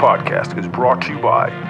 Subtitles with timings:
[0.00, 1.69] podcast is brought to you by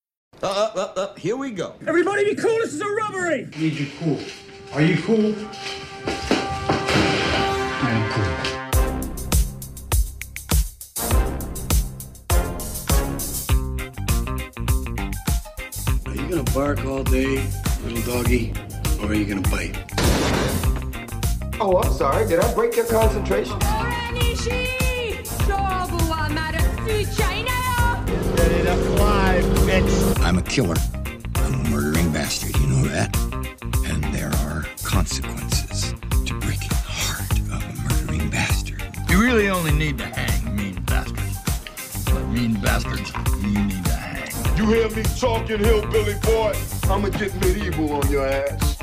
[0.43, 1.75] Uh, uh, uh, uh, here we go.
[1.85, 3.47] Everybody be cool, this is a robbery!
[3.59, 4.17] Need you cool.
[4.73, 5.35] Are you cool?
[7.83, 8.25] I am cool.
[16.07, 17.45] Are you gonna bark all day,
[17.85, 18.51] little doggy,
[18.99, 19.77] or are you gonna bite?
[21.59, 22.27] Oh, I'm sorry.
[22.27, 23.59] Did I break your concentration?
[30.31, 30.75] I'm a killer.
[31.35, 33.15] I'm a murdering bastard, you know that?
[33.85, 35.93] And there are consequences
[36.25, 38.81] to breaking the heart of a murdering bastard.
[39.09, 42.05] You really only need to hang mean bastards.
[42.05, 44.57] But mean bastards, you need to hang.
[44.57, 46.53] You hear me talking, hillbilly boy?
[46.89, 48.77] I'ma get medieval on your ass.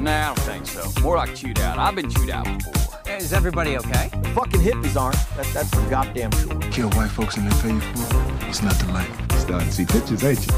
[0.00, 1.02] Nah, I don't think so.
[1.02, 1.76] More like chewed out.
[1.76, 3.16] I've been chewed out before.
[3.16, 4.10] Is everybody okay?
[4.32, 5.16] Fucking hippies aren't.
[5.36, 6.56] That, that's for goddamn sure.
[6.70, 8.46] Kill white folks and they pay you for it.
[8.46, 9.08] What's not to like?
[9.32, 10.52] Starting to see pictures, ain't you?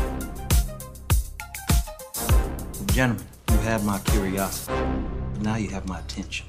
[2.92, 4.74] Gentlemen, you have my curiosity.
[5.40, 6.46] Now you have my attention.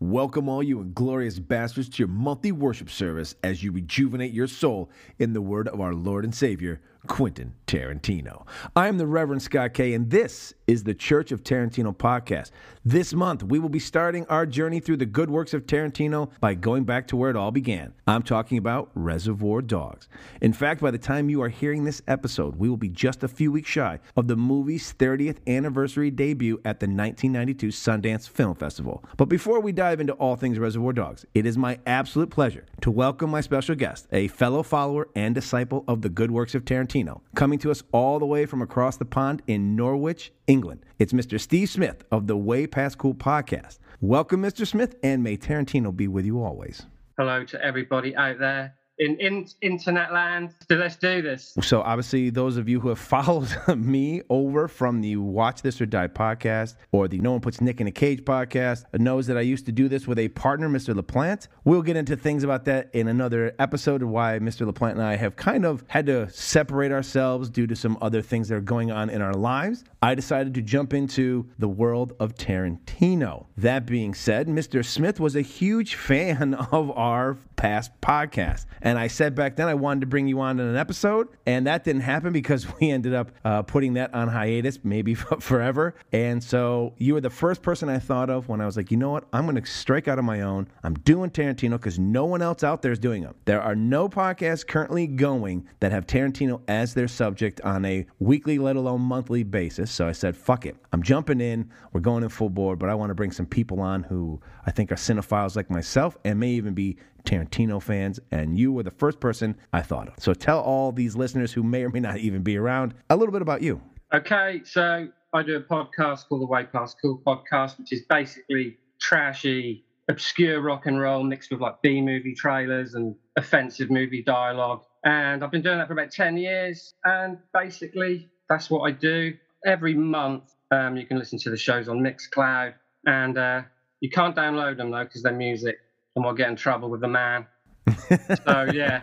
[0.00, 4.90] Welcome, all you inglorious bastards, to your monthly worship service as you rejuvenate your soul
[5.18, 8.46] in the word of our Lord and Savior, Quentin Tarantino.
[8.74, 12.50] I am the Reverend Scott K, and this is the Church of Tarantino podcast.
[12.84, 16.54] This month, we will be starting our journey through the good works of Tarantino by
[16.54, 17.92] going back to where it all began.
[18.06, 20.08] I'm talking about Reservoir Dogs.
[20.40, 23.28] In fact, by the time you are hearing this episode, we will be just a
[23.28, 29.04] few weeks shy of the movie's 30th anniversary debut at the 1992 Sundance Film Festival.
[29.16, 32.90] But before we dive into all things Reservoir Dogs, it is my absolute pleasure to
[32.90, 36.93] welcome my special guest, a fellow follower and disciple of the good works of Tarantino,
[37.34, 40.86] coming to us all the way from across the pond in Norwich, England.
[41.00, 41.40] It's Mr.
[41.40, 43.78] Steve Smith of the Way Past Cool podcast.
[44.00, 44.64] Welcome, Mr.
[44.64, 46.86] Smith, and may Tarantino be with you always.
[47.18, 50.54] Hello to everybody out there in, in internet land.
[50.68, 51.56] So let's do this.
[51.62, 55.86] So, obviously, those of you who have followed me over from the Watch This or
[55.86, 59.42] Die podcast or the No One Puts Nick in a Cage podcast knows that I
[59.42, 60.94] used to do this with a partner, Mr.
[60.94, 61.48] LaPlante.
[61.64, 64.70] We'll get into things about that in another episode of why Mr.
[64.70, 68.48] LaPlante and I have kind of had to separate ourselves due to some other things
[68.48, 69.84] that are going on in our lives.
[70.02, 73.46] I decided to jump into the world of Tarantino.
[73.56, 74.84] That being said, Mr.
[74.84, 78.66] Smith was a huge fan of our past podcast.
[78.84, 81.66] And I said back then I wanted to bring you on in an episode, and
[81.66, 85.94] that didn't happen because we ended up uh, putting that on hiatus, maybe forever.
[86.12, 88.98] And so you were the first person I thought of when I was like, you
[88.98, 89.24] know what?
[89.32, 90.68] I'm going to strike out on my own.
[90.82, 93.34] I'm doing Tarantino because no one else out there is doing them.
[93.46, 98.58] There are no podcasts currently going that have Tarantino as their subject on a weekly,
[98.58, 99.90] let alone monthly basis.
[99.90, 100.76] So I said, fuck it.
[100.92, 101.70] I'm jumping in.
[101.94, 104.70] We're going in full board, but I want to bring some people on who I
[104.70, 108.90] think are cinephiles like myself and may even be Tarantino fans, and you were the
[108.90, 110.14] first person I thought of.
[110.18, 113.32] So tell all these listeners who may or may not even be around a little
[113.32, 113.80] bit about you.
[114.12, 118.76] Okay, so I do a podcast called the Way Past Cool podcast, which is basically
[119.00, 124.82] trashy, obscure rock and roll mixed with like B movie trailers and offensive movie dialogue.
[125.04, 126.94] And I've been doing that for about 10 years.
[127.04, 129.34] And basically, that's what I do.
[129.66, 132.74] Every month, um, you can listen to the shows on Mixcloud.
[133.06, 133.62] And uh,
[134.00, 135.78] you can't download them though, because they're music
[136.14, 137.46] and we'll get in trouble with the man.
[138.08, 139.02] so yeah,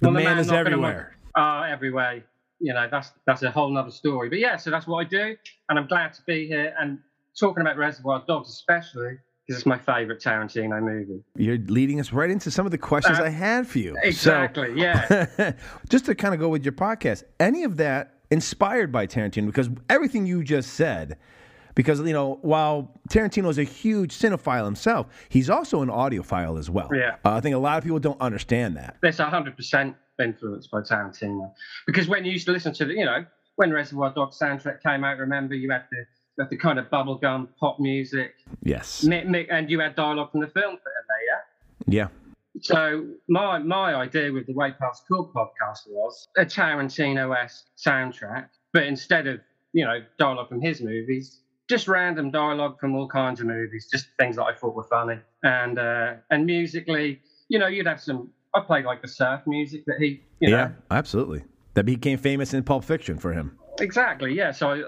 [0.00, 1.16] the, well, man, man is everywhere.
[1.36, 2.24] Oh, everywhere.
[2.58, 4.28] You know, that's that's a whole nother story.
[4.28, 5.36] But yeah, so that's what I do,
[5.68, 6.98] and I'm glad to be here and
[7.38, 11.22] talking about Reservoir Dogs, especially because it's my favorite Tarantino movie.
[11.36, 13.96] You're leading us right into some of the questions uh, I had for you.
[14.02, 14.68] Exactly.
[14.68, 15.52] So, yeah.
[15.88, 19.46] just to kind of go with your podcast, any of that inspired by Tarantino?
[19.46, 21.16] Because everything you just said
[21.76, 26.68] because you know while Tarantino is a huge cinephile himself, he's also an audiophile as
[26.68, 26.90] well.
[26.92, 28.96] Yeah, uh, I think a lot of people don't understand that.
[29.00, 31.52] There's hundred percent influenced by Tarantino
[31.86, 33.24] because when you used to listen to the, you know,
[33.56, 36.86] when Reservoir Dogs soundtrack came out, remember you had the you had the kind of
[36.86, 38.34] bubblegum pop music.
[38.62, 39.04] Yes.
[39.04, 41.38] and you had dialogue from the film there,
[41.86, 42.08] yeah.
[42.08, 42.08] Yeah.
[42.62, 48.84] So my my idea with the Way Past Cool podcast was a Tarantino-esque soundtrack, but
[48.84, 49.40] instead of
[49.74, 54.08] you know dialogue from his movies, just random dialogue from all kinds of movies, just
[54.18, 55.18] things that I thought were funny.
[55.42, 58.30] And uh, and musically, you know, you'd have some.
[58.54, 61.44] I played like the surf music that he, you know, yeah, absolutely.
[61.74, 63.58] That became famous in Pulp Fiction for him.
[63.80, 64.50] exactly, yeah.
[64.50, 64.84] So uh,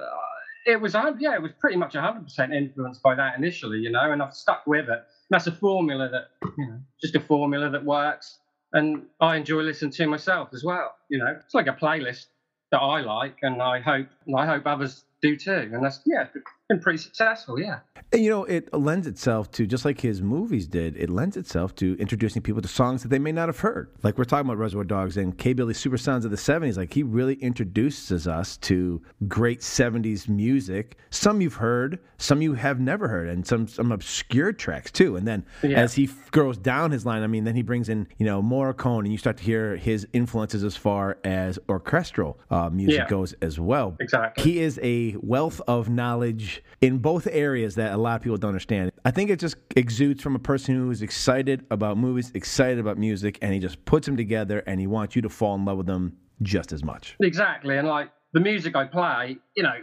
[0.66, 4.10] it was, yeah, it was pretty much hundred percent influenced by that initially, you know,
[4.12, 5.04] and I've stuck with it.
[5.30, 8.38] That's a formula that, you know, just a formula that works,
[8.72, 10.94] and I enjoy listening to myself as well.
[11.10, 12.26] You know, it's like a playlist
[12.70, 15.70] that I like, and I hope, and I hope others do too.
[15.72, 16.26] And that's yeah,
[16.68, 17.58] been pretty successful.
[17.60, 17.80] Yeah.
[18.12, 20.96] And, you know, it lends itself to just like his movies did.
[20.96, 23.90] It lends itself to introducing people to songs that they may not have heard.
[24.02, 25.52] Like we're talking about Reservoir Dogs and K.
[25.52, 26.76] Billy Super Sounds of the '70s.
[26.76, 30.96] Like he really introduces us to great '70s music.
[31.10, 35.16] Some you've heard, some you have never heard, and some some obscure tracks too.
[35.16, 35.78] And then Yeah.
[35.80, 38.42] as he f- grows down his line, I mean, then he brings in you know
[38.42, 43.08] Morricone, and you start to hear his influences as far as orchestral uh, music Yeah.
[43.08, 43.96] goes as well.
[44.00, 44.44] Exactly.
[44.44, 48.50] He is a wealth of knowledge in both areas that a lot of people don't
[48.50, 48.92] understand.
[49.04, 52.98] I think it just exudes from a person who is excited about movies, excited about
[52.98, 55.78] music, and he just puts them together and he wants you to fall in love
[55.78, 57.16] with them just as much.
[57.20, 59.74] Exactly, and like the music I play, you know,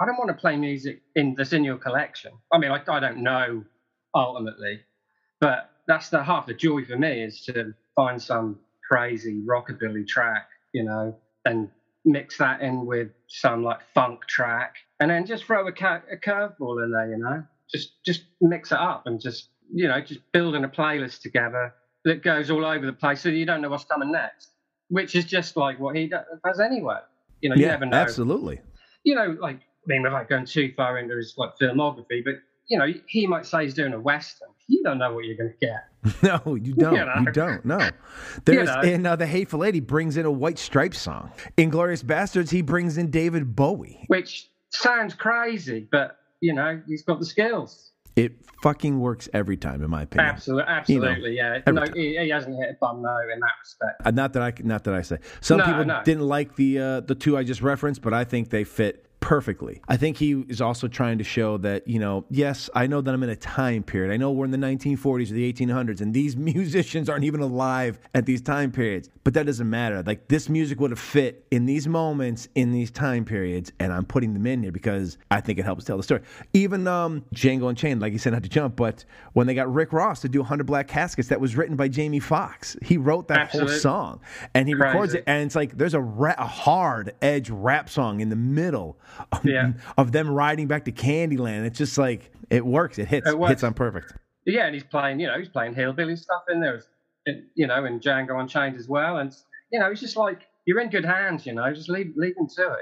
[0.00, 2.32] I don't want to play music in that's in your collection.
[2.52, 3.64] I mean, I, I don't know
[4.14, 4.80] ultimately,
[5.40, 8.60] but that's the half the joy for me is to find some
[8.90, 11.68] crazy rockabilly track, you know, and
[12.08, 16.16] mix that in with some like funk track, and then just throw a, ca- a
[16.16, 20.20] curveball in there, you know, just just mix it up and just you know just
[20.32, 21.74] building a playlist together
[22.04, 24.50] that goes all over the place so you don't know what's coming next,
[24.88, 26.98] which is just like what he does anyway.
[27.40, 28.60] You know, you never know absolutely.
[29.04, 32.34] you know, like I mean, without going too far into his like filmography, but
[32.68, 34.48] you know, he might say he's doing a western.
[34.68, 35.84] You don't know what you're going to get.
[36.22, 36.94] No, you don't.
[36.94, 37.32] You, know.
[37.32, 37.64] don't.
[37.64, 37.90] No.
[38.44, 38.80] There's know.
[38.82, 41.32] in uh, the Hateful Eight, he brings in a White Stripes song.
[41.56, 44.04] Inglourious Basterds, he brings in David Bowie.
[44.06, 47.90] Which sounds crazy, but you know, he's got the skills.
[48.14, 48.32] It
[48.62, 50.28] fucking works every time, in my opinion.
[50.30, 50.66] Absolutely, You
[51.00, 51.60] know, absolutely, yeah.
[51.68, 54.02] No, he, he hasn't hit a bum no in that respect.
[54.04, 55.18] Uh, not that I not that I say.
[55.40, 56.00] Some No, people no.
[56.04, 59.80] didn't like the uh, the two I just referenced, but I think they fit perfectly.
[59.88, 63.12] I think he is also trying to show that you know, yes, I know that
[63.12, 64.12] I'm in a time period.
[64.12, 67.98] I know we're in the 1940s or the 1800s, and these musicians aren't even alive
[68.14, 69.10] at these time periods.
[69.24, 70.02] But that doesn't matter.
[70.02, 74.04] Like this music would have fit in these moments in these time periods, and I'm
[74.04, 76.22] putting them in here because I think it helps tell the story.
[76.54, 79.92] Even um, Django Unchained, like you said, not to jump, but when they got Rick
[79.92, 82.76] Ross to do 100 Black Caskets, that was written by Jamie Foxx.
[82.82, 83.68] He wrote that Absolute.
[83.68, 84.20] whole song,
[84.54, 88.20] and he records it, and it's like there's a, ra- a hard edge rap song
[88.20, 88.96] in the middle
[89.32, 89.72] of, Yeah.
[89.96, 91.64] of them riding back to Candyland.
[91.66, 92.98] It's just like it works.
[92.98, 93.28] It hits.
[93.28, 93.50] It works.
[93.50, 94.12] Hits on perfect.
[94.46, 96.82] Yeah, and he's playing, you know, he's playing hillbilly stuff in there,
[97.26, 99.18] and, you know, and Django Unchained as well.
[99.18, 99.34] And
[99.70, 101.44] you know, it's just like you're in good hands.
[101.46, 102.78] You know, just leave leave him to it.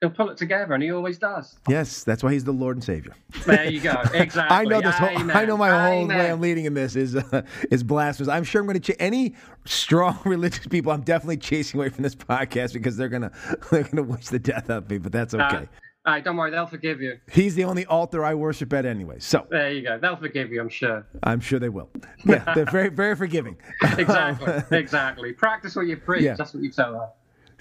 [0.00, 1.56] He'll, pull it together, and he always does.
[1.68, 3.14] Yes, that's why he's the Lord and Savior.
[3.44, 3.94] There you go.
[4.14, 4.56] Exactly.
[4.56, 4.94] I know this.
[4.94, 5.36] Whole, Amen.
[5.36, 8.28] I know my whole way I'm leading in this is uh, is blasphemous.
[8.28, 9.34] I'm sure I'm going to ch- any
[9.66, 10.92] strong religious people.
[10.92, 13.30] I'm definitely chasing away from this podcast because they're gonna
[13.70, 14.98] they're gonna wish the death of me.
[14.98, 15.68] But that's okay.
[16.06, 17.18] Uh, hey, don't worry, they'll forgive you.
[17.30, 19.18] He's the only altar I worship at anyway.
[19.18, 19.98] So There you go.
[19.98, 21.06] They'll forgive you, I'm sure.
[21.24, 21.90] I'm sure they will.
[22.24, 23.58] Yeah, they're very very forgiving.
[23.82, 24.78] Exactly.
[24.78, 25.32] exactly.
[25.34, 26.22] Practice what you preach.
[26.22, 26.36] Yeah.
[26.36, 27.08] That's what you tell them.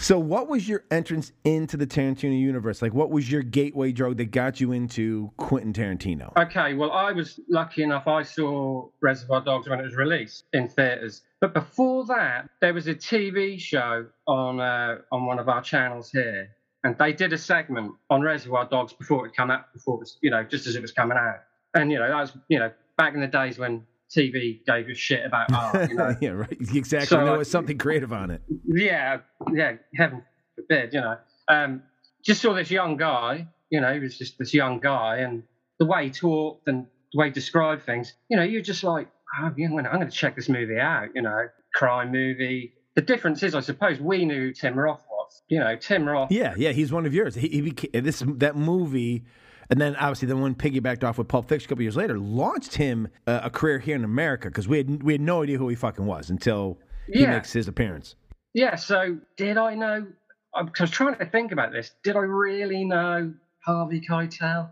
[0.01, 2.81] So, what was your entrance into the Tarantino universe?
[2.81, 6.31] Like, what was your gateway drug that got you into Quentin Tarantino?
[6.37, 8.07] Okay, well, I was lucky enough.
[8.07, 11.23] I saw Reservoir Dogs when it was released in theaters.
[11.41, 16.11] But before that, there was a TV show on uh, on one of our channels
[16.11, 16.47] here,
[16.85, 19.73] and they did a segment on Reservoir Dogs before it came out.
[19.73, 21.41] Before it was, you know, just as it was coming out.
[21.73, 23.85] And you know, that was, you know, back in the days when
[24.15, 25.89] TV gave a shit about art.
[25.89, 26.57] You know, yeah, right.
[26.73, 27.07] Exactly.
[27.07, 28.41] So, no, it's something creative on it.
[28.65, 29.19] yeah,
[29.53, 30.23] yeah, heaven
[30.55, 31.17] forbid, you know.
[31.47, 31.83] Um,
[32.23, 35.43] just saw this young guy, you know, he was just this young guy, and
[35.79, 39.07] the way he talked and the way he described things, you know, you're just like,
[39.41, 42.73] oh, yeah, I'm going to check this movie out, you know, crime movie.
[42.95, 45.41] The difference is, I suppose, we knew Tim Roth was.
[45.47, 46.31] You know, Tim Roth.
[46.31, 47.35] Yeah, yeah, he's one of yours.
[47.35, 49.23] He, he became this that movie,
[49.69, 52.75] and then obviously the one piggybacked off with Pulp Fiction a couple years later launched
[52.75, 55.67] him uh, a career here in America because we had we had no idea who
[55.69, 56.77] he fucking was until
[57.11, 57.31] he Yeah.
[57.31, 58.15] makes his appearance.
[58.53, 60.07] Yeah, so did I know?
[60.55, 61.91] I was trying to think about this.
[62.03, 63.33] Did I really know
[63.63, 64.69] Harvey Keitel?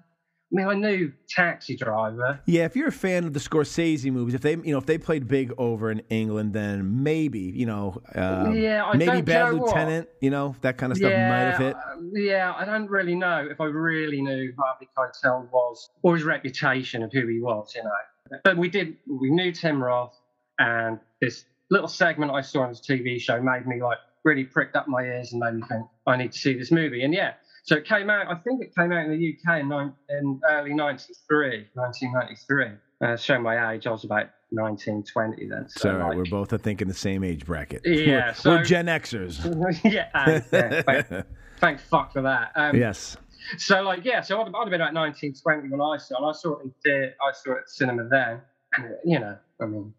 [0.49, 2.39] I mean, I knew Taxi Driver.
[2.45, 4.97] Yeah, if you're a fan of the Scorsese movies, if they you know if they
[4.97, 9.57] played big over in England, then maybe you know um, Yeah, I maybe Bad know
[9.57, 9.67] what.
[9.67, 11.75] Lieutenant, you know that kind of stuff might have hit.
[11.75, 11.79] uh,
[12.13, 17.03] Yeah, I don't really know if I really knew Harvey Keitel was or his reputation
[17.03, 18.39] of who he was, you know.
[18.43, 20.17] But we did, we knew Tim Roth,
[20.59, 24.75] and this little segment I saw on his TV show made me like really pricked
[24.75, 27.03] up my ears and made me think I need to see this movie.
[27.03, 27.33] And yeah,
[27.67, 28.27] So it came out.
[28.31, 32.65] I think it came out in the UK in, in early '93, 1993.
[33.01, 35.67] Uh, showing my age, I was about 19, 20 then.
[35.67, 37.81] So, So like, we're both, I think, in the same age bracket.
[37.83, 39.83] Yeah, We're, so- we're Gen Xers.
[39.83, 41.25] yeah, uh, yeah, thank,
[41.59, 42.53] thank fuck for that.
[42.55, 43.17] Um, yes.
[43.57, 46.29] So like yeah, so I'd, I'd have been about 19, 20 when I saw it.
[46.29, 48.41] I saw it in the, I saw it at the cinema then,
[48.77, 49.93] and you know, I mean,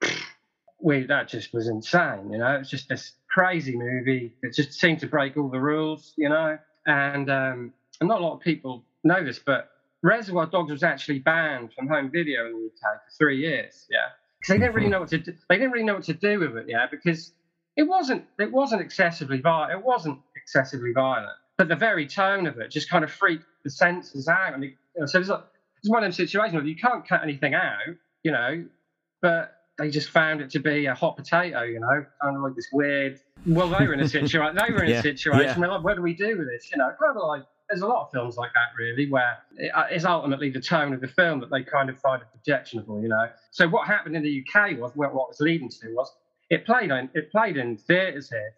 [0.80, 2.30] we that just was insane.
[2.32, 6.14] You know, it's just this crazy movie that just seemed to break all the rules.
[6.16, 6.58] You know,
[6.90, 9.70] and um, and not a lot of people know this, but
[10.02, 13.86] Reservoir Dogs was actually banned from home video in the UK for three years.
[13.90, 13.98] Yeah,
[14.38, 15.32] because they didn't really know what to do.
[15.48, 16.66] They didn't really know what to do with it.
[16.68, 17.32] Yeah, because
[17.76, 19.72] it wasn't it wasn't excessively violent.
[19.72, 23.70] It wasn't excessively violent, but the very tone of it just kind of freaked the
[23.70, 24.54] senses out.
[24.54, 25.44] And it, you know, so it's, like,
[25.78, 27.78] it's one of them situations where you can't cut anything out,
[28.24, 28.64] you know,
[29.22, 32.54] but they just found it to be a hot potato, you know, kind of like
[32.54, 33.18] this weird.
[33.46, 34.54] Well, they were in a situation.
[34.54, 35.68] They were in Yeah, a situation yeah.
[35.68, 36.70] like, what do we do with this?
[36.70, 39.70] You know, kind of like there's a lot of films like that really, where it,
[39.74, 43.08] uh, it's ultimately the tone of the film that they kind of find objectionable, you
[43.08, 43.28] know.
[43.52, 46.12] So what happened in the UK was what, what was leading to was
[46.50, 48.52] it played on it played in theatres here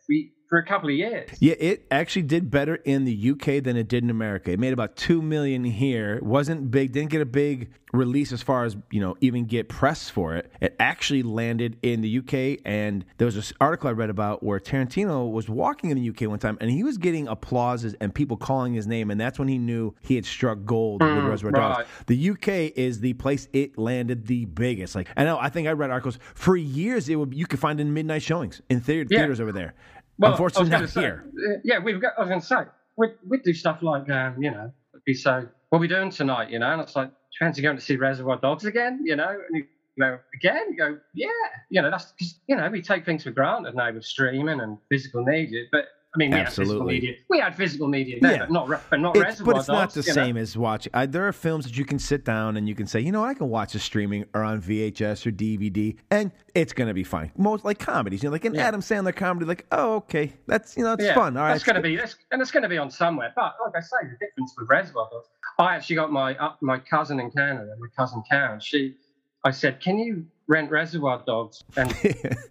[0.53, 1.31] for, a couple of years.
[1.41, 4.51] Yeah, it actually did better in the UK than it did in America.
[4.53, 6.17] It made about two million here.
[6.17, 6.93] It wasn't big.
[6.93, 10.51] Didn't get a big release as far as you know, even get press for it.
[10.61, 14.59] It actually landed in the UK, and there was this article I read about where
[14.59, 18.37] Tarantino was walking in the UK one time, and he was getting applauses and people
[18.37, 21.53] calling his name, and that's when he knew he had struck gold with Mm, Reservoir
[21.53, 21.89] Dogs.
[22.07, 24.95] The UK is the place it landed the biggest.
[24.95, 27.09] Like I know, I think I read articles for years.
[27.09, 29.19] It would you could find in midnight showings in theater, Yeah.
[29.21, 29.75] theaters over there.
[30.23, 31.25] Well, Unfortunately, not gonna here.
[31.37, 32.13] uh, yeah, we've got.
[32.17, 32.57] I was going to say
[32.97, 35.49] we'd, we'd do stuff like um, you know, it'd be so.
[35.71, 36.51] What are we doing tonight?
[36.51, 39.01] You know, and it's like, fancy going to see Reservoir Dogs again?
[39.05, 39.65] You know, and you
[39.99, 40.67] go again.
[40.71, 41.29] You go, yeah.
[41.71, 44.79] You know, that's because you know we take things for granted now with streaming and
[44.89, 45.65] physical media.
[45.73, 47.15] But I mean, we had physical media.
[47.31, 48.39] We had physical media, then, Yeah.
[48.41, 50.25] but not but not It's, Reservoir but it's not Dogs, the you know?
[50.27, 50.91] same as watching.
[50.93, 53.25] I, there are films that you can sit down and you can say, you know,
[53.25, 57.03] I can watch a streaming or on VHS or DVD, and it's going to be
[57.03, 57.33] fine.
[57.39, 58.69] Most like comedies, you know, like an Yeah.
[58.69, 61.35] Adam Sandler comedy, like, oh, okay, that's you know, it's yeah, fun.
[61.39, 63.33] All right, that's going to be, that's, and it's going to be on somewhere.
[63.35, 65.29] But like I say, the difference with Reservoir Dogs,
[65.59, 68.61] I actually got my uh, my cousin in Canada, my cousin Karen.
[68.61, 68.97] She,
[69.45, 71.65] I said, can you rent Reservoir Dogs?
[71.77, 71.95] And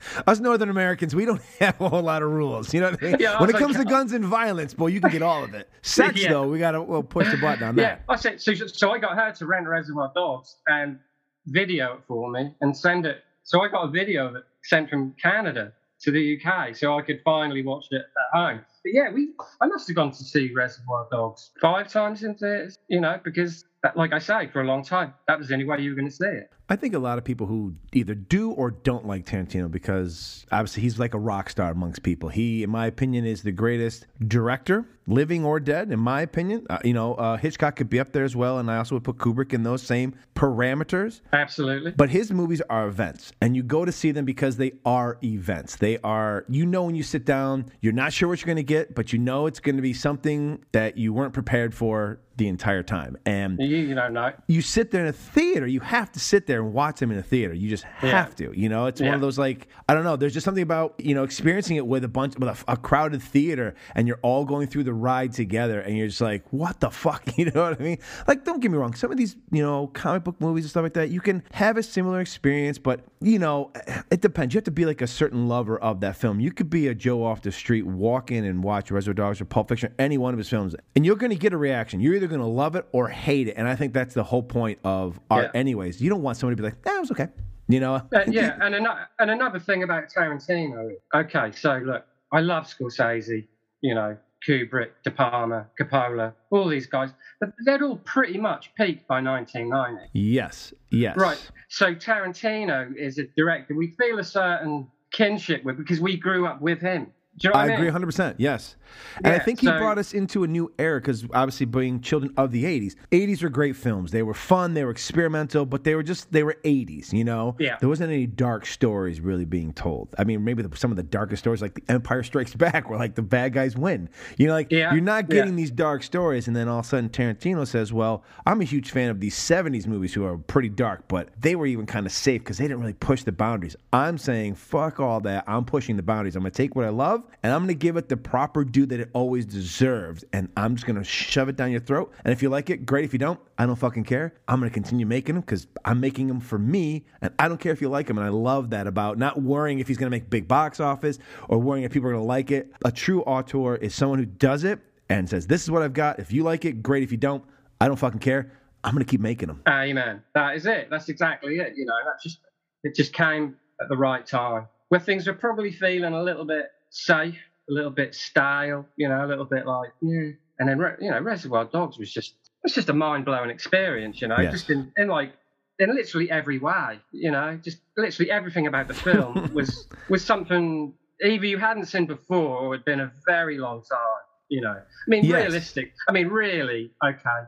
[0.27, 2.73] Us Northern Americans, we don't have a whole lot of rules.
[2.73, 3.17] You know what I mean?
[3.19, 5.69] Yeah, when it comes to guns and violence, boy, you can get all of it.
[5.81, 6.31] Sex, Yeah.
[6.31, 8.03] though, we got to we'll push the button on yeah, that.
[8.09, 10.99] I said, so, so I got her to rent Reservoir Dogs and
[11.47, 13.23] video it for me and send it.
[13.43, 17.01] So I got a video of it sent from Canada to the UK, so I
[17.01, 18.61] could finally watch it at home.
[18.83, 19.29] But yeah, we
[19.61, 23.65] I must have gone to see Reservoir Dogs five times in theaters, you know, because
[23.83, 25.95] that, like I say, for a long time, that was the only way you were
[25.95, 26.51] going to see it.
[26.69, 30.83] I think a lot of people who either do or don't like Tarantino because obviously
[30.83, 32.29] he's like a rock star amongst people.
[32.29, 35.91] He, in my opinion, is the greatest director, living or dead.
[35.91, 38.71] In my opinion, uh, you know, uh, Hitchcock could be up there as well, and
[38.71, 41.19] I also would put Kubrick in those same parameters.
[41.33, 41.91] Absolutely.
[41.91, 45.75] But his movies are events, and you go to see them because they are events.
[45.75, 48.63] They are, you know, when you sit down, you're not sure what you're going to
[48.63, 52.47] get, but you know it's going to be something that you weren't prepared for the
[52.47, 53.17] entire time.
[53.25, 54.31] And You, you know.
[54.47, 55.67] you sit there in a theater.
[55.67, 57.53] You have to sit there and watch them in a theater.
[57.53, 58.51] You just have to.
[58.57, 60.15] You know, it's one of those like I don't know.
[60.15, 63.21] There's just something about you know experiencing it with a bunch with a, a crowded
[63.21, 66.89] theater, and you're all going through the ride together, and you're just like, what the
[66.89, 67.23] fuck?
[67.41, 67.97] You know what I mean?
[68.27, 68.93] Like, don't get me wrong.
[68.93, 71.77] Some of these you know comic book movies and stuff like that, you can have
[71.77, 73.71] a similar experience, but you know,
[74.11, 74.53] it depends.
[74.53, 76.39] You have to be like a certain lover of that film.
[76.39, 79.45] You could be a Joe off the street, walk in and watch Reservoir Dogs or
[79.45, 81.99] Pulp Fiction, any one of his films, and you're going to get a reaction.
[81.99, 84.43] You're either going to love it or hate it, and I think that's the whole
[84.43, 85.51] point of art.
[85.53, 85.59] Yeah.
[85.59, 87.29] Anyways, you don't want somebody to be like, "That was okay,"
[87.67, 87.95] you know?
[87.95, 90.91] Uh, yeah, and another and another thing about Tarantino.
[91.13, 93.47] Okay, so look, I love Scorsese.
[93.81, 94.15] You know,
[94.47, 97.09] Kubrick, De Palma, Coppola, all these guys,
[97.39, 100.09] but they're all pretty much peaked by 1990.
[100.13, 101.51] Yes, yes, Right.
[101.69, 106.61] So Tarantino is a director we feel a certain kinship with because we grew up
[106.61, 107.11] with him.
[107.37, 108.35] Do you know I, I agree 100%.
[108.37, 108.75] Yes.
[109.23, 112.33] And I think he so- brought us into a new era because obviously being children
[112.35, 112.95] of the 80s.
[113.11, 114.11] 80s were great films.
[114.11, 117.55] They were fun, they were experimental, but they were just, they were 80s, you know?
[117.57, 117.77] Yeah.
[117.79, 120.13] There wasn't any dark stories really being told.
[120.19, 122.99] I mean, maybe the, some of the darkest stories, like The Empire Strikes Back, where
[122.99, 124.09] like the bad guys win.
[124.37, 125.35] You know, like Yeah, you're not yeah.
[125.35, 126.47] getting these dark stories.
[126.47, 129.35] And then all of a sudden Tarantino says, well, I'm a huge fan of these
[129.37, 132.65] 70s movies who are pretty dark, but they were even kind of safe because they
[132.65, 133.77] didn't really push the boundaries.
[133.93, 135.45] I'm saying, fuck all that.
[135.47, 136.35] I'm pushing the boundaries.
[136.35, 138.63] I'm going to take what I love and I'm going to give it the proper
[138.63, 140.23] due that it always deserves.
[140.33, 142.13] And I'm just going to shove it down your throat.
[142.23, 143.05] And if you like it, great.
[143.05, 144.33] If you don't, I don't fucking care.
[144.47, 147.05] I'm going to continue making them because I'm making them for me.
[147.21, 148.17] And I don't care if you like them.
[148.17, 151.19] And I love that about not worrying if he's going to make big box office
[151.49, 152.71] or worrying if people are going to like it.
[152.85, 154.79] A true auteur is someone who does it
[155.11, 156.19] and says, "This is what I've got.
[156.19, 157.03] If you like it, great.
[157.03, 157.43] If you don't,
[157.79, 158.51] I don't fucking care.
[158.83, 160.23] I'm gonna keep making them." Amen.
[160.33, 160.89] That is it.
[160.89, 161.73] That's exactly it.
[161.75, 162.39] You know, that just
[162.83, 166.67] it just came at the right time where things were probably feeling a little bit
[166.91, 167.37] safe,
[167.69, 168.85] a little bit stale.
[168.97, 170.31] You know, a little bit like yeah.
[170.59, 174.21] And then you know, Reservoir Dogs was just it's just a mind blowing experience.
[174.21, 174.51] You know, Yes.
[174.53, 175.33] just in, in like
[175.79, 176.99] in literally every way.
[177.11, 180.93] You know, just literally everything about the film was was something
[181.25, 184.23] either you hadn't seen before or had been a very long time.
[184.49, 185.33] You know, I mean, Yes.
[185.43, 185.93] realistic.
[186.07, 187.39] I mean, really, okay.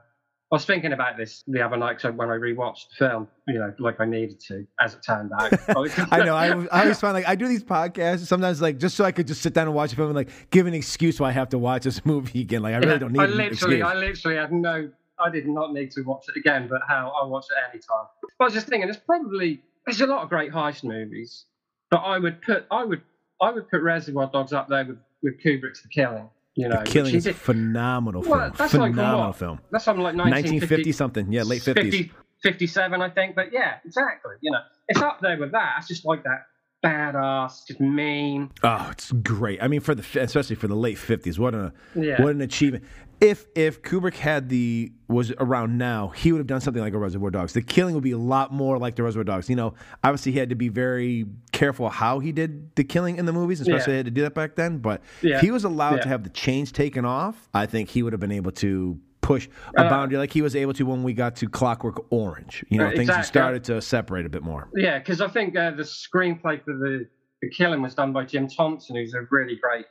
[0.54, 3.74] I was thinking about this the other night when I rewatched the film, you know,
[3.80, 5.52] like I needed to, as it turned out.
[6.12, 6.36] I know.
[6.36, 9.26] I, I always find like I do these podcasts sometimes like just so I could
[9.26, 11.50] just sit down and watch a film and like give an excuse why I have
[11.50, 12.62] to watch this movie again.
[12.62, 13.82] Like I really don't need I literally.
[13.82, 17.26] I literally had no, I did not need to watch it again, but how I
[17.26, 18.06] watch it anytime.
[18.22, 21.46] But I was just thinking, there's probably there's a lot of great heist movies,
[21.90, 23.02] but I would put, I would,
[23.42, 26.30] I would put Reservoir Dogs up there with, with Kubrick's The Killing.
[26.56, 28.38] You know, the Killing is a phenomenal film.
[28.38, 29.36] Well, that's like phenomenal what?
[29.38, 29.60] film.
[29.72, 31.32] That's something like 1950 something.
[31.32, 31.74] Yeah, late 50s.
[31.76, 32.12] 50,
[32.44, 33.36] 57, I think.
[33.36, 34.36] But yeah, exactly.
[34.42, 35.76] You know, it's up there with that.
[35.80, 36.46] It's just like that
[36.84, 38.52] badass, just mean.
[38.64, 39.62] Oh, it's great.
[39.64, 42.22] I mean, for the especially for the late fifties, what a Yeah.
[42.22, 42.84] what an achievement.
[43.22, 46.98] If if Kubrick had the was around now, he would have done something like a
[46.98, 47.54] Reservoir Dogs.
[47.54, 49.50] The Killing would be a lot more like the Reservoir Dogs.
[49.50, 53.26] You know, obviously he had to be very careful how he did the killing in
[53.26, 53.94] the movies, especially Yeah.
[53.94, 54.80] he had to do that back then.
[54.80, 55.36] But Yeah.
[55.38, 58.20] if he was allowed to have the chains taken off, I think he would have
[58.20, 61.36] been able to push a Uh, boundary like he was able to when we got
[61.38, 62.64] to Clockwork Orange.
[62.70, 63.24] You know, things exactly.
[63.24, 64.70] started to separate a bit more.
[64.76, 67.08] Yeah, because I think uh, the screenplay for the
[67.42, 69.86] the Killing was done by Jim Thompson, who's a really great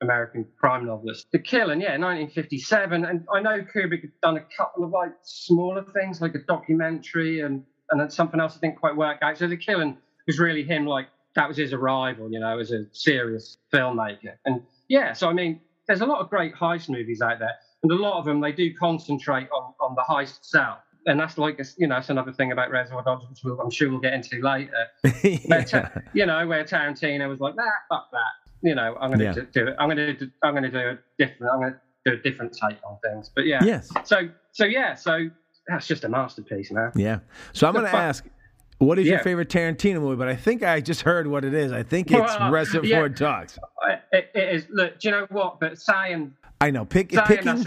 [0.00, 1.28] American crime novelist.
[1.32, 5.84] The Killing, yeah, 1957, and I know Kubrick had done a couple of like smaller
[5.94, 9.38] things, like a documentary and and then something else I didn't quite work out.
[9.38, 12.84] So The Killing was really him, like that was his arrival, you know, as a
[12.92, 14.34] serious filmmaker.
[14.44, 17.92] And yeah, so I mean, there's a lot of great heist movies out there, and
[17.92, 20.78] a lot of them they do concentrate on on the heist itself.
[21.08, 23.88] And that's like, you know, that's another thing about Reservoir Dogs, which we'll, I'm sure
[23.88, 24.72] we'll get into later.
[25.46, 28.18] Where Ta- you know, where Tarantino was like, nah, fuck that.
[28.60, 29.32] You know, I'm going to Yeah.
[29.32, 29.76] do, do it.
[29.78, 31.52] I'm going to, I'm going to do a different.
[31.52, 33.30] I'm going to do a different take on things.
[33.32, 33.62] But yeah.
[33.62, 33.88] Yes.
[34.04, 34.94] So, so yeah.
[34.96, 35.28] So
[35.68, 36.90] that's just a masterpiece, man.
[36.96, 37.20] Yeah.
[37.52, 38.24] So I'm going to fu- ask,
[38.78, 40.16] what is your favorite Tarantino movie?
[40.16, 41.70] But I think I just heard what it is.
[41.70, 43.08] I think it's Well, Reservoir yeah.
[43.14, 43.60] Dogs.
[44.12, 44.66] It, it is.
[44.70, 45.60] Look, do you know what?
[45.60, 46.86] But saying, I know.
[46.86, 47.62] Pick, picking,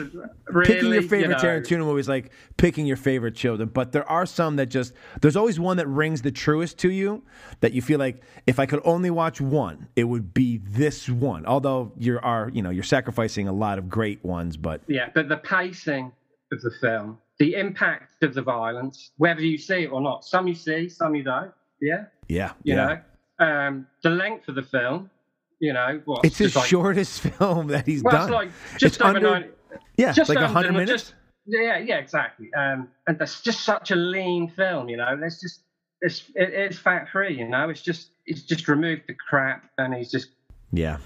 [0.48, 3.70] really, picking your you favorite know, Tarantino movie is like picking your favorite children.
[3.72, 7.24] But there are some that just, there's always one that rings the truest to you
[7.60, 11.46] that you feel like if I could only watch one, it would be this one.
[11.46, 15.30] Although you are, you know, you're sacrificing a lot of great ones, but Yeah, but
[15.30, 16.12] the pacing
[16.52, 20.48] of the film, the impact of the violence, whether you see it or not, some
[20.48, 21.52] you see, some you don't.
[21.80, 22.54] Yeah, yeah.
[22.64, 23.02] you yeah.
[23.40, 25.12] know, um, the length of the film.
[25.60, 26.26] You know, what?
[26.26, 28.24] It's his like- shortest film that he's Well, done.
[28.24, 29.50] it's like just It's over under- 90
[29.98, 30.92] yeah, just like 100 minutes.
[30.92, 31.14] Just,
[31.46, 32.50] yeah, yeah, exactly.
[32.54, 34.88] Um, and that's just such a lean film.
[34.88, 35.62] You know, there's just
[36.02, 37.38] it's it, it's fat free.
[37.38, 40.30] You know, it's just it's just removed the crap and he's just
[40.72, 40.98] yeah.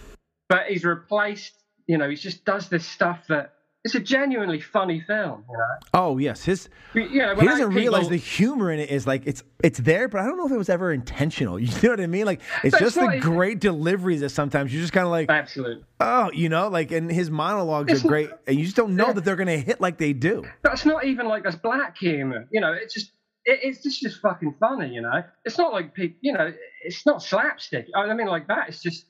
[0.50, 1.54] but he's replaced.
[1.88, 5.44] You know, he just does this stuff that it's a genuinely funny film.
[5.50, 9.24] You know, Oh yes, his know, he doesn't realize the humor in it is like
[9.26, 11.60] it's it's there, but I don't know if it was ever intentional.
[11.64, 12.26] You know what I mean?
[12.26, 15.84] Like it's just the great deliveries that sometimes you're just kind of like, absolutely.
[16.00, 19.12] oh, you know, like and his monologues It's are great, and you just don't know
[19.12, 20.46] that they're gonna hit like they do.
[20.62, 22.48] That's not even like that's black humor.
[22.52, 23.12] You know, it's just
[23.46, 24.94] it, it's just just fucking funny.
[24.94, 26.18] You know, it's not like people.
[26.22, 27.88] You know, it's not slapstick.
[27.96, 28.70] I mean, like that.
[28.70, 29.06] It's just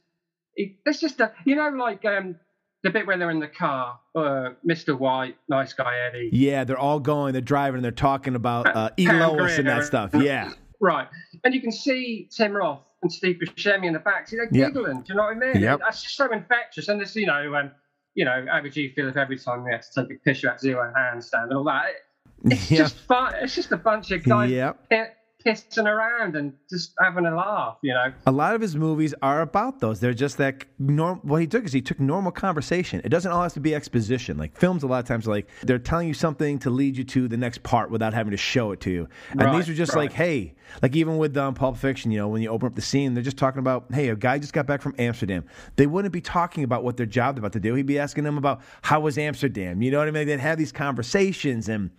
[0.55, 2.35] it, it's just a you know like um
[2.83, 4.97] the bit where they're in the car, uh, Mr.
[4.97, 6.29] White, nice guy Eddie.
[6.33, 9.05] Yeah, they're all going, they're driving, and they're talking about uh, E.
[9.05, 10.11] Pam Lois and that stuff.
[10.13, 11.07] Yeah, Right.
[11.45, 14.27] And you can see Tim Roth and Steve Buscemi in the back.
[14.27, 14.73] See, they're Yep.
[14.73, 14.97] giggling.
[15.01, 15.61] Do you know what I mean?
[15.63, 15.79] Yep.
[15.79, 16.89] That's just so infectious.
[16.89, 17.71] And this, you know, um,
[18.15, 20.49] you know, how would you feel if every time we had to take a picture
[20.49, 21.85] at zero handstand and all that?
[21.87, 22.77] It- It's Yeah.
[22.79, 23.33] just fun.
[23.35, 24.89] It's just a bunch of guys Yep.
[24.89, 25.11] pi-
[25.45, 28.13] pissing around and just having a laugh, you know.
[28.25, 29.99] a lot of his movies are about those.
[29.99, 31.19] They're just that norm.
[31.23, 33.01] What he took is he took normal conversation.
[33.03, 34.37] It doesn't all have to be exposition.
[34.37, 37.03] Like films, a lot of times, are like they're telling you something to lead you
[37.05, 39.07] to the next part without having to show it to you.
[39.31, 40.03] And Right, these are just right.
[40.03, 42.81] like, hey, like even with um, Pulp Fiction, you know, when you open up the
[42.81, 45.43] scene, they're just talking about, hey, a guy just got back from Amsterdam.
[45.75, 47.73] They wouldn't be talking about what their job about to do.
[47.75, 49.81] He'd be asking them about how was Amsterdam.
[49.81, 50.27] You know what I mean?
[50.27, 51.89] They'd have these conversations, and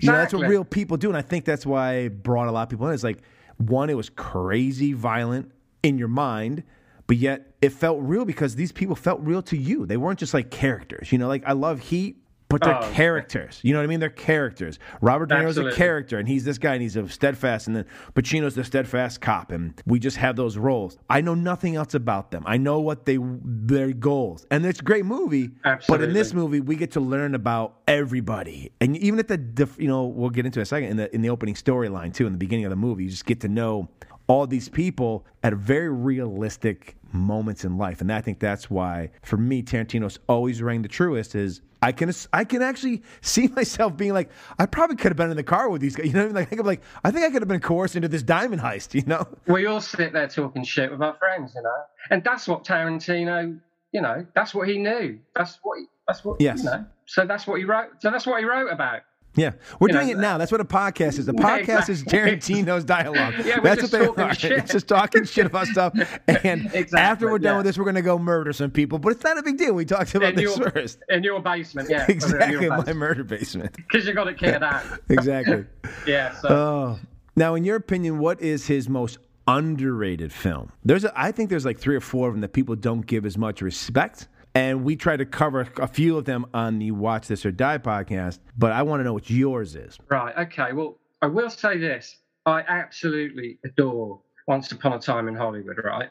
[0.00, 1.08] you know that's what real people do.
[1.08, 2.94] And I think that's why brought a lot of people in.
[2.94, 3.22] It's like
[3.58, 5.50] one, it was crazy violent
[5.82, 6.62] in your mind,
[7.06, 9.86] but yet it felt real because these people felt real to you.
[9.86, 11.12] They weren't just like characters.
[11.12, 12.16] You know, like I love Heat.
[12.48, 12.90] But they're Oh.
[12.92, 13.60] characters.
[13.62, 14.00] You know what I mean?
[14.00, 14.78] They're characters.
[15.00, 17.84] Robert De Niro's a character, and he's this guy, and he's a steadfast, and then
[18.14, 20.98] Pacino's the steadfast cop, and we just have those roles.
[21.10, 22.42] I know nothing else about them.
[22.46, 25.50] I know what they their goals, and it's a great movie.
[25.88, 29.88] But in this movie, we get to learn about everybody, and even at the you
[29.88, 32.26] know we'll get into it in a second in the in the opening storyline too.
[32.26, 33.88] In the beginning of the movie, you just get to know
[34.26, 39.10] all these people at a very realistic moments in life, and I think that's why
[39.22, 41.34] for me Tarantino's always rang the truest.
[41.34, 45.30] Is I can I can actually see myself being like I probably could have been
[45.30, 46.06] in the car with these guys.
[46.06, 46.34] You know what I mean?
[46.34, 48.62] Like I think I'm like I think I could have been coerced into this diamond
[48.62, 48.94] heist.
[48.94, 49.26] You know?
[49.46, 53.58] We all sit there talking shit with our friends, you know, and that's what Tarantino,
[53.92, 55.18] you know, that's what he knew.
[55.34, 55.78] That's what.
[55.78, 56.40] He, that's what.
[56.40, 56.58] Yes.
[56.58, 56.86] You know.
[57.06, 57.88] So that's what he wrote.
[58.00, 59.00] So that's what he wrote about.
[59.36, 60.36] Yeah, we're You know, doing it now.
[60.36, 61.26] That's what a podcast is.
[61.26, 62.36] The podcast is exactly.
[62.36, 63.34] Tarantino's dialogue.
[63.44, 64.34] Yeah, we're That's just what they talking are.
[64.34, 64.52] shit.
[64.52, 65.92] It's just talking shit about stuff.
[66.26, 67.56] And Exactly, after we're done yeah.
[67.58, 68.98] with this, we're going to go murder some people.
[68.98, 69.74] But it's not a big deal.
[69.74, 70.98] We talked about in this your, first.
[71.08, 72.04] in your basement, yeah.
[72.08, 73.76] Exactly, in my murder basement.
[73.76, 74.84] Because you got it cleared out.
[75.08, 75.66] Exactly.
[76.06, 76.34] Yeah.
[76.40, 76.98] So Oh,
[77.36, 80.72] now in your opinion, what is his most underrated film?
[80.84, 83.24] There's, a, I think there's like three or four of them that people don't give
[83.24, 84.28] as much respect.
[84.58, 87.78] And we try to cover a few of them on the Watch This or Die
[87.78, 89.98] podcast, but I want to know what yours is.
[90.08, 90.36] right.
[90.46, 90.72] Okay.
[90.72, 95.78] Well, I will say this: I absolutely adore Once Upon a Time in Hollywood.
[95.84, 96.10] Right.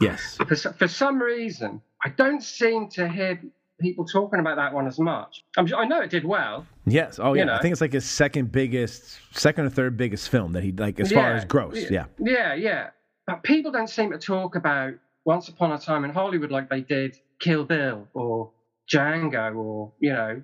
[0.00, 0.36] Yes.
[0.46, 3.40] For for some reason, I don't seem to hear
[3.80, 5.44] people talking about that one as much.
[5.56, 6.66] I'm, I know it did well.
[6.86, 7.18] Yes.
[7.20, 7.44] Oh, You yeah.
[7.46, 7.54] know.
[7.54, 10.98] I think it's like his second biggest, second or third biggest film that he like
[11.00, 11.90] as far as gross.
[11.90, 12.06] Yeah.
[12.18, 12.90] Yeah, yeah.
[13.26, 16.80] But people don't seem to talk about Once Upon a Time in Hollywood like they
[16.80, 18.50] did Kill Bill or
[18.92, 20.42] Django or, you know,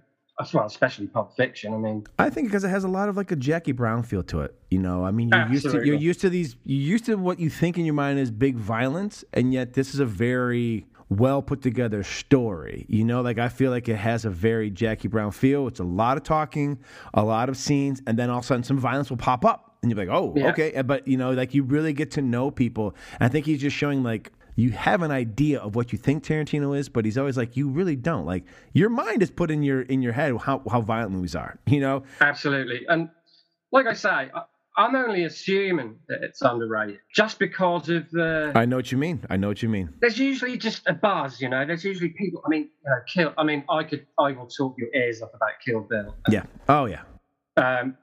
[0.52, 1.72] well, especially Pulp Fiction.
[1.72, 4.22] I mean, I think because it has a lot of like a Jackie Brown feel
[4.24, 4.54] to it.
[4.68, 7.38] You know, I mean, you're used to you're used to these, you're used to what
[7.38, 11.40] you think in your mind is big violence, and yet this is a very well
[11.40, 12.84] put together story.
[12.88, 15.68] You know, like I feel like it has a very Jackie Brown feel.
[15.68, 16.80] It's a lot of talking,
[17.12, 19.76] a lot of scenes, and then all of a sudden some violence will pop up,
[19.82, 20.48] and you're like, oh, Yeah.
[20.48, 20.82] okay.
[20.82, 22.96] But you know, like you really get to know people.
[23.20, 24.32] And I think he's just showing like.
[24.56, 27.68] You have an idea of what you think Tarantino is, but he's always like, you
[27.68, 28.26] really don't.
[28.26, 31.58] Like your mind is put in your in your head how, how violent movies are.
[31.66, 32.86] You know, absolutely.
[32.88, 33.10] And
[33.72, 34.42] like I say, I,
[34.76, 38.52] I'm only assuming that it's underrated just because of the.
[38.54, 39.24] I know what you mean.
[39.30, 39.92] I know what you mean.
[40.00, 41.64] there's usually just a buzz, you know.
[41.64, 42.42] There's usually people.
[42.44, 43.34] I mean, you know, kill.
[43.38, 44.06] I mean, I could.
[44.18, 46.14] I will talk your ears off about Kill Bill.
[46.28, 46.44] Yeah.
[46.68, 47.02] Oh yeah.
[47.56, 47.96] Um,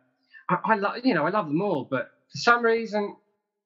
[0.50, 3.16] I, I love, you know, I love them all, but for some reason,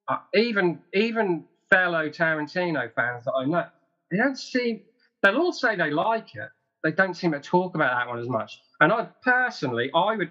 [0.08, 3.66] uh, even even fellow Tarantino fans that I know,
[4.10, 4.82] they don't seem.
[5.22, 6.48] They'll all say they like it.
[6.84, 8.60] They don't seem to talk about that one as much.
[8.80, 10.30] And I personally, I would,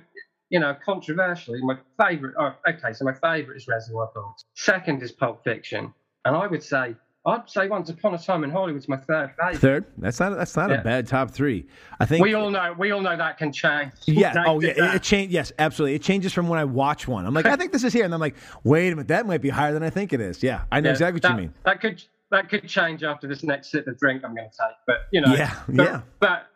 [0.49, 2.35] you know, controversially, my favorite.
[2.39, 4.43] Oh, okay, so my favorite is Reservoir Dogs.
[4.55, 5.93] Second is Pulp Fiction,
[6.25, 6.95] and I would say.
[7.27, 9.57] I'd say Once Upon a Time in Hollywood's my third favorite.
[9.59, 9.85] Third.
[9.97, 10.37] That's not.
[10.37, 11.65] That's not a bad top three.
[11.99, 12.23] I think.
[12.23, 12.75] We all know.
[12.77, 13.91] We all know that can change.
[14.05, 14.43] Yeah.
[14.45, 14.69] Oh, yeah.
[14.69, 15.33] It, that- it changed.
[15.33, 15.95] Yes, absolutely.
[15.95, 17.25] It changes from when I watch one.
[17.25, 19.41] I'm like, I think this is here, and I'm like, wait a minute, that might
[19.41, 20.43] be higher than I think it is.
[20.43, 21.53] Yeah, I know Yeah, exactly what that, you mean.
[21.65, 24.75] That could that could change after this next sip of drink I'm going to take.
[24.85, 26.01] But you know, Yeah, but, yeah.
[26.19, 26.47] But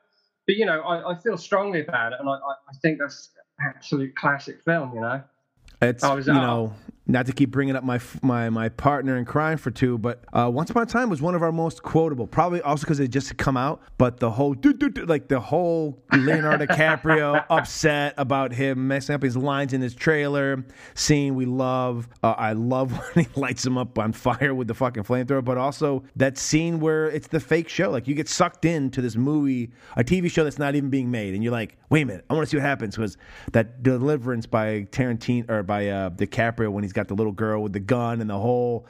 [0.45, 3.29] but you know, I, I feel strongly about it, and I, I, I think that's
[3.60, 4.93] an absolute classic film.
[4.93, 5.23] You know,
[5.82, 6.73] It's I was you know
[7.10, 10.50] not to keep bringing up my my my partner in crime for two, but uh,
[10.54, 12.28] Once Upon a Time was one of our most quotable.
[12.28, 15.28] Probably also because it just had come out, but the whole doo, doo, doo, like
[15.28, 21.34] the whole Leonardo DiCaprio upset about him messing up his lines in his trailer scene.
[21.34, 22.08] We love.
[22.22, 25.58] Uh, I love when he lights him up on fire with the fucking flamethrower, but
[25.58, 27.89] also that scene where it's the fake show.
[27.89, 31.34] Like you get sucked into this movie, a TV show that's not even being made,
[31.34, 32.95] and you're like, wait a minute, I want to see what happens.
[32.95, 33.17] Because
[33.54, 37.74] that Deliverance by Tarantino or by uh, DiCaprio when he's got the little girl with
[37.74, 38.86] the gun and the whole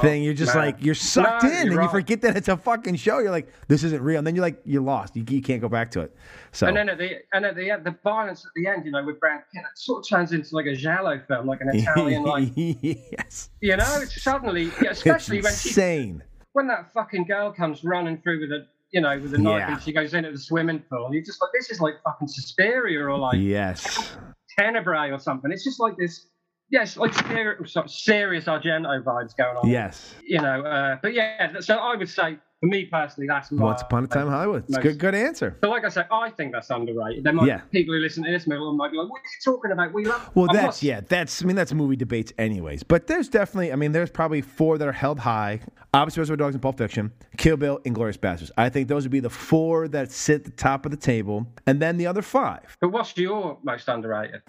[0.00, 2.96] thing, you're just like you're sucked No, in, and you forget that it's a fucking
[2.96, 3.18] show.
[3.18, 5.16] You're like, this isn't real, and then you're like, you're lost.
[5.16, 6.14] You, you can't go back to it.
[6.52, 8.90] So and then at the and at the end, the violence at the end, you
[8.92, 11.70] know, with Brad Pitt, it sort of turns into like a giallo film, like an
[11.72, 16.22] Italian, like yes, you know, it's suddenly, especially when it's she insane.
[16.52, 19.72] when that fucking girl comes running through with a you know with a knife Yeah.
[19.74, 23.00] and she goes into the swimming pool, you're just like, this is like fucking Suspiria
[23.04, 24.16] or like Yes,
[24.58, 25.50] Tenebrae or something.
[25.52, 26.26] It's just like this,
[26.70, 29.68] yes, like serious, sort of serious Argento vibes going on.
[29.68, 30.14] yes.
[30.24, 33.62] You know, uh, but yeah, so I would say, for me personally, that's my.
[33.64, 34.62] Once upon a time, Hollywood.
[34.64, 35.58] It's most- good, good answer.
[35.60, 37.22] But like I said, I think that's underrated.
[37.22, 37.60] There might Yeah.
[37.70, 39.72] be people who listen to this middle and might be like, "What are you talking
[39.72, 39.92] about?
[39.92, 42.82] We love." Well, I'm that's not- yeah, that's I mean that's movie debates anyways.
[42.82, 45.60] But there's definitely I mean there's probably four that are held high.
[45.92, 48.50] Obviously, Reservoir Dogs and Pulp Fiction, Kill Bill, and Glorious Bastards.
[48.56, 51.46] I think those would be the four that sit at the top of the table,
[51.66, 52.76] and then the other five.
[52.80, 54.40] But what's your most underrated?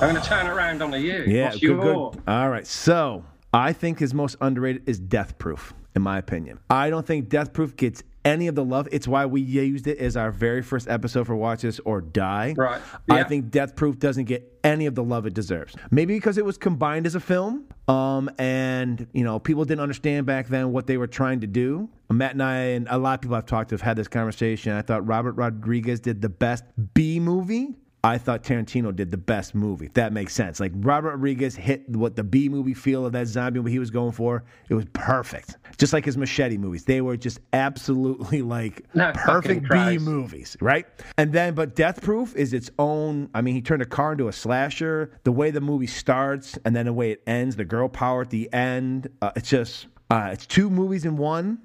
[0.00, 1.24] I'm going to turn around on you.
[1.26, 2.10] Yeah, what's good, your?
[2.10, 2.22] good.
[2.26, 6.58] All right, so I think his most underrated is Death Proof, in my opinion.
[6.68, 8.88] I don't think Death Proof gets any of the love.
[8.90, 12.54] It's why we used it as our very first episode for Watch This or Die.
[12.56, 12.82] Right.
[13.08, 15.76] I think Death Proof doesn't get any of the love it deserves.
[15.92, 20.26] Maybe because it was combined as a film, um, and you know people didn't understand
[20.26, 21.88] back then what they were trying to do.
[22.10, 24.72] Matt and I and a lot of people I've talked to have had this conversation.
[24.72, 27.76] I thought Robert Rodriguez did the best B movie.
[28.06, 29.86] I thought Tarantino did the best movie.
[29.86, 30.60] If that makes sense.
[30.60, 33.90] Like Robert Rodriguez hit what the B movie feel of that zombie movie he was
[33.90, 34.44] going for.
[34.68, 35.56] It was perfect.
[35.76, 36.84] Just like his Machete movies.
[36.84, 40.86] They were just absolutely like No perfect B movies, right?
[41.18, 43.28] And then, but Death Proof is its own.
[43.34, 45.10] I mean, he turned a car into a slasher.
[45.24, 48.30] The way the movie starts and then the way it ends, the girl power at
[48.30, 49.08] the end.
[49.20, 51.58] Uh, it's just, uh, it's two movies in one.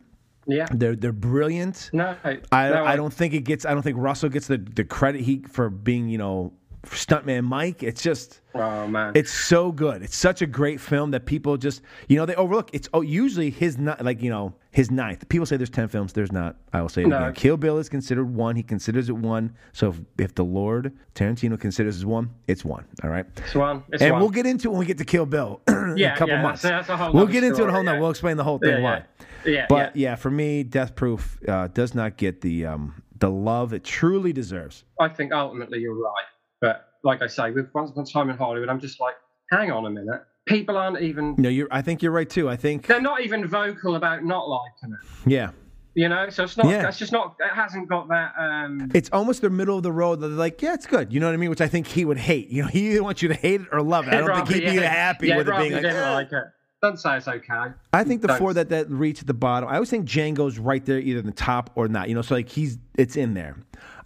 [0.52, 0.68] Yeah.
[0.72, 1.90] They're they're brilliant.
[1.94, 3.66] No, I no, I don't think it gets.
[3.66, 6.54] I don't think Russell gets the the credit he for being you know
[6.86, 7.84] stuntman Mike.
[7.84, 8.40] It's just.
[8.54, 10.02] Oh man, It's so good.
[10.02, 12.70] It's such a great film that people just, you know, they overlook.
[12.74, 15.30] It's oh, usually his ni- like you know his ninth.
[15.30, 16.12] People say there's ten films.
[16.12, 16.58] There's not.
[16.74, 17.16] I will say it No.
[17.18, 17.34] again.
[17.34, 18.58] Kill Bill is considered one.
[18.58, 19.56] He considers it one.
[19.72, 22.84] So if, if the Lord Tarantino considers it one, it's one.
[23.06, 23.26] All right.
[23.38, 23.84] it's one.
[23.94, 24.22] It's and one.
[24.22, 26.42] we'll get into it when we get to Kill Bill in Yeah, a couple yeah,
[26.42, 26.64] months.
[26.64, 27.70] that's- that's a whole we'll get into it.
[27.70, 27.86] on.
[27.86, 28.00] yeah.
[28.02, 29.04] We'll explain the whole thing Yeah, why.
[29.46, 30.10] Yeah, But yeah.
[30.12, 34.34] yeah, for me, Death Proof uh, does not get the um, the love it truly
[34.34, 34.84] deserves.
[35.00, 36.26] I think ultimately you're right,
[36.60, 39.16] but like I say, with Once Upon a Time in Hollywood, I'm just like,
[39.52, 40.22] hang on a minute.
[40.48, 41.36] People aren't even.
[41.38, 41.68] No, you're.
[41.72, 42.50] I think you're right too.
[42.50, 42.88] I think.
[42.88, 45.30] They're not even vocal about not liking it.
[45.30, 45.52] Yeah.
[45.94, 46.68] You know, so it's not.
[46.68, 46.88] Yeah.
[46.88, 47.36] It's just not.
[47.40, 48.34] It hasn't got that.
[48.40, 50.20] um It's almost the middle of the road.
[50.22, 51.12] that They're like, yeah, it's good.
[51.14, 51.50] You know what I mean?
[51.50, 52.48] Which I think he would hate.
[52.50, 54.14] You know, he either wants you to hate it or love it.
[54.14, 55.82] I don't think he'd be happy yeah, with it being like.
[55.82, 56.44] didn't like it.
[56.82, 57.74] Don't say it's okay.
[57.94, 59.70] I think the Don't- four that that reach at the bottom.
[59.70, 62.10] I always think Django's right there, either in the top or not.
[62.10, 63.56] You know, so like he's it's in there.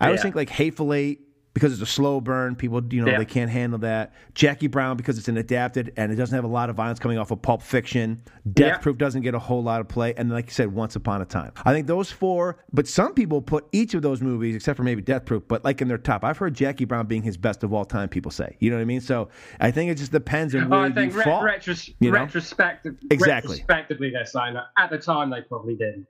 [0.02, 1.22] I always think like Hateful Eight
[1.56, 2.54] because it's a slow burn.
[2.56, 3.18] People, you know, Yeah.
[3.18, 4.14] they can't handle that.
[4.36, 7.18] Jackie Brown because it's an adapted and it doesn't have a lot of violence coming
[7.18, 8.22] off of Pulp Fiction.
[8.54, 8.78] Death Yeah.
[8.78, 11.26] Proof doesn't get a whole lot of play, and like you said, Once Upon a
[11.26, 11.54] Time.
[11.66, 12.58] I think those four.
[12.74, 15.82] But some people put each of those movies, except for maybe Death Proof, but like
[15.82, 16.24] in their top.
[16.26, 18.10] I've heard Jackie Brown being his best of all time.
[18.10, 19.02] People say, you know what I mean?
[19.02, 19.30] So
[19.62, 21.42] I think it just depends on Oh, where you re- fall.
[21.42, 22.20] retros- you know?
[22.20, 23.54] retrospective- Exactly.
[23.54, 24.66] retrospectively, they're saying that.
[24.78, 26.06] At the time, they probably didn't.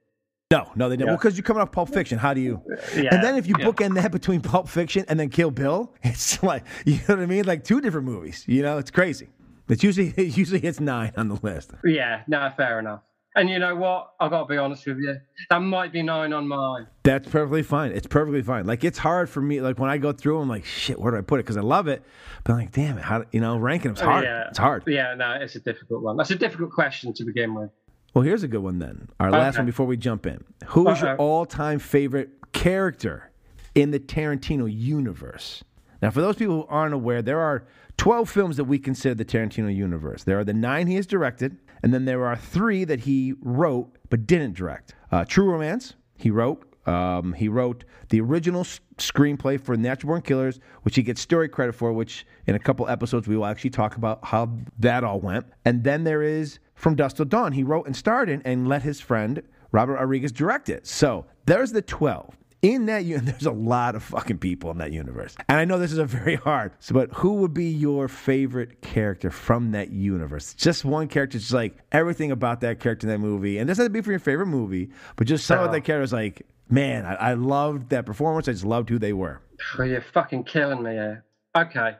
[0.52, 1.08] No, no, they didn't.
[1.08, 1.14] Yeah.
[1.14, 2.20] Well, because you're coming off Pulp Fiction.
[2.20, 2.62] How do you?
[2.96, 3.66] Yeah, and then if you yeah.
[3.66, 7.26] bookend that between Pulp Fiction and then Kill Bill, it's like you know what I
[7.26, 8.44] mean, like two different movies.
[8.48, 9.30] You know, it's crazy.
[9.70, 11.72] It's usually it usually hits nine on the list.
[11.84, 13.02] Yeah, no, fair enough.
[13.38, 14.14] And you know what?
[14.20, 15.18] I've got to be honest with you.
[15.50, 16.88] That might be nine on mine.
[17.04, 17.92] That's perfectly fine.
[17.92, 18.68] It's perfectly fine.
[18.68, 19.62] Like it's hard for me.
[19.62, 21.44] Like when I go through, I'm like, shit, where do I put it?
[21.44, 22.04] Because I love it,
[22.44, 24.26] but I'm like, damn it, how you know ranking them's oh, hard.
[24.26, 24.48] Yeah.
[24.50, 24.84] It's hard.
[24.86, 26.18] Yeah, no, it's a difficult one.
[26.18, 27.72] That's a difficult question to begin with.
[28.16, 29.10] Well, here's a good one then.
[29.20, 30.42] Our last one before we jump in.
[30.68, 33.30] Who is your all-time favorite character
[33.76, 35.66] in the Tarantino universe?
[36.02, 37.66] Now, for those people who aren't aware, there are
[37.98, 40.24] 12 films that we consider the Tarantino universe.
[40.24, 43.98] There are the nine he has directed, and then there are three that he wrote
[44.10, 44.96] but didn't direct.
[45.12, 46.64] Uh, True Romance, he wrote.
[46.88, 51.50] Um, he wrote the original s- screenplay for Natural Born Killers, which he gets story
[51.50, 55.20] credit for, which in a couple episodes we will actually talk about how that all
[55.20, 55.48] went.
[55.66, 57.54] And then there is From Dusk Till Dawn.
[57.54, 60.86] He wrote and starred in and let his friend Robert Rodriguez direct it.
[60.86, 62.36] So there's the 12.
[62.62, 65.36] In that, un- there's a lot of fucking people in that universe.
[65.50, 68.82] And I know this is a very hard, so, but who would be your favorite
[68.82, 70.54] character from that universe?
[70.56, 73.58] Just one character, just like everything about that character in that movie.
[73.58, 75.82] And it doesn't have to be for your favorite movie, but just some of that
[75.82, 78.48] character is like, man, I, I loved that performance.
[78.48, 79.42] I just loved who they were.
[79.78, 81.24] Oh, you're fucking killing me here.
[81.56, 81.96] Okay.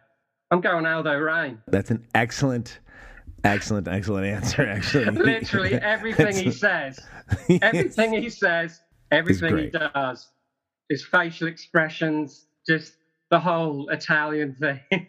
[0.52, 1.62] I'm going Aldo Raine.
[1.68, 2.80] That's an excellent,
[3.46, 5.06] excellent, excellent answer, actually.
[5.06, 7.00] Literally everything he says.
[7.62, 8.82] Everything he says,
[9.12, 10.30] everything he does.
[10.90, 12.94] His facial expressions, just
[13.32, 14.80] the whole Italian thing.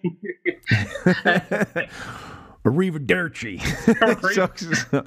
[2.64, 3.60] Arrivederci.
[4.34, 5.04] So- so-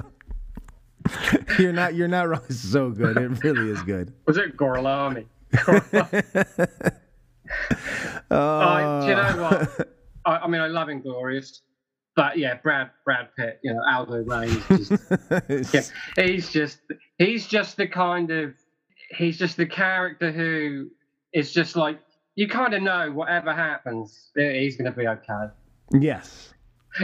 [1.57, 2.41] you're not you're not wrong.
[2.49, 3.17] It's so good.
[3.17, 4.13] It really is good.
[4.27, 5.25] Was it Gorlami?
[8.31, 9.87] Oh, I, do you know what?
[10.25, 11.61] I, I mean, I love Inglourious,
[12.19, 14.61] but yeah, Brad Brad Pitt, you know, Aldo Raine
[15.71, 16.79] just yeah, he's just
[17.17, 18.53] he's just the kind of
[19.17, 20.89] he's just the character who
[21.33, 21.99] is just like
[22.35, 25.53] you kind of know whatever happens, eh, he's going to be okay.
[25.93, 26.53] yes.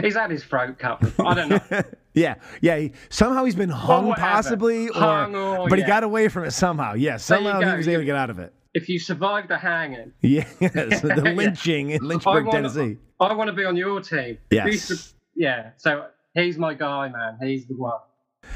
[0.02, 1.00] He's had his throat cut.
[1.00, 1.26] Before.
[1.28, 1.60] I don't know.
[2.16, 2.78] Yeah, yeah.
[2.78, 4.26] He, somehow he's been hung, whatever.
[4.26, 6.94] possibly, or, Hung or- but he got away from it somehow.
[6.94, 8.54] Yes, you somehow he was able to get out of it.
[8.76, 12.98] If you survive the hanging, Yes, the lynching in I Lynchburg, wanna- Tennessee.
[13.18, 14.36] I want to be on your team.
[14.50, 15.14] Yes.
[15.34, 15.70] Yeah.
[15.78, 17.38] So he's my guy, man.
[17.40, 17.98] He's the one.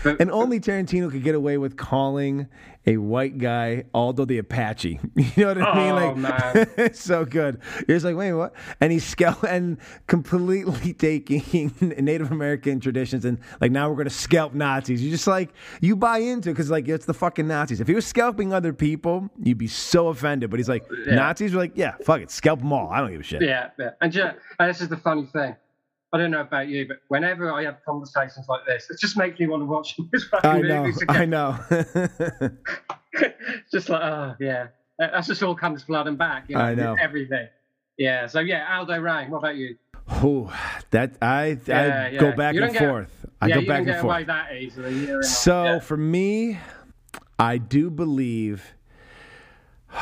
[0.05, 2.49] And only Tarantino could get away with calling
[2.87, 4.99] a white guy Aldo the Apache.
[5.15, 5.93] You know what I mean?
[5.93, 6.71] Oh, Like, man.
[6.79, 7.61] it's so good.
[7.87, 8.55] You're just like, wait, what?
[8.81, 9.77] And he's scalp and
[10.07, 15.03] completely taking Native American traditions and like now we're gonna scalp Nazis.
[15.03, 15.51] You just like
[15.81, 17.81] you buy into it because like it's the fucking Nazis.
[17.81, 20.51] If he was scalping other people, you'd be so offended.
[20.51, 21.17] But he's like, Yeah.
[21.17, 22.89] Nazis are like, yeah, fuck it, scalp them all.
[22.91, 23.43] I don't give a shit.
[23.43, 23.91] Yeah, yeah.
[24.01, 25.55] And, know, and this is the funny thing.
[26.13, 29.39] I don't know about you, but whenever I have conversations like this, it just makes
[29.39, 31.59] me want to watch these fucking I know, movies I know.
[33.73, 34.69] just like, oh yeah,
[34.99, 36.45] that's just all comes flooding back.
[36.49, 36.97] You know, I know.
[37.01, 37.47] everything.
[37.99, 38.27] Yeah.
[38.27, 39.31] So yeah, Aldo Raine.
[39.31, 39.77] What about you?
[40.09, 40.53] Oh,
[40.91, 42.21] that I Yeah, I yeah.
[42.21, 43.27] go back and get- forth.
[43.41, 44.13] I yeah, go back and get forth.
[44.17, 45.23] away that easily.
[45.23, 46.59] So for me,
[47.39, 48.75] I do believe,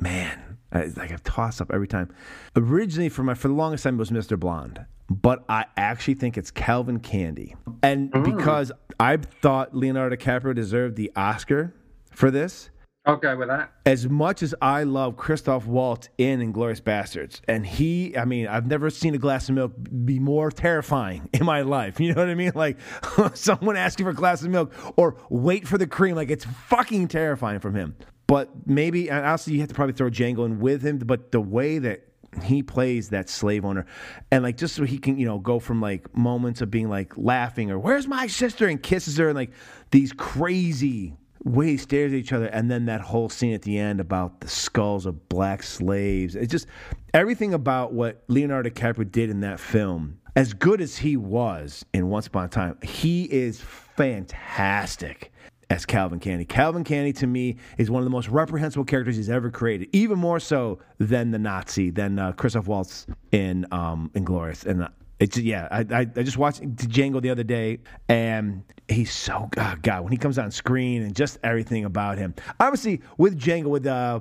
[0.00, 2.12] man, I, like I've tossed up every time.
[2.56, 4.38] Originally, for my for the longest time, it was Mr.
[4.38, 8.24] Blonde, but I actually think it's Calvin Candie, and Mm.
[8.36, 11.74] because I thought Leonardo DiCaprio deserved the Oscar
[12.10, 12.70] for this.
[13.06, 13.72] I'll go with that.
[13.86, 18.66] As much as I love Christoph Waltz in Inglourious Basterds, and he, I mean, I've
[18.66, 19.72] never seen a glass of milk
[20.04, 22.00] be more terrifying in my life.
[22.00, 22.52] You know what I mean?
[22.54, 22.76] Like
[23.34, 26.16] someone asking for a glass of milk or wait for the cream.
[26.16, 27.96] Like it's fucking terrifying from him.
[28.28, 30.98] But maybe, and also you have to probably throw Django in with him.
[30.98, 32.04] But the way that
[32.44, 33.86] he plays that slave owner,
[34.30, 37.16] and like just so he can, you know, go from like moments of being like
[37.16, 39.50] laughing or "Where's my sister?" and kisses her, and like
[39.90, 43.78] these crazy way he stares at each other, and then that whole scene at the
[43.78, 46.36] end about the skulls of black slaves.
[46.36, 46.66] It's just
[47.14, 50.20] everything about what Leonardo DiCaprio did in that film.
[50.36, 55.32] As good as he was in Once Upon a Time, he is fantastic
[55.70, 56.44] as Calvin Candie.
[56.44, 60.18] Calvin Candie to me is one of the most reprehensible characters he's ever created, even
[60.18, 64.64] more so than the Nazi, than uh, Christoph Waltz in um, Inglourious.
[64.64, 64.88] And uh,
[65.20, 67.78] it's yeah, I, I I just watched Django the other day,
[68.08, 72.34] and he's so oh God when he comes on screen and just everything about him.
[72.60, 74.20] Obviously, with Django, with uh,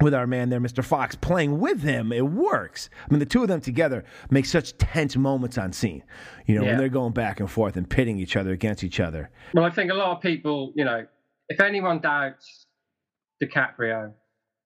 [0.00, 0.84] with our man there, Mr.
[0.84, 2.88] Foxx, playing with him, it works.
[3.08, 6.02] I mean, the two of them together make such tense moments on scene.
[6.46, 6.68] You know, Yeah.
[6.70, 9.30] when they're going back and forth and pitting each other against each other.
[9.54, 11.06] Well, I think a lot of people, you know,
[11.48, 12.66] if anyone doubts
[13.42, 14.12] DiCaprio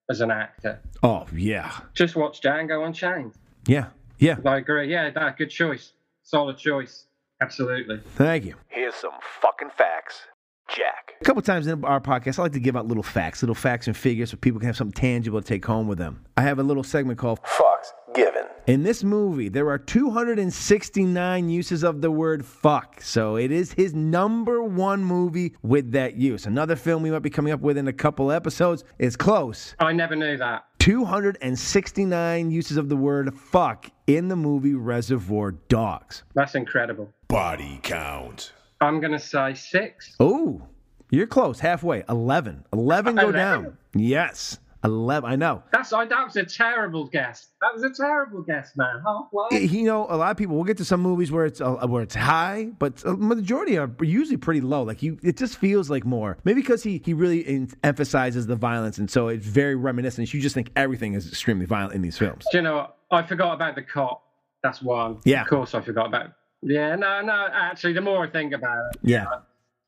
[0.09, 3.33] as an actor, Oh yeah, just watch Django Unchained.
[3.67, 3.87] yeah,
[4.19, 4.37] yeah.
[4.45, 4.91] I agree.
[4.91, 5.93] Yeah, that good choice.
[6.23, 7.05] Solid choice.
[7.41, 7.99] Absolutely.
[8.15, 8.55] Thank you.
[8.69, 10.21] Here's some fucking facts.
[10.69, 11.13] Jack.
[11.21, 13.87] A couple times in our podcast, I like to give out little facts, little facts
[13.87, 16.25] and figures, so people can have something tangible to take home with them.
[16.37, 18.43] I have a little segment called Fucks given.
[18.65, 23.01] In this movie, there are 269 uses of the word fuck.
[23.01, 26.45] So it is his number one movie with that use.
[26.45, 29.75] Another film we might be coming up with in a couple episodes is close.
[29.79, 30.65] Oh, I never knew that.
[30.79, 36.23] 269 uses of the word fuck in the movie Reservoir Dogs.
[36.33, 37.13] That's incredible.
[37.27, 38.53] Body count.
[38.83, 40.15] I'm going to say six.
[40.19, 40.61] Oh,
[41.09, 41.59] you're close.
[41.59, 42.03] Halfway.
[42.09, 42.65] 11.
[42.73, 43.35] 11 go 11?
[43.35, 43.77] down.
[43.95, 44.59] Yes.
[44.83, 45.29] 11.
[45.31, 45.63] I know.
[45.71, 47.47] That's I, that was a terrible guess.
[47.61, 49.01] That was a terrible guess, man.
[49.05, 49.63] Halfway.
[49.63, 50.55] You know, a lot of people.
[50.55, 53.89] We'll get to some movies where it's uh, where it's high, but a majority are
[54.01, 54.83] usually pretty low.
[54.83, 56.37] Like you, it just feels like more.
[56.43, 60.33] Maybe because he he really in, emphasizes the violence, and so it's very reminiscent.
[60.33, 62.45] You just think everything is extremely violent in these films.
[62.51, 62.97] Do you know what?
[63.11, 64.21] I forgot about the cop.
[64.63, 65.19] That's one.
[65.23, 65.43] Yeah.
[65.43, 66.31] Of course, I forgot about.
[66.65, 67.47] Yeah, no, no.
[67.51, 69.25] Actually, the more I think about it, Yeah.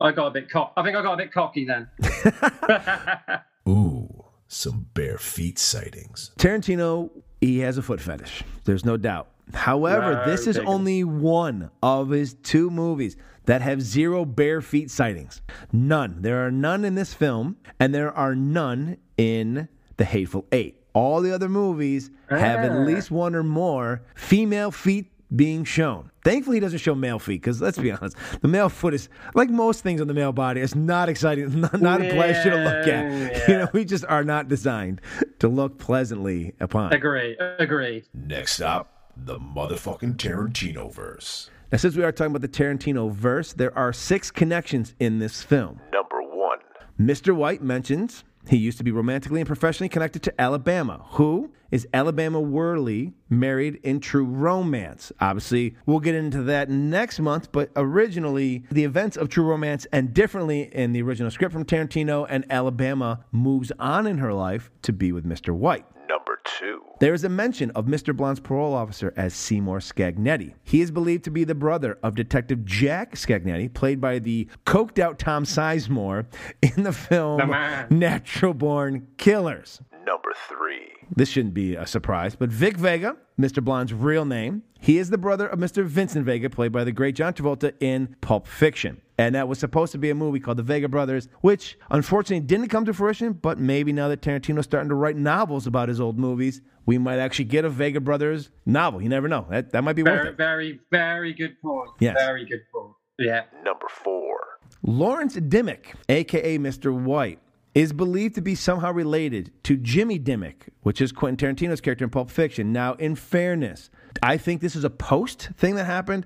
[0.01, 0.73] I got a bit cock.
[0.75, 1.87] I think I got a bit cocky then.
[3.67, 6.31] Ooh, some bare feet sightings.
[6.37, 7.09] Tarantino,
[7.41, 8.43] he has a foot fetish.
[8.65, 9.29] There's no doubt.
[9.53, 14.89] However, No this is only one of his two movies that have zero bare feet
[14.91, 15.41] sightings.
[15.71, 16.21] None.
[16.21, 20.81] There are none in this film, and there are none in The Hateful Eight.
[20.93, 22.79] All the other movies have at Ah.
[22.79, 26.11] least one or more female feet being shown.
[26.23, 29.49] Thankfully, he doesn't show male feet because let's be honest, the male foot is like
[29.49, 30.61] most things on the male body.
[30.61, 32.87] It's not exciting, not, not a pleasure to look at.
[32.87, 35.01] Yeah, You know, we just are not designed
[35.39, 36.93] to look pleasantly upon.
[36.93, 37.37] Agreed.
[37.59, 38.05] Agreed.
[38.13, 41.49] Next up, the motherfucking Tarantino verse.
[41.71, 45.41] Now, since we are talking about the Tarantino verse, there are six connections in this
[45.41, 45.79] film.
[45.91, 46.59] Number one.
[46.99, 47.35] Mr.
[47.35, 52.39] White mentions he used to be romantically and professionally connected to Alabama, who is Alabama
[52.39, 55.11] Worley married in true romance.
[55.19, 60.13] Obviously, we'll get into that next month, but originally, the events of True Romance and
[60.13, 64.93] differently in the original script from Tarantino, and Alabama moves on in her life to
[64.93, 65.53] be with Mr.
[65.53, 65.85] White.
[66.07, 66.81] Number two.
[66.99, 68.15] There is a mention of Mr.
[68.15, 70.53] Blonde's parole officer as Seymour Scagnetti.
[70.63, 74.99] He is believed to be the brother of Detective Jack Scagnetti, played by the coked
[74.99, 76.25] out Tom Sizemore
[76.61, 77.87] in the film The.
[77.89, 79.81] Natural Born Killers.
[80.05, 80.91] Number three.
[81.15, 83.63] This shouldn't be a surprise, but Vic Vega, Mr.
[83.63, 85.83] Blonde's real name, he is the brother of Mr.
[85.83, 89.01] Vincent Vega, played by the great John Travolta in Pulp Fiction.
[89.17, 92.67] And that was supposed to be a movie called The Vega Brothers, which unfortunately didn't
[92.67, 93.33] come to fruition.
[93.33, 97.19] But maybe now that Tarantino's starting to write novels about his old movies, we might
[97.19, 99.01] actually get a Vega Brothers novel.
[99.01, 99.47] You never know.
[99.49, 100.37] That, that might be very, worth it.
[100.37, 101.91] Very, very good point.
[101.99, 102.15] Yes.
[102.17, 102.93] Very good point.
[103.17, 103.43] Yeah.
[103.63, 104.37] Number four.
[104.83, 106.93] Lawrence Dimmick, aka Mr.
[106.93, 107.39] White,
[107.73, 112.09] is believed to be somehow related to Jimmy Dimmick, which is Quentin Tarantino's character in
[112.09, 112.71] Pulp Fiction.
[112.71, 113.89] Now, in fairness,
[114.23, 116.25] I think this is a post thing that happened.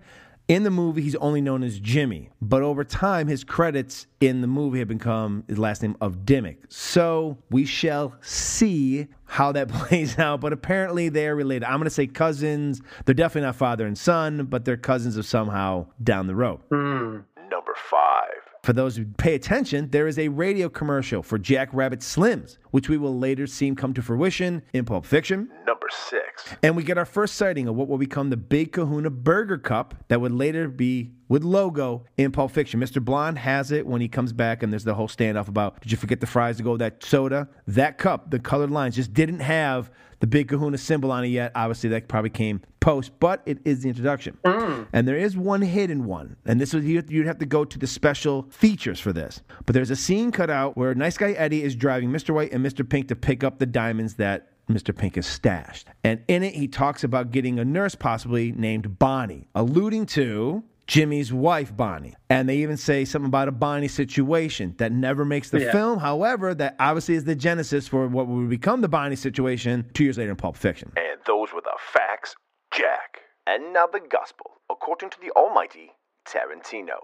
[0.50, 4.47] In the movie, he's only known as Jimmy, but over time, his credits in the
[4.47, 6.58] movie have become his last name of Dimmick.
[6.70, 10.41] So we shall see how that plays out.
[10.41, 11.66] But apparently, they are related.
[11.66, 12.82] I'm going to say cousins.
[13.06, 16.62] They're definitely not father and son, but they're cousins of somehow down the road.
[16.72, 17.26] Mm.
[17.52, 18.26] Number five.
[18.64, 22.90] For those who pay attention, there is a radio commercial for Jack Rabbit Slim's, which
[22.90, 25.50] we will later see come to fruition in Pulp Fiction.
[25.66, 26.46] Number six.
[26.64, 29.94] And we get our first sighting of what will become the Big Kahuna Burger Cup
[30.08, 32.80] that would later be with logo in Pulp Fiction.
[32.80, 33.04] Mr.
[33.04, 35.98] Blonde has it when he comes back, and there's the whole standoff about did you
[35.98, 37.48] forget the fries to go with that soda?
[37.68, 41.52] That cup, the colored lines, just didn't have the Big Kahuna symbol on it yet.
[41.56, 44.38] Obviously, that probably came post, but it is the introduction.
[44.44, 44.88] Mm.
[44.94, 47.88] And there is one hidden one, and this is you'd have to go to the
[47.88, 49.42] special features for this.
[49.66, 52.34] But there's a scene cut out where Nice Guy Eddie is driving Mr.
[52.34, 52.88] White and Mr.
[52.88, 54.95] Pink to pick up the diamonds that Mr.
[54.95, 55.88] Pink is stashed.
[56.03, 61.32] And in it, he talks about getting a nurse, possibly named Bonnie, alluding to Jimmy's
[61.34, 62.16] wife, Bonnie.
[62.30, 65.72] And they even say something about a Bonnie situation that never makes the Yeah.
[65.72, 65.99] film.
[65.99, 70.18] However, that obviously is the genesis for what would become the Bonnie situation two years
[70.18, 70.91] later in Pulp Fiction.
[70.97, 72.36] And those were the facts,
[72.72, 73.22] Jack.
[73.47, 75.91] And now the gospel, according to the almighty
[76.26, 76.97] Tarantino.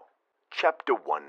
[0.51, 1.23] Chapter 1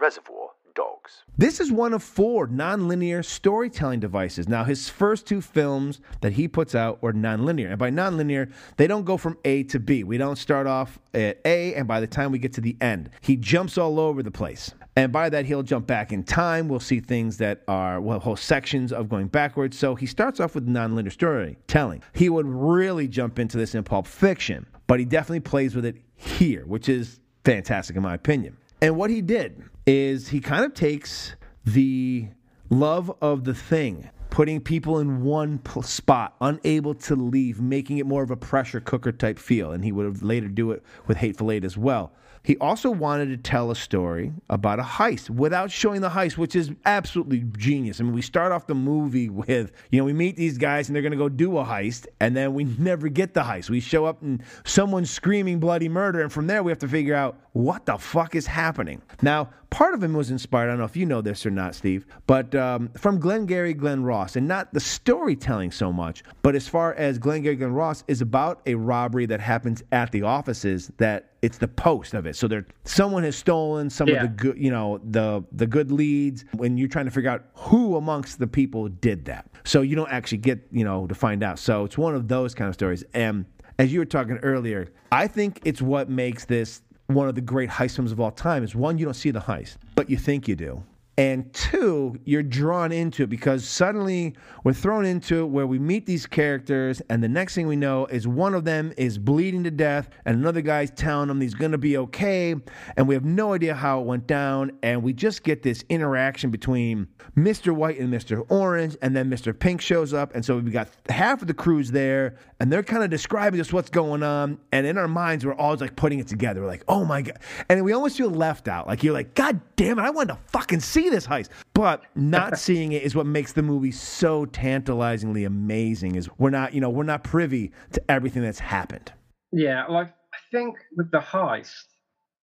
[0.00, 1.22] Reservoir Dogs.
[1.38, 4.48] This is one of four nonlinear storytelling devices.
[4.48, 7.70] Now, his first two films that he puts out are nonlinear.
[7.70, 10.04] And by nonlinear, they don't go from A to B.
[10.04, 13.10] We don't start off at A, and by the time we get to the end,
[13.20, 14.72] he jumps all over the place.
[14.96, 16.68] And by that, he'll jump back in time.
[16.68, 19.76] We'll see things that are, well, whole sections of going backwards.
[19.76, 22.02] So he starts off with nonlinear storytelling.
[22.12, 25.96] He would really jump into this in Pulp Fiction, but he definitely plays with it
[26.16, 28.56] here, which is fantastic in my opinion.
[28.80, 32.28] And what he did is he kind of takes the
[32.70, 38.22] love of the thing, putting people in one spot, unable to leave, making it more
[38.22, 39.72] of a pressure cooker type feel.
[39.72, 42.12] And he would have later do it with Hateful Eight as well.
[42.42, 46.54] He also wanted to tell a story about a heist without showing the heist, which
[46.54, 48.00] is absolutely genius.
[48.00, 50.94] I mean, we start off the movie with, you know, we meet these guys and
[50.94, 53.70] they're going to go do a heist, and then we never get the heist.
[53.70, 57.14] We show up and someone's screaming bloody murder, and from there we have to figure
[57.14, 59.00] out what the fuck is happening.
[59.22, 61.76] Now, part of him was inspired, I don't know if you know this or not,
[61.76, 66.66] Steve, but um, from Glengarry Glen Ross, and not the storytelling so much, but as
[66.66, 71.30] far as Glengarry Glen Ross is about a robbery that happens at the offices that
[71.42, 72.34] it's the post of it.
[72.34, 74.16] So there, someone has stolen some Yeah.
[74.16, 76.44] of the good, you know, the the good leads.
[76.56, 80.10] When you're trying to figure out who amongst the people did that, so you don't
[80.10, 81.60] actually get, you know, to find out.
[81.60, 83.04] So it's one of those kind of stories.
[83.14, 83.44] And
[83.78, 87.70] as you were talking earlier, I think it's what makes this one of the great
[87.70, 88.62] heist films of all time.
[88.62, 90.82] Is one, you don't see the heist, but you think you do.
[91.16, 94.34] And two, you're drawn into it because suddenly
[94.64, 98.06] we're thrown into it where we meet these characters, and the next thing we know
[98.06, 101.78] is one of them is bleeding to death, and another guy's telling him he's gonna
[101.78, 102.56] be okay,
[102.96, 106.50] and we have no idea how it went down, and we just get this interaction
[106.50, 107.06] between
[107.36, 107.72] Mr.
[107.72, 108.44] White and Mr.
[108.50, 109.56] Orange, and then Mr.
[109.56, 113.04] Pink shows up, and so we've got half of the crews there, and they're kind
[113.04, 116.26] of describing us what's going on, and in our minds we're always like putting it
[116.26, 117.38] together, we're like, oh my god,
[117.68, 120.38] and we almost feel left out, like you're like, god damn it, I wanted to
[120.46, 121.48] fucking see this heist.
[121.74, 126.16] But not seeing it is what makes the movie so tantalizingly amazing.
[126.16, 129.12] Is we're not, you know, we're not privy to everything that's happened.
[129.52, 130.10] Yeah, well, I,
[130.50, 131.84] think with the heist,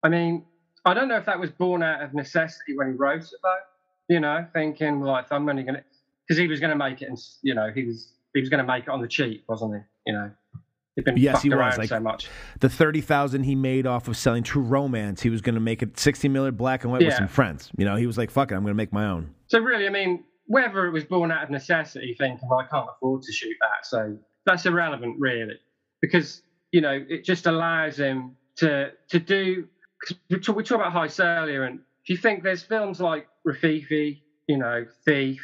[0.04, 0.46] I mean,
[0.86, 3.56] I don't know if that was born out of necessity when he wrote it, though.
[4.10, 5.84] You know, thinking like I'm only gonna
[6.28, 8.84] because he was gonna make it, and you know, he was he was gonna make
[8.84, 10.12] it on the cheap, wasn't he?
[10.12, 10.32] You know,
[11.16, 12.30] Yes, he was, like- so much.
[12.60, 15.82] The thirty thousand he made off of selling True Romance, he was going to make
[15.82, 17.72] it sixty million black and white with some friends.
[17.78, 19.88] You know, he was like, "Fuck it, I'm going to make my own." So really,
[19.88, 23.32] I mean, whether it was born out of necessity, thinking well, I can't afford to
[23.32, 25.60] shoot that, so that's irrelevant, really,
[26.02, 29.68] because you know it just allows him to to do.
[30.06, 33.28] Cause we talked we talked about heists earlier, and if you think there's films like
[33.48, 35.42] Rififi, you know, Thief,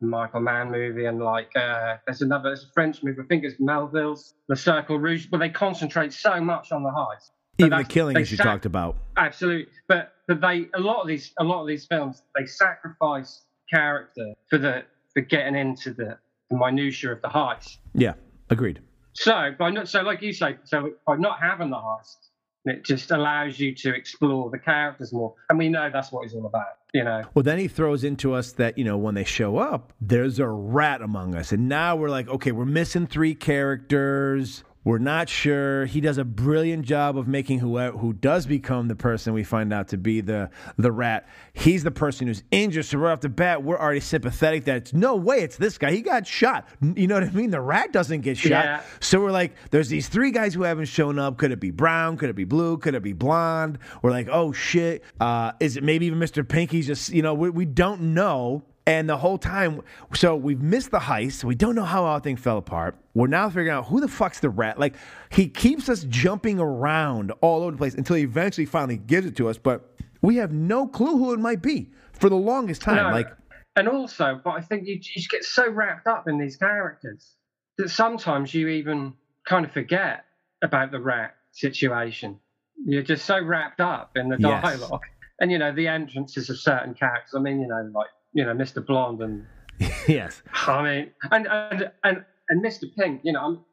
[0.00, 3.58] Michael Mann movie, and like uh, there's another there's a French movie, I think it's
[3.58, 7.30] Melville's, The Circle Rouge, but they concentrate so much on the heist.
[7.58, 8.96] Even the killing, as you sac- talked about.
[9.16, 13.44] Absolutely, but but they a lot of these a lot of these films they sacrifice
[13.72, 16.18] character for the for getting into the,
[16.50, 17.78] the minutia of the heist.
[17.94, 18.14] Yeah,
[18.50, 18.80] agreed.
[19.14, 22.28] So by not so like you say, so by not having the heist,
[22.64, 25.34] it just allows you to explore the characters more.
[25.50, 27.24] And we know that's what he's all about, you know.
[27.34, 30.46] Well, then he throws into us that, you know, when they show up, there's a
[30.46, 31.52] rat among us.
[31.52, 34.64] And now we're like, okay, we're missing three characters.
[34.88, 35.84] We're not sure.
[35.84, 39.70] He does a brilliant job of making who who does become the person we find
[39.70, 41.28] out to be the the rat.
[41.52, 42.86] He's the person who's injured.
[42.86, 45.90] So right off the bat, we're already sympathetic that it's no way it's this guy.
[45.90, 46.66] He got shot.
[46.80, 47.50] You know what I mean?
[47.50, 48.64] The rat doesn't get shot.
[48.64, 48.82] Yeah.
[49.00, 51.36] So we're like, there's these three guys who haven't shown up.
[51.36, 52.16] Could it be brown?
[52.16, 52.78] Could it be blue?
[52.78, 53.80] Could it be blonde?
[54.00, 55.04] We're like, oh shit.
[55.20, 56.48] Uh, is it maybe even Mr.
[56.48, 56.70] Pink?
[56.70, 58.62] He's just you know we, we don't know.
[58.88, 59.82] And the whole time,
[60.14, 61.44] so we've missed the heist.
[61.44, 62.96] We don't know how all thing fell apart.
[63.12, 64.80] We're now figuring out who the fuck's the rat.
[64.80, 64.94] Like
[65.30, 69.36] he keeps us jumping around all over the place until he eventually finally gives it
[69.36, 69.58] to us.
[69.58, 72.96] But we have no clue who it might be for the longest time.
[72.96, 73.10] No.
[73.10, 73.28] Like,
[73.76, 77.36] and also, but I think you, you just get so wrapped up in these characters
[77.76, 79.12] that sometimes you even
[79.44, 80.24] kind of forget
[80.62, 82.40] about the rat situation.
[82.86, 84.62] You're just so wrapped up in the Yes.
[84.62, 85.02] dialogue.
[85.40, 87.34] And you know the entrances of certain characters.
[87.36, 88.84] I mean, you know, like you know, Mr.
[88.84, 89.46] Blonde and
[90.08, 92.84] yes, I mean, and and and, and Mr.
[92.96, 93.20] Pink.
[93.24, 93.64] You know, I'm,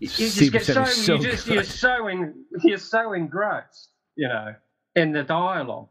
[0.00, 1.54] you just get so, so you just good.
[1.54, 3.90] you're so in you're so engrossed.
[4.16, 4.54] You know,
[4.96, 5.88] in the dialogue.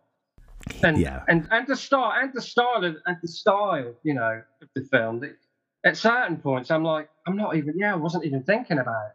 [0.81, 1.23] And, Yeah.
[1.27, 4.83] and and the style and the style of, and the style, you know, of the
[4.83, 5.21] film.
[5.85, 7.73] At certain points, I'm like, I'm not even.
[7.77, 9.11] Yeah, I wasn't even thinking about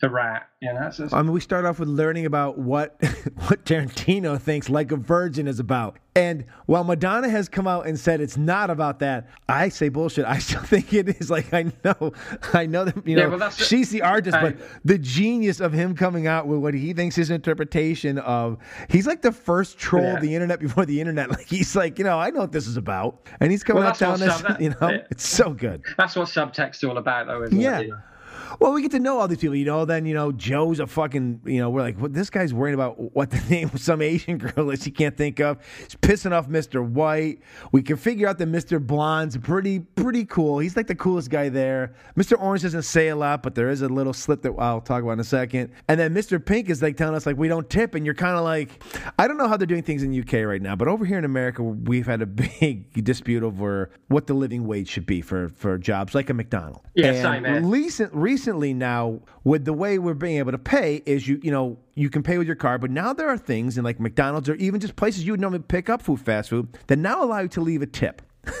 [0.00, 0.48] the rat.
[0.60, 2.96] You know, it's- I mean, we start off with learning about what
[3.48, 5.98] what Tarantino thinks Like a Virgin is about.
[6.14, 10.24] And while Madonna has come out and said it's not about that, I say bullshit.
[10.24, 11.30] I still think it is.
[11.30, 12.12] Like I know,
[12.52, 15.94] I know that you Yeah, know well, she's the artist, but the genius of him
[15.94, 18.58] coming out with what he thinks his interpretation of
[18.90, 20.14] he's like the first troll Yeah.
[20.16, 21.30] of the internet before the internet.
[21.36, 23.90] Like he's like, you know, I know what this is about, and he's coming Well,
[23.92, 25.06] out what us, sub- that- you know, yeah.
[25.10, 25.82] it's so good.
[25.96, 27.78] that's what subtext is all about, though, isn't Yeah.
[27.80, 27.86] it?
[27.86, 27.98] You know?
[28.60, 29.84] Well, we get to know all these people, you know.
[29.84, 32.98] Then you know Joe's a fucking, you know, we're like, well, this guy's worrying about
[33.14, 35.58] what the name of some Asian girl is he can't think of.
[35.78, 36.86] He's pissing off Mr.
[36.86, 37.40] White.
[37.72, 38.84] We can figure out that Mr.
[38.84, 40.58] Blonde's pretty, pretty cool.
[40.58, 41.94] He's like the coolest guy there.
[42.16, 42.40] Mr.
[42.40, 45.12] Orange doesn't say a lot, but there is a little slip that I'll talk about
[45.12, 45.72] in a second.
[45.88, 46.44] And then Mr.
[46.44, 48.82] Pink is like telling us like we don't tip, and you're kind of like,
[49.18, 51.24] I don't know how they're doing things in UK right now, but over here in
[51.24, 52.26] America, we've had a
[52.60, 56.80] big dispute over what the living wage should be for for jobs like a McDonald's.
[56.94, 57.70] Yeah, And same, man.
[57.70, 61.78] recent recently now with the way we're being able to pay is you you know
[61.94, 64.54] you can pay with your card but now there are things in like mcdonald's or
[64.56, 67.48] even just places you would normally pick up food fast food that now allow you
[67.48, 68.20] to leave a tip.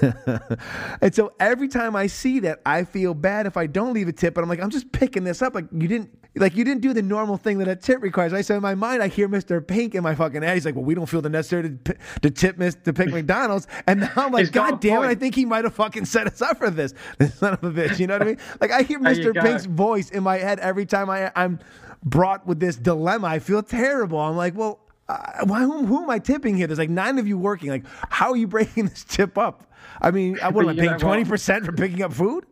[1.02, 4.12] And so every time i see that i feel bad if i don't leave a
[4.12, 5.54] tip but i'm like i'm just picking this up.
[5.54, 8.40] Like you didn't like you didn't do the normal thing that a tip requires i
[8.40, 10.84] so in my mind i hear mr pink in my fucking head he's like well
[10.84, 14.12] we don't feel the necessary to, p- to tip miss to pick mcdonald's and now
[14.16, 16.26] i'm like He's got a god damn it i think he might have fucking set
[16.26, 18.70] us up for this this son of a bitch you know what i mean like
[18.70, 21.58] i hear mr pink's voice in my head every time I, I'm
[22.06, 23.26] brought with this dilemma.
[23.26, 24.18] I feel terrible.
[24.18, 26.66] I'm like, well, uh, why, who, who am I tipping here?
[26.66, 27.68] There's like nine of you working.
[27.68, 29.70] Like, how are you breaking this tip up?
[30.00, 32.44] I mean, uh, what am I paying twenty percent for picking up food?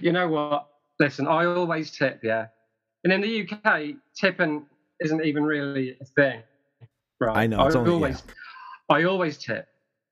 [0.00, 0.68] you know what?
[0.98, 2.46] Listen, I always tip, yeah.
[3.06, 4.66] And in the UK, tipping
[4.98, 6.42] isn't even really a thing,
[7.20, 7.36] right?
[7.36, 8.24] I know, it's only- always,
[8.90, 9.68] I always tip,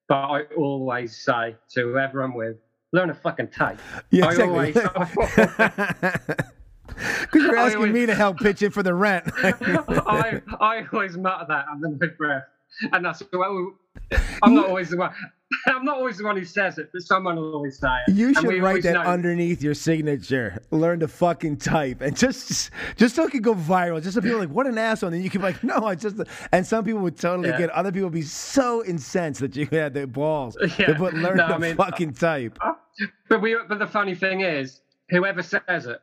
[0.07, 2.57] but I always say to whoever I'm with,
[2.93, 3.79] learn a fucking tape.
[4.13, 4.55] Yeah, I exactly.
[4.55, 4.75] always,
[6.87, 9.25] Because you're asking always- me to help pitch in for the rent.
[9.39, 12.45] I, I always mutter that under my breath,
[12.93, 13.73] and that's well,
[14.45, 15.13] I'm not always the one.
[15.67, 18.15] I'm not always the one who says it, but someone will always say it.
[18.15, 20.61] You should write that know- underneath your signature.
[20.71, 24.03] Learn to fucking type, and just just so it could go viral.
[24.03, 25.85] Just so people are like, "What an asshole!" And then you can be like, "No,
[25.87, 26.17] I just."
[26.53, 27.59] And some people would totally Yeah.
[27.59, 27.71] get.
[27.71, 30.87] Other people would be so incensed that you had the balls Yeah.
[30.87, 32.73] to put "learn No, to I mean, fucking type." Uh,
[33.29, 34.81] but we, but the funny thing is,
[35.11, 36.01] whoever says it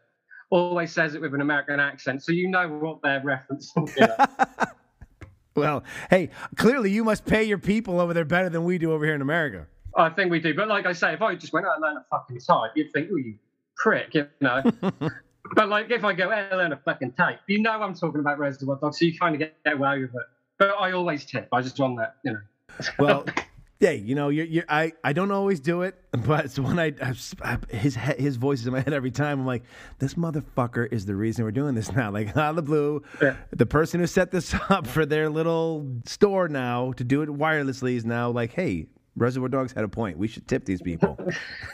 [0.51, 3.89] always says it with an American accent, so you know what they're referencing.
[3.99, 4.65] you know.
[5.55, 9.05] Well, hey, clearly you must pay your people over there better than we do over
[9.05, 9.67] here in America.
[9.95, 10.53] I think we do.
[10.53, 12.91] But like I say, if I just went out and learned a fucking type, you'd
[12.93, 13.35] think, oh, you
[13.75, 14.63] prick, you know.
[15.55, 18.21] but like if I go, out and learn a fucking type, you know I'm talking
[18.21, 20.25] about Reservoir Dogs, so you kind of get, away with it.
[20.57, 21.49] But I always tip.
[21.51, 22.39] I just want that, you know.
[22.99, 23.25] Well,
[23.81, 26.93] yeah, you know, you're, you're, I, I don't always do it, but it's when I,
[27.01, 29.39] I his his voice is in my head every time.
[29.41, 29.63] I'm like,
[29.99, 32.11] this motherfucker is the reason we're doing this now.
[32.13, 33.35] Like out of the blue, Yeah.
[33.51, 37.95] the person who set this up for their little store now to do it wirelessly
[37.95, 38.85] is now like, hey,
[39.17, 40.17] Reservoir Dogs had a point.
[40.17, 41.17] We should tip these people.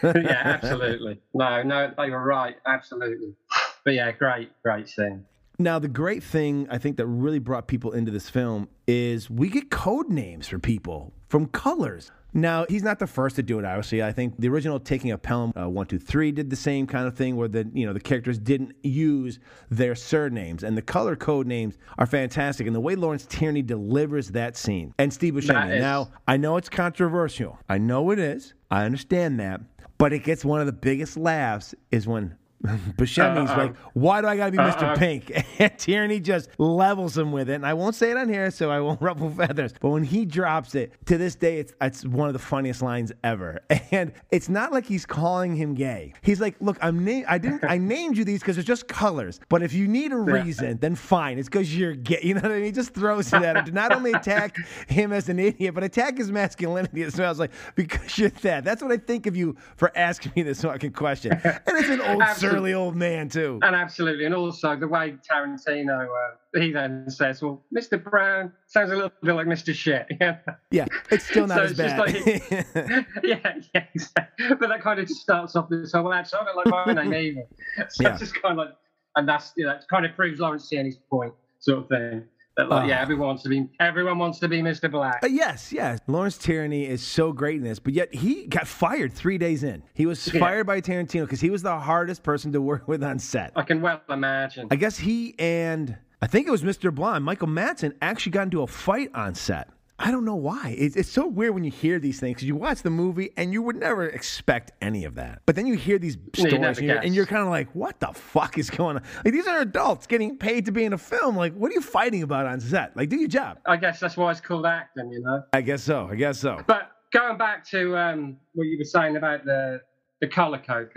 [0.04, 1.20] yeah, absolutely.
[1.34, 2.56] No, no, they were right.
[2.66, 3.36] Absolutely.
[3.84, 5.26] But yeah, great, great scene.
[5.60, 9.50] Now, the great thing I think that really brought people into this film is we
[9.50, 12.12] get code names for people from colors.
[12.34, 14.04] Now, he's not the first to do it, obviously.
[14.04, 17.36] I think the original Taking a Pelham uh, 123 did the same kind of thing
[17.38, 19.40] where the, you know, the characters didn't use
[19.72, 22.68] their surnames and the color code names are fantastic.
[22.68, 25.78] And the way Lawrence Tierney delivers that scene and Steve Buscemi.
[25.78, 27.58] is- Now, I know it's controversial.
[27.68, 28.54] I know it is.
[28.70, 29.62] I understand that.
[29.98, 32.36] But it gets one of the biggest laughs is when
[32.98, 33.58] Buscemi's Uh-uh.
[33.58, 34.84] like, "Why do I gotta be Mr.
[34.84, 34.96] Uh-uh.
[34.98, 37.54] Pink?" And Tierney just levels him with it.
[37.56, 39.74] And I won't say it on here, so I won't ruffle feathers.
[39.80, 43.12] But when he drops it, to this day, it's it's one of the funniest lines
[43.24, 43.62] ever.
[43.92, 46.14] And it's not like he's calling him gay.
[46.22, 49.40] He's like, "Look, I'm na- I didn't I named you these because they're just colors.
[49.50, 51.38] But if you need a reason, then fine.
[51.38, 52.20] It's because you're gay.
[52.24, 52.66] You know what I mean?
[52.66, 55.84] He just throws it at him to not only attack him as an idiot, but
[55.84, 57.28] attack his masculinity as well.
[57.28, 58.64] I was like, because you're that.
[58.64, 61.32] That's what I think of you for asking me this fucking question.
[61.44, 62.24] And it's an old.
[62.52, 63.60] Surly old man too.
[63.64, 68.02] And absolutely, and also the way Tarantino, uh, he then says, "Well, Mr.
[68.04, 69.74] Brown sounds a little bit like Mr.
[69.74, 70.38] Shit." Yeah,
[70.72, 72.00] Yeah, it's still not So as bad.
[72.00, 72.16] like-
[73.24, 74.48] yeah, yeah, exactly.
[74.60, 77.14] But that kind of just starts off this whole actually, I don't like my name
[77.14, 77.88] either.
[77.90, 78.12] So Yeah.
[78.12, 78.76] it's just kind of like,
[79.16, 82.24] and that's you know, it kind of proves Lawrence Tierney's point, sort of thing.
[82.58, 82.88] That like, Uh.
[82.88, 84.90] yeah, everyone wants to be, everyone wants to be Mr.
[84.90, 85.20] Black.
[85.24, 86.00] Uh, yes, yes.
[86.08, 89.84] Lawrence Tierney is so great in this, but yet he got fired three days in.
[89.94, 90.40] He was Yeah.
[90.40, 93.52] fired by Tarantino because he was the hardest person to work with on set.
[93.56, 94.68] I can well imagine.
[94.72, 96.94] I guess he and I think it was Mr.
[96.94, 99.70] Blonde, Michael Madsen, actually got into a fight on set.
[100.00, 100.76] I don't know why.
[100.78, 103.52] It's, it's so weird when you hear these things 'cause you watch the movie and
[103.52, 105.42] you would never expect any of that.
[105.48, 108.08] But then you hear these stories and you're, and you're kind of like, what the
[108.14, 109.04] fuck is going on?
[109.26, 111.36] Like, these are adults getting paid to be in a film.
[111.36, 112.96] Like, what are you fighting about on set?
[112.96, 113.58] Like, do your job.
[113.66, 115.44] I guess that's why it's called acting, you know.
[115.54, 116.08] I guess so.
[116.12, 116.62] I guess so.
[116.68, 119.82] But going back to um, what you were saying about the
[120.22, 120.90] the color code,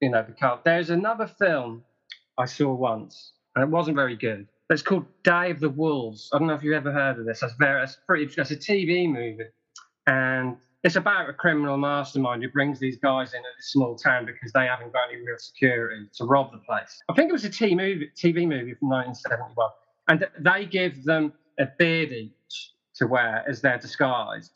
[0.00, 0.58] you know, the color.
[0.64, 1.82] There's another film
[2.38, 4.48] I saw once, and it wasn't very good.
[4.70, 6.30] It's called Day of the Wolves.
[6.32, 7.40] I don't know if you've ever heard of this.
[7.40, 8.24] That's very, it's pretty.
[8.24, 9.44] It's a TV movie,
[10.06, 14.24] and it's about a criminal mastermind who brings these guys in at a small town
[14.24, 17.02] because they haven't got any real security to rob the place.
[17.10, 19.68] I think it was a TV movie, TV movie from 1971,
[20.08, 24.50] and they give them a beard each to wear as their disguise,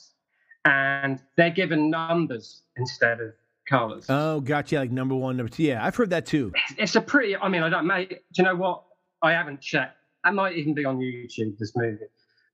[0.64, 3.32] and they're given numbers instead of
[3.68, 4.06] colors.
[4.08, 4.76] Oh, gotcha.
[4.76, 5.64] Like number one, number two.
[5.64, 6.52] Yeah, I've heard that too.
[6.78, 7.36] it's a pretty.
[7.36, 7.86] I mean, I don't.
[7.86, 8.84] Mate, do you know what?
[9.22, 9.96] I haven't checked.
[10.24, 11.58] That might even be on YouTube.
[11.58, 12.04] This movie.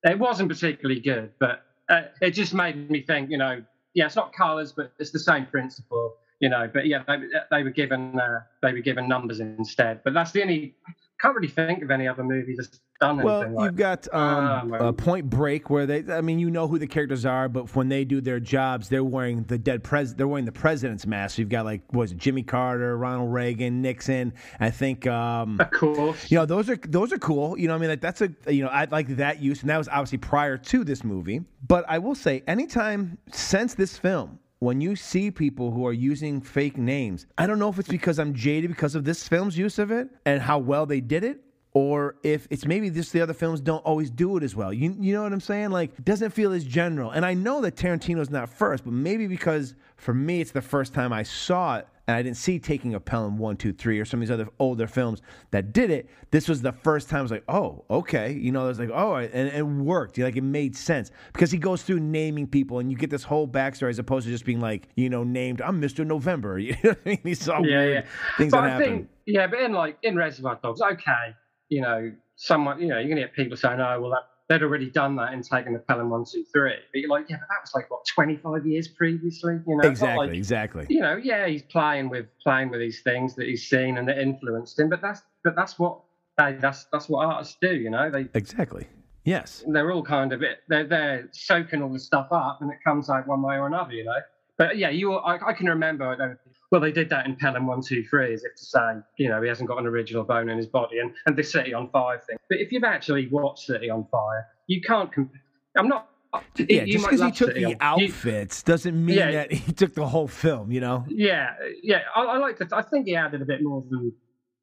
[0.04, 3.30] It wasn't particularly good, but uh, it just made me think.
[3.30, 3.62] You know,
[3.94, 6.16] yeah, it's not colours, but it's the same principle.
[6.40, 7.16] You know, but yeah, they,
[7.50, 10.02] they were given uh, they were given numbers instead.
[10.04, 10.74] But that's the only.
[11.20, 13.64] Can't really think of any other movie that's done Well, anything like.
[13.66, 14.88] you've got Ah, um, well.
[14.88, 17.88] uh, Point Break, where they, I mean, you know who the characters are, but when
[17.88, 21.36] they do their jobs, they're wearing the dead pres, they're wearing the president's mask.
[21.36, 24.34] So you've got like, what was it Jimmy Carter, Ronald Reagan, Nixon?
[24.60, 27.58] I think, um, of course, you know, those are those are cool.
[27.58, 29.78] You know, I mean, like that's a, you know, I like that use, and that
[29.78, 31.40] was obviously prior to this movie.
[31.66, 34.38] But I will say, anytime since this film.
[34.64, 38.18] When you see people who are using fake names, I don't know if it's because
[38.18, 41.42] I'm jaded because of this film's use of it and how well they did it,
[41.74, 44.72] or if it's maybe just the other films don't always do it as well.
[44.72, 45.68] You you know what I'm saying?
[45.68, 47.10] Like doesn't feel as general.
[47.10, 50.94] And I know that Tarantino's not first, but maybe because for me it's the first
[50.94, 54.04] time I saw it and I didn't see Taking a Pelham one, two, three, or
[54.04, 56.08] some of these other older films that did it.
[56.30, 58.32] This was the first time I was like, oh, okay.
[58.32, 60.18] You know, it was like, oh, and, it worked.
[60.18, 63.48] Like it made sense because he goes through naming people, and you get this whole
[63.48, 66.06] backstory as opposed to just being like, you know, named I'm Mr.
[66.06, 66.58] November.
[66.64, 67.18] You know what I mean?
[67.24, 68.04] These all yeah, yeah.
[68.38, 68.84] things but that I happen.
[68.84, 71.34] think, yeah, but in like in Reservoir Dogs, okay,
[71.68, 74.90] you know, someone, you know, you're gonna get people saying, "Oh, well, that, they'd already
[74.90, 76.74] done that in taking the Pelham one, two, three.
[76.92, 79.88] But you're like, yeah, but that was like what 25 years previously, you know?
[79.88, 80.86] Exactly, like- exactly.
[80.88, 84.18] you know, yeah, he's playing with playing with these things that he's seen and that
[84.18, 84.88] influenced him.
[84.88, 86.00] But that's but that's what
[86.38, 88.10] they, that's that's what artists do, you know.
[88.10, 88.86] They Exactly.
[89.24, 89.64] Yes.
[89.66, 90.58] they're all kind of it.
[90.68, 93.92] They're they're soaking all the stuff up, and it comes out one way or another,
[93.92, 94.18] you know.
[94.58, 96.38] But yeah, you I, I can remember.
[96.74, 98.80] Well, they did that in Pelham One Two Three, as if to say,
[99.16, 101.72] you know, he hasn't got an original bone in his body, and and the City
[101.72, 102.36] on Fire thing.
[102.50, 105.12] But if you've actually watched City on Fire, you can't.
[105.14, 105.30] Comp-
[105.78, 106.08] I'm not.
[106.56, 107.70] Yeah, you just because he took City the on-
[108.00, 109.30] you- outfits doesn't mean Yeah.
[109.30, 110.72] that he took the whole film.
[110.72, 111.04] You know.
[111.08, 111.50] yeah,
[111.80, 112.00] yeah.
[112.16, 112.66] I, I like to.
[112.72, 114.12] I think he added a bit more than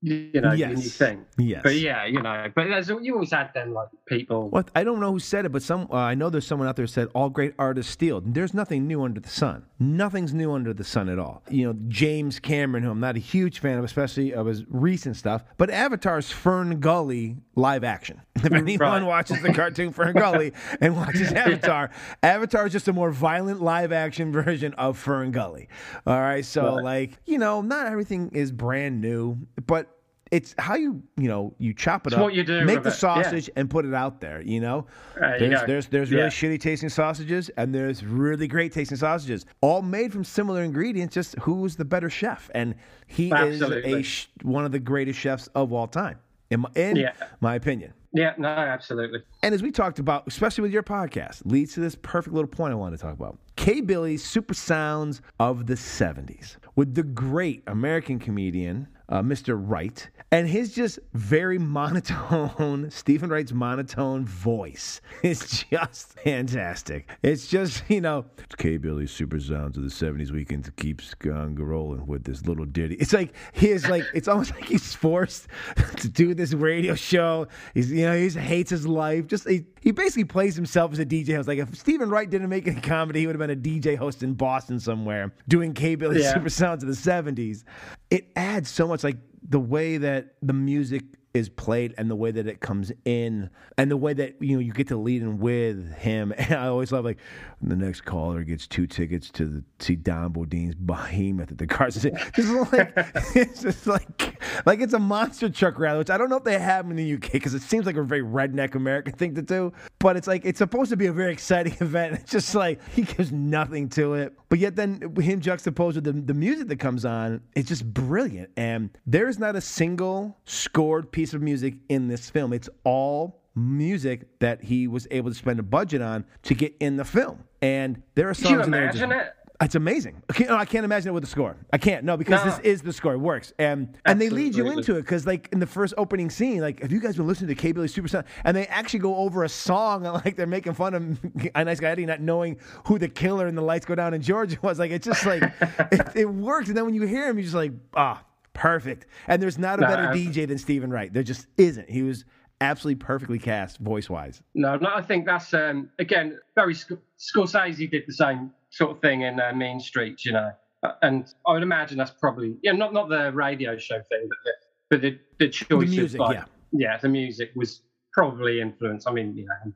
[0.02, 0.84] you know Yes.
[0.84, 1.20] you think.
[1.38, 1.62] Yes.
[1.64, 2.47] But yeah, you know.
[2.56, 4.49] But there's, you always had them like people.
[4.49, 6.76] What I don't know who said it, but some uh, I know there's someone out
[6.76, 8.22] there who said all great artists steal.
[8.22, 9.66] There's nothing new under the sun.
[9.80, 11.43] Nothing's new under the sun at all.
[11.49, 15.16] You know, James Cameron, who I'm not a huge fan of, especially of his recent
[15.18, 18.22] stuff, but Avatar's Fern Gully live action.
[18.43, 19.04] If anyone Right.
[19.04, 21.91] watches the cartoon Fern Gully and watches Avatar,
[22.24, 25.68] Avatar is just a more violent live action version of Fern Gully.
[26.08, 26.84] All right, so Right.
[26.84, 29.38] like you know, not everything is brand new,
[29.68, 29.91] but
[30.32, 32.90] it's how you you know you chop it It's up, what you do make the
[32.90, 32.98] it, yeah.
[32.98, 34.42] sausage and put it out there.
[34.42, 34.88] You know,
[35.20, 35.68] There there's go.
[35.68, 36.30] there's there's really Yeah.
[36.30, 41.14] shitty tasting sausages and there's really great tasting sausages, all made from similar ingredients.
[41.14, 42.50] Just who's the better chef?
[42.56, 42.76] And
[43.08, 44.04] he is a
[44.44, 46.18] one of the greatest chefs of all time,
[46.50, 47.12] in my, in Yeah.
[47.42, 47.94] my opinion.
[48.14, 49.22] Yeah, no, absolutely.
[49.42, 52.74] And as we talked about, especially with your podcast, leads to this perfect little point
[52.74, 53.38] I want to talk about.
[53.56, 53.80] K.
[53.80, 59.59] Billy's Super Sounds of the 70s with the great American comedian, uh, Mr.
[59.62, 67.09] Wright, and his just very monotone, Steven Wright's monotone voice is just fantastic.
[67.22, 68.26] It's just, you know,
[68.57, 68.78] K.
[68.78, 72.95] Billy's Super Sounds of the 70s weekend keeps on rolling with this little ditty.
[72.95, 75.47] It's like, he is like, it's almost like he's forced
[75.97, 77.47] to do this radio show.
[77.74, 79.28] He's, you know, he hates his life.
[79.28, 81.47] Just, he, he basically plays himself as a DJ host.
[81.47, 84.24] Like, if Steven Wright didn't make any comedy, he would have been a DJ host
[84.24, 85.95] in Boston somewhere doing K.
[85.95, 86.34] Billy's Yeah.
[86.34, 87.64] Super Sounds of the 70s.
[88.09, 91.04] It adds so much, like, the way that the music
[91.34, 94.60] is played and the way that it comes in and the way that you know
[94.60, 96.34] you get to lead in with him.
[96.42, 97.20] And I always love like
[97.62, 101.96] the next caller gets two tickets to the, see Don Bodine's Behemoth at the Cars
[102.36, 102.94] just like
[103.36, 106.58] it's just like like it's a monster truck rally which I don't know if they
[106.58, 109.72] have in the UK because it seems like a very redneck American thing to do.
[110.00, 112.16] But it's like it's supposed to be a very exciting event.
[112.16, 114.34] It's just like he gives nothing to it.
[114.50, 118.50] But yet then him juxtaposed with the, the music that comes on it's just brilliant.
[118.58, 123.41] And there is not a single scored piece of music in this film it's all
[123.55, 127.43] music that he was able to spend a budget on to get in the film
[127.61, 129.34] and there are songs you in there just- it?
[129.63, 130.24] it's amazing.
[130.28, 131.55] I can't, no, I can't imagine it with the score.
[131.72, 132.03] I can't.
[132.03, 132.49] No, because No.
[132.49, 133.13] this is the score.
[133.13, 136.32] It works, and and they lead you into it because like in the first opening
[136.32, 138.26] scene, like have you guys been listening to K Billy Super Sound?
[138.43, 141.19] And they actually go over a song, and like they're making fun of
[141.55, 142.57] a nice guy Eddie not knowing
[142.88, 144.80] who the killer in the lights go down in Georgia was.
[144.80, 145.43] Like it's just like
[145.91, 148.24] it, it works, and then when you hear him, you're just like ah.
[148.54, 149.06] Perfect.
[149.28, 151.12] And there's not a better I- DJ than Steven Wright.
[151.12, 151.89] There just isn't.
[151.89, 152.26] He was
[152.60, 154.41] absolutely perfectly cast voice wise.
[154.54, 159.02] No, no, I think that's um, again very Sc- Scorsese did the same sort of
[159.02, 160.52] thing in uh, Mean Streets, you know,
[160.84, 164.38] Uh, and I would imagine that's probably yeah, not not the radio show thing, but
[164.43, 164.52] the
[164.89, 166.45] but the, the choice music, of like, yeah.
[166.72, 167.82] yeah, the music was
[168.14, 169.08] probably influenced.
[169.08, 169.72] I mean, you know,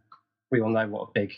[0.52, 1.34] we all know what a big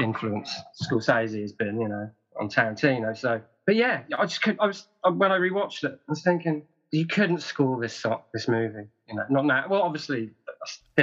[0.00, 0.52] influence
[0.82, 2.10] Scorsese has been, you know,
[2.40, 3.16] on Tarantino.
[3.16, 4.56] So, but yeah, I just could.
[4.60, 8.48] I was uh, when I rewatched it, I was thinking you couldn't score this this
[8.48, 9.66] movie, you know, not now.
[9.68, 10.30] Well, obviously,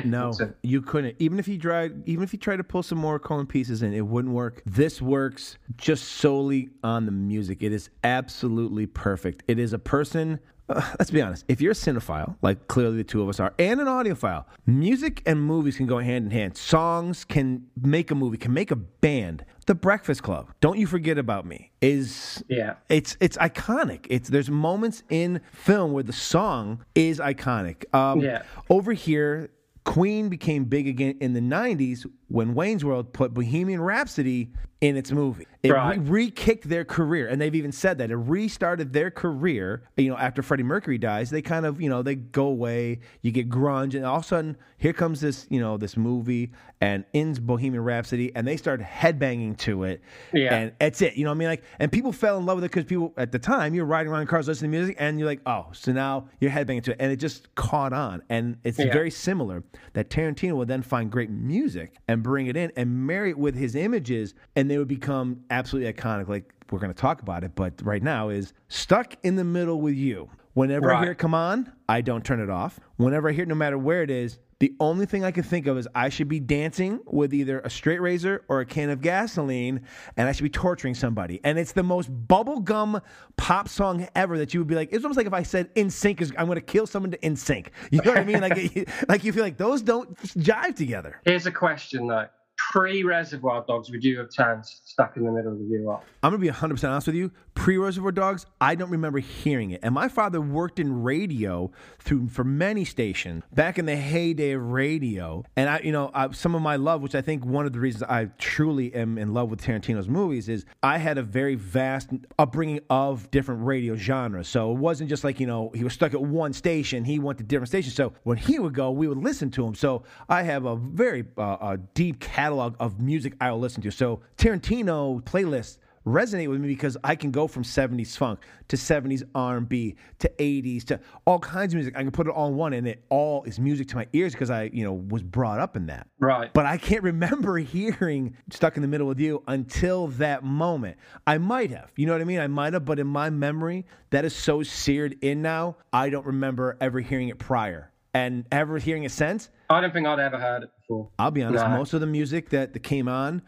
[0.06, 1.16] No, to you couldn't.
[1.20, 3.94] Even if you tried, even if you tried to pull some more Cohen pieces in,
[3.94, 4.62] it wouldn't work.
[4.66, 7.62] This works just solely on the music.
[7.62, 9.44] It is absolutely perfect.
[9.48, 10.40] It is a person.
[10.72, 11.46] Uh, let's be honest.
[11.48, 15.22] If you're a cinephile, like clearly the two of us are, and an audiophile, music
[15.26, 16.58] and movies can go hand in hand.
[16.58, 19.46] Songs can make a movie, can make a band.
[19.68, 22.76] The Breakfast Club, "Don't You Forget About Me," is yeah.
[22.90, 24.06] it's it's iconic.
[24.10, 27.86] It's there's moments in film where the song is iconic.
[27.94, 28.42] Um, Yeah.
[28.70, 29.52] Over here,
[29.84, 35.12] Queen became big again in the '90s when Wayne's World put Bohemian Rhapsody in its
[35.12, 35.46] movie.
[35.62, 36.00] It Right.
[36.02, 39.84] re kicked their career, and they've even said that it restarted their career.
[39.96, 43.00] You know, after Freddie Mercury dies, they kind of you know they go away.
[43.22, 46.52] You get grunge, and all of a sudden here comes this you know this movie
[46.80, 50.02] and ends Bohemian Rhapsody, and they start headbanging to it.
[50.34, 50.56] Yeah.
[50.56, 51.16] And that's it.
[51.16, 51.48] You know what I mean?
[51.50, 54.12] Like, and people fell in love with it because people at the time you're riding
[54.12, 56.92] around in cars listening to music, and you're like, oh, so now you're headbanging to
[56.94, 58.24] it, and it just caught on.
[58.30, 58.92] And it's Yeah.
[58.92, 59.64] very similar
[59.94, 63.56] that Tarantino would then find great music and bring it in and marry it with
[63.56, 66.28] his images, and they would become absolutely iconic.
[66.28, 69.82] Like we're going to talk about it, but right now is stuck in the middle
[69.82, 70.30] with you.
[70.54, 72.80] Whenever I hear it come on, I don't turn it off.
[72.98, 75.66] Whenever I hear it, no matter where it is, the only thing I can think
[75.66, 79.02] of is I should be dancing with either a straight razor or a can of
[79.02, 79.82] gasoline,
[80.16, 81.42] and I should be torturing somebody.
[81.44, 83.02] And it's the most bubblegum
[83.38, 86.22] pop song ever that you would be like, it's almost like if I said NSYNC
[86.22, 87.70] is I'm gonna kill someone to NSYNC.
[87.90, 88.40] You know what I mean?
[88.40, 91.20] Like like you feel like those don't jive together.
[91.26, 92.28] Here's a question though.
[92.70, 96.04] Pre Reservoir Dogs, would you have turned stuck in the middle of the view off?
[96.24, 97.32] I'm gonna be 100 percent honest with you.
[97.56, 99.82] Pre Reservoir Dogs, I don't remember hearing it.
[99.84, 104.72] And my father worked in radio through for many stations back in the heyday of
[104.72, 105.44] radio.
[105.56, 107.80] And I, you know, I, some of my love, which I think one of the
[107.80, 112.10] reasons I truly am in love with Tarantino's movies, is I had a very vast
[112.40, 114.48] upbringing of different radio genres.
[114.48, 117.04] So it wasn't just like you know he was stuck at one station.
[117.04, 117.96] He went to different stations.
[117.96, 119.76] So when he would go, we would listen to him.
[119.76, 123.92] So I have a very uh, a deep catalog of music I'll listen to.
[123.92, 128.40] So Tarantino playlists resonate with me because I can go from 70s funk
[128.70, 131.96] to 70s R&B to 80s to all kinds of music.
[131.96, 134.34] I can put it all in one and it all is music to my ears
[134.34, 136.08] because I, you know, was brought up in that.
[136.20, 136.52] Right.
[136.54, 140.98] But I can't remember hearing Stuck in the Middle with You until that moment.
[141.28, 141.92] I might have.
[141.96, 142.40] You know what I mean?
[142.40, 146.26] I might have, but in my memory, that is so seared in now, I don't
[146.26, 147.90] remember ever hearing it prior.
[148.14, 151.10] And ever hearing it since, I don't think I'd ever heard it before.
[151.18, 151.70] I'll be honest, No.
[151.78, 153.42] most of the music that, that came on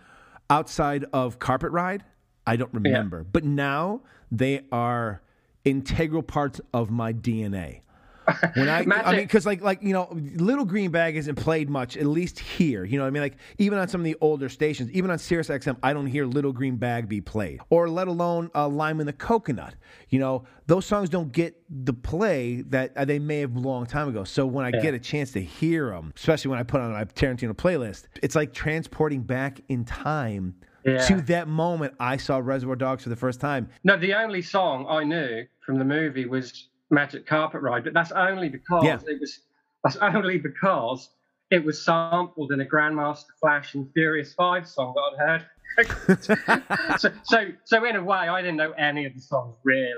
[0.49, 2.03] outside of Carpet Ride,
[2.45, 3.23] I don't remember.
[3.23, 5.21] But now they are
[5.65, 7.81] integral parts of my DNA.
[8.55, 11.97] When I, I mean, because like, like you know, Little Green Bag isn't played much,
[11.97, 12.84] at least here.
[12.84, 13.24] You know what I mean?
[13.24, 16.26] Like even on some of the older stations, even on Sirius XM, I don't hear
[16.26, 19.76] Little Green Bag be played, or let alone uh, Lime in the Coconut.
[20.09, 23.86] You know, those songs don't get the play that uh, they may have a long
[23.86, 24.24] time ago.
[24.24, 24.82] So when I Yeah.
[24.82, 28.36] get a chance to hear them, especially when I put on my Tarantino playlist, it's
[28.36, 30.55] like transporting back in time
[30.86, 30.97] Yeah.
[31.07, 33.69] to that moment I saw Reservoir Dogs for the first time.
[33.84, 38.11] No, the only song I knew from the movie was Magic Carpet Ride, but that's
[38.11, 38.99] only because Yeah.
[39.07, 39.39] it was
[39.83, 41.09] that's only because
[41.51, 45.47] it was sampled in a Grandmaster Flash and Furious Five song that I'd heard.
[46.99, 49.91] so, so, so in a way, I didn't know any of the songs really,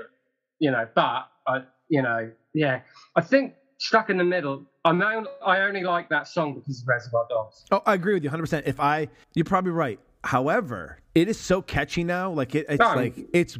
[0.58, 0.88] you know.
[0.94, 2.80] But I, you know, yeah,
[3.14, 4.64] I think Stuck in the Middle.
[4.84, 7.64] I'm only, I only like that song because of Reservoir Dogs.
[7.70, 8.62] Oh, I agree with you 100%.
[8.66, 10.00] If I, you're probably right.
[10.24, 12.30] However, it is so catchy now.
[12.30, 13.58] Like it, it's No, like it's.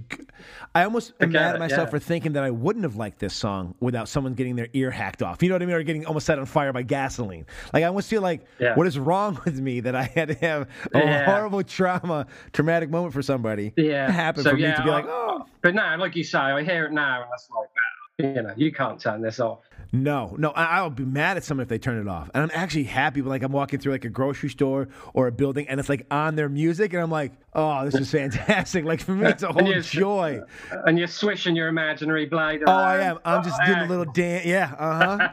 [0.74, 1.90] I almost am mad at myself yeah.
[1.90, 5.22] for thinking that I wouldn't have liked this song without someone getting their ear hacked
[5.22, 5.42] off.
[5.42, 5.74] You know what I mean?
[5.76, 7.46] Or getting almost set on fire by gasoline.
[7.72, 8.74] Like I almost feel like, Yeah.
[8.74, 11.24] what is wrong with me that I had to have a Yeah.
[11.24, 15.46] horrible trauma, traumatic moment for somebody Yeah, happen so, for me to be like, oh.
[15.62, 18.72] But now, like you say, I hear it now, and that's like, you know, you
[18.72, 19.60] can't turn this off.
[19.92, 22.30] No, no, I, I'll be mad at someone if they turn it off.
[22.34, 25.32] And I'm actually happy when like I'm walking through like a grocery store or a
[25.32, 28.84] building and it's like on their music and I'm like, oh, this is fantastic.
[28.86, 30.40] Like for me, it's a whole joy.
[30.84, 32.80] And you're swishing your imaginary blade Oh, around.
[33.00, 33.18] I am.
[33.24, 34.44] I'm just doing a little dance.
[34.46, 35.28] Yeah, uh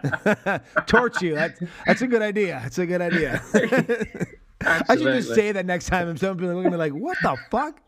[0.46, 0.60] huh.
[0.88, 1.36] Torch you.
[1.36, 2.60] That's that's a good idea.
[2.64, 3.42] That's a good idea.
[4.66, 7.18] I should just say that next time and some people look at me like, what
[7.22, 7.82] the fuck?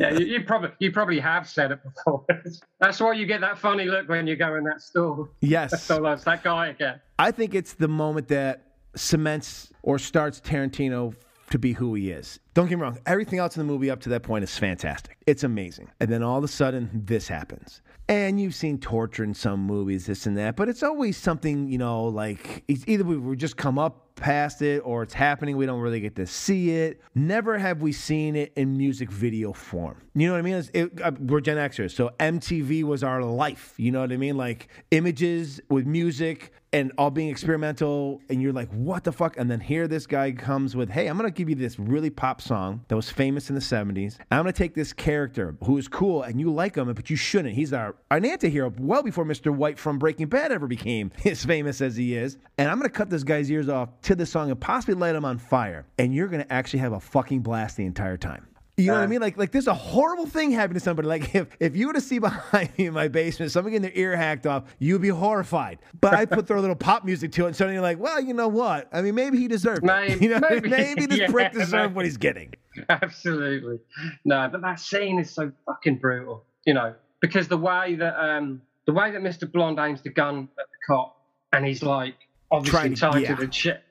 [0.00, 2.24] yeah, you, you probably you probably have said it before.
[2.80, 5.28] that's why you get that funny look when you go in that store.
[5.40, 5.82] Yes.
[5.82, 7.00] So that's that guy again.
[7.18, 8.64] I think it's the moment that
[8.94, 11.14] cements or starts Tarantino
[11.50, 12.40] to be who he is.
[12.54, 15.16] Don't get me wrong, everything else in the movie up to that point is fantastic.
[15.26, 15.90] It's amazing.
[16.00, 17.80] And then all of a sudden, this happens.
[18.08, 21.78] And you've seen torture in some movies, this and that, but it's always something, you
[21.78, 25.56] know, like it's either we've just come up past it or it's happening.
[25.56, 27.00] We don't really get to see it.
[27.14, 29.96] Never have we seen it in music video form.
[30.14, 30.64] You know what I mean?
[30.74, 33.74] It- uh, we're Gen Xers, so MTV was our life.
[33.76, 34.36] You know what I mean?
[34.36, 39.38] Like images with music and all being experimental, and you're like, what the fuck?
[39.38, 42.42] And then here this guy comes with, hey, I'm gonna give you this really pop
[42.42, 44.18] song that was famous in the 70s.
[44.30, 47.54] I'm gonna take this character who is cool and you like him, but you shouldn't.
[47.54, 49.50] He's our an anti-hero well before Mr.
[49.54, 52.36] White from Breaking Bad ever became as famous as he is.
[52.58, 55.24] And I'm gonna cut this guy's ears off to the song and possibly light them
[55.24, 55.86] on fire.
[55.98, 58.46] And you're gonna actually have a fucking blast the entire time.
[58.76, 59.20] You know what I mean?
[59.20, 61.08] Like, like there's a horrible thing happening to somebody.
[61.08, 63.98] Like, if, if you were to see behind me in my basement, someone getting their
[64.00, 65.80] ear hacked off, you'd be horrified.
[66.00, 68.20] But I put throw a little pop music to it, and suddenly you're like, well,
[68.20, 68.88] you know what?
[68.92, 69.86] I mean, maybe he deserved it.
[69.86, 70.68] Maybe- you know, maybe.
[70.68, 71.94] maybe this Yeah, prick deserved maybe.
[71.94, 72.54] what he's getting.
[72.88, 73.78] Absolutely.
[74.24, 76.44] No, but that scene is so fucking brutal.
[76.64, 79.50] You know, because the way that um the way that Mr.
[79.50, 81.16] Blonde aims the gun at the cop,
[81.52, 82.14] and he's like
[82.50, 83.34] obviously Trying to- tied yeah.
[83.34, 83.82] to the shit,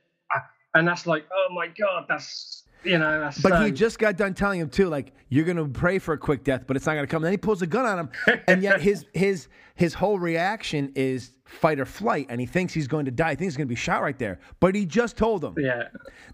[0.78, 4.18] and that's like, oh my god, that's you know, that's But so, he just got
[4.18, 6.96] done telling him too, like you're gonna pray for a quick death, but it's not
[6.96, 7.18] gonna come.
[7.18, 10.92] And then he pulls a gun on him, and yet his his his whole reaction
[10.96, 13.32] is fight or flight, and he thinks he's going to die.
[13.32, 14.40] He thinks he's gonna be shot right there.
[14.60, 15.88] But he just told him, yeah.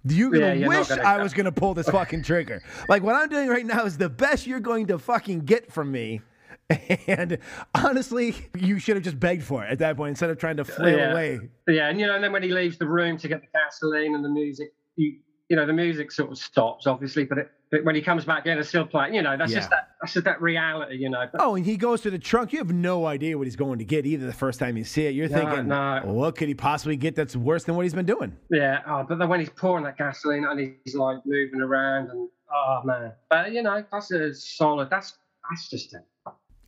[0.06, 2.62] You're gonna Yeah, you're wish gonna I was gonna pull this fucking trigger.
[2.90, 5.92] like what I'm doing right now is the best you're going to fucking get from
[5.92, 6.22] me.
[7.08, 7.38] And
[7.76, 10.66] honestly, you should have just begged for it at that point instead of trying to
[10.66, 11.12] flail yeah.
[11.12, 11.40] away.
[11.68, 14.16] Yeah, and you know, and then when he leaves the room to get the gasoline
[14.16, 17.84] and the music, you you know, the music sort of stops, obviously, but, it, but
[17.84, 19.14] when he comes back in, it's still playing.
[19.14, 19.60] You know, that's Yeah.
[19.60, 20.96] just that that's just that reality.
[20.96, 21.26] You know.
[21.32, 22.54] But, Oh, and he goes to the trunk.
[22.54, 25.06] You have no idea what he's going to get either the first time you see
[25.06, 25.14] it.
[25.14, 26.02] You're No, thinking, no.
[26.06, 28.36] what could he possibly get that's worse than what he's been doing?
[28.50, 32.30] Yeah, oh, but then when he's pouring that gasoline and he's like moving around and
[32.52, 34.90] oh man, but you know that's a solid.
[34.90, 35.18] That's
[35.50, 36.02] that's just it.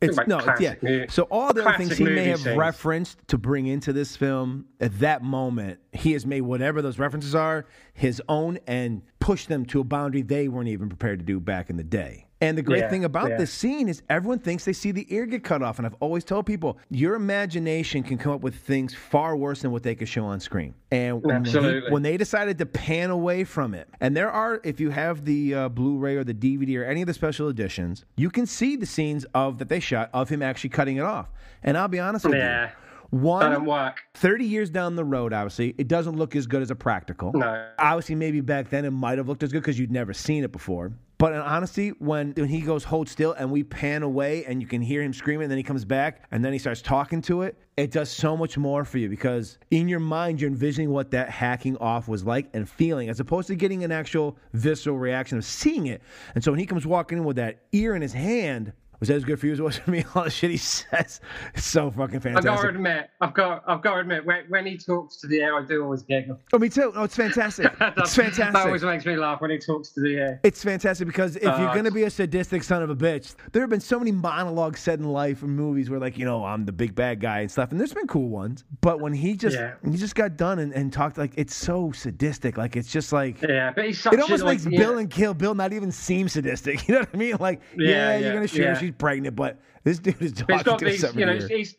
[0.00, 1.06] It's no, it's, yeah.
[1.08, 2.56] So all the other things he may have scenes.
[2.56, 7.34] referenced to bring into this film at that moment, he has made whatever those references
[7.34, 11.40] are his own and pushed them to a boundary they weren't even prepared to do
[11.40, 12.25] back in the day.
[12.42, 13.38] And the great Yeah, thing about yeah.
[13.38, 15.78] this scene is everyone thinks they see the ear get cut off.
[15.78, 19.70] And I've always told people, your imagination can come up with things far worse than
[19.72, 20.74] what they could show on screen.
[20.90, 21.90] And when, he- Absolutely.
[21.90, 25.54] when they decided to pan away from it, and there are, if you have the
[25.54, 28.86] uh, Blu-ray or the DVD or any of the special editions, you can see the
[28.86, 31.30] scenes of that they shot of him actually cutting it off.
[31.62, 32.66] And I'll be honest with Yeah.
[33.12, 33.96] you, one work.
[34.14, 37.32] 30 years down the road, obviously, it doesn't look as good as a practical.
[37.32, 37.66] No.
[37.78, 40.52] Obviously, maybe back then it might have looked as good because you'd never seen it
[40.52, 40.92] before.
[41.18, 44.68] But in honesty, when, when he goes hold still and we pan away and you
[44.68, 47.42] can hear him screaming, and then he comes back and then he starts talking to
[47.42, 51.10] it, it does so much more for you because in your mind you're envisioning what
[51.12, 55.38] that hacking off was like and feeling, as opposed to getting an actual visceral reaction
[55.38, 56.02] of seeing it.
[56.34, 59.14] And so when he comes walking in with that ear in his hand, was that
[59.16, 60.04] as good for you as it was for me?
[60.14, 61.20] All the shit he says,
[61.54, 62.50] it's so fucking fantastic.
[62.50, 65.26] I've got to admit, I've got, I've got to admit, when, when he talks to
[65.26, 66.38] the air, I do always giggle.
[66.52, 66.92] Oh, me too.
[66.94, 67.66] Oh, it's fantastic.
[67.98, 68.52] It's fantastic.
[68.52, 70.40] That always makes me laugh when he talks to the air.
[70.44, 73.34] It's fantastic because if you're Uh, going to be a sadistic son of a bitch,
[73.52, 76.44] there have been so many monologues said in life and movies where, like, you know,
[76.44, 78.64] I'm the big bad guy and stuff, and there's been cool ones.
[78.80, 79.74] But when he just Yeah.
[79.84, 83.40] he just got done and, and talked like it's so sadistic, like it's just like
[83.42, 84.78] Yeah, but he's such it almost a, like, makes yeah.
[84.78, 86.80] Bill and Kill Bill not even seem sadistic.
[86.88, 87.36] You know what I mean?
[87.40, 88.74] Like, yeah, Yeah, you're gonna shoot yeah.
[88.86, 91.26] She's pregnant, but this dude is But he's talking got to a these, seven you
[91.26, 91.74] know, he's, he's,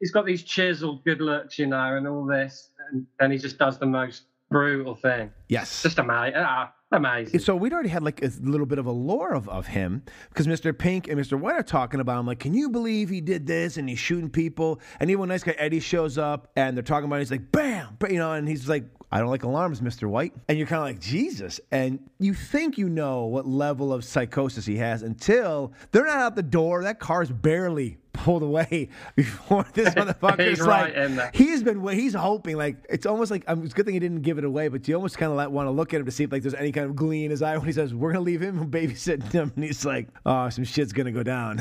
[0.00, 3.58] he's got these chiseled good looks, you know, and all this, and then he just
[3.58, 5.30] does the most brutal thing.
[5.48, 5.82] Yes.
[5.82, 6.34] Just amazing.
[6.36, 7.40] Ah, amazing.
[7.40, 10.46] So we'd already had like a little bit of a lore of, of him because
[10.46, 10.76] Mr.
[10.76, 11.38] Pink and Mr.
[11.38, 12.26] White are talking about him.
[12.26, 14.80] Like, can you believe he did this and he's shooting people?
[14.98, 17.52] And even when nice guy Eddie shows up and they're talking about it, he's like,
[17.52, 20.08] bam, but you know, and he's like, I don't like alarms, Mr.
[20.08, 20.32] White.
[20.48, 21.60] And you're kind of like, Jesus.
[21.72, 26.36] And you think you know what level of psychosis he has until they're not out
[26.36, 26.84] the door.
[26.84, 31.30] That car's barely pulled away before this motherfucker's He's like, right in there.
[31.34, 34.22] he's been he's hoping like it's almost like um, it's a good thing he didn't
[34.22, 36.12] give it away, but you almost kind of like want to look at him to
[36.12, 38.12] see if like there's any kind of glee in his eye when he says we're
[38.12, 41.60] gonna leave him babysitting him, and he's like, oh, some shit's gonna go down.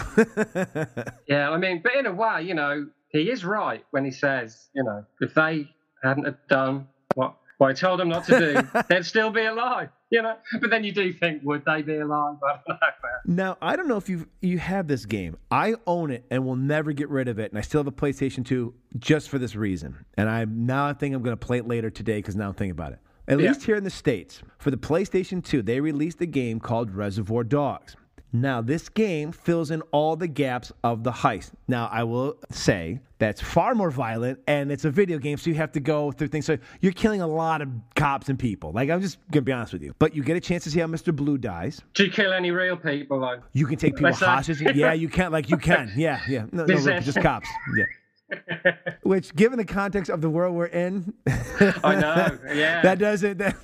[1.28, 4.70] Yeah, I mean, but in a way, you know, he is right when he says,
[4.76, 5.68] you know, if they
[6.04, 9.89] hadn't have done what what I told them not to do, they'd still be alive.
[10.12, 12.38] You know, but then you do think, would they be alive?
[12.47, 12.80] I don't
[13.28, 13.36] know.
[13.43, 15.38] now I don't know if you you have this game.
[15.51, 17.91] I own it and will never get rid of it, and I still have a
[17.91, 20.05] PlayStation 2 just for this reason.
[20.18, 22.72] And I now I think I'm gonna play it later today because now I'm thinking
[22.72, 22.99] about it.
[23.28, 23.49] At Yeah.
[23.49, 27.43] least here in the states, for the PlayStation 2, they released a game called Reservoir
[27.43, 27.95] Dogs.
[28.32, 31.51] Now, this game fills in all the gaps of the heist.
[31.67, 35.55] Now, I will say that's far more violent, and it's a video game, so you
[35.55, 36.45] have to go through things.
[36.45, 38.71] So you're killing a lot of cops and people.
[38.71, 39.93] Like, I'm just gonna be honest with you.
[39.97, 41.15] But you get a chance to see how Mr.
[41.15, 41.82] Blue dies.
[41.95, 43.39] Do you kill any real people though?
[43.53, 44.61] You can take people hostage.
[44.61, 45.32] Yeah, you can.
[45.32, 45.91] Like, you can.
[45.95, 46.45] Yeah, yeah.
[46.51, 47.49] No, no, just cops.
[47.77, 47.86] Yeah.
[49.03, 52.82] Which, given the context of the world we're in, I know, yeah.
[52.82, 53.38] that doesn't.
[53.38, 53.55] That,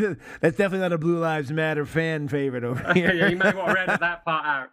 [0.41, 3.13] that's definitely not a Blue Lives Matter fan favorite over here.
[3.13, 4.70] yeah, you may want to edit that part out.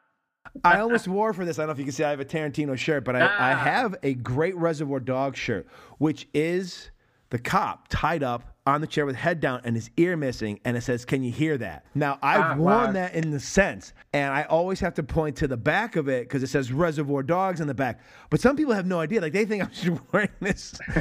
[0.65, 1.59] I almost wore for this.
[1.59, 2.05] I don't know if you can see.
[2.05, 3.57] I have a Tarantino shirt, but I, I Ah.
[3.57, 5.67] have a great Reservoir Dog shirt,
[5.99, 6.91] which is
[7.33, 10.77] the cop tied up on the chair with head down and his ear missing, and
[10.77, 12.93] it says, "Can you hear that?" Now I've Ah, worn wow.
[12.93, 16.25] that in the sense, and I always have to point to the back of it
[16.29, 18.01] because it says Reservoir Dogs on the back.
[18.31, 19.21] But some people have no idea.
[19.21, 20.79] Like they think I'm just wearing this.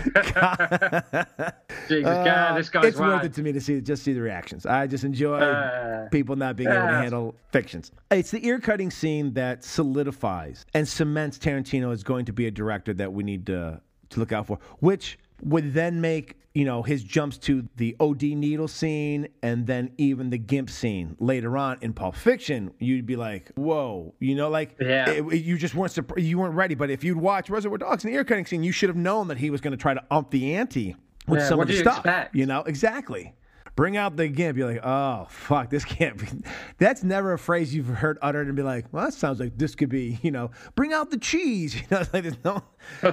[1.87, 4.21] Jesus, Uh, God, this guy's it's worth it to me to see just see the
[4.21, 4.65] reactions.
[4.65, 7.91] I just enjoy Uh, people not being able to handle fictions.
[8.09, 12.51] It's the ear cutting scene that solidifies and cements Tarantino as going to be a
[12.51, 16.83] director that we need to to look out for, which would then make you know
[16.83, 21.77] his jumps to the OD needle scene and then even the gimp scene later on
[21.81, 22.71] in Pulp Fiction.
[22.79, 25.09] You'd be like, whoa, you know, like Yeah.
[25.09, 26.75] it- it- you just weren't surprised, you weren't ready.
[26.75, 29.29] But if you'd watch Reservoir Dogs and the ear cutting scene, you should have known
[29.29, 30.95] that he was going to try to ump the ante
[31.27, 31.99] with Yeah, some of the you stuff.
[31.99, 32.35] expect?
[32.35, 33.33] You know, exactly.
[33.77, 34.57] Bring out the gimp.
[34.57, 36.27] You're like, oh fuck, this can't be.
[36.77, 39.73] That's never a phrase you've heard uttered and be like, well, that sounds like this
[39.75, 40.19] could be.
[40.21, 41.75] You know, bring out the cheese.
[41.81, 42.61] You know, like there's no,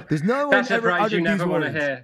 [0.09, 2.01] there's no one ever uttered you never these want to words.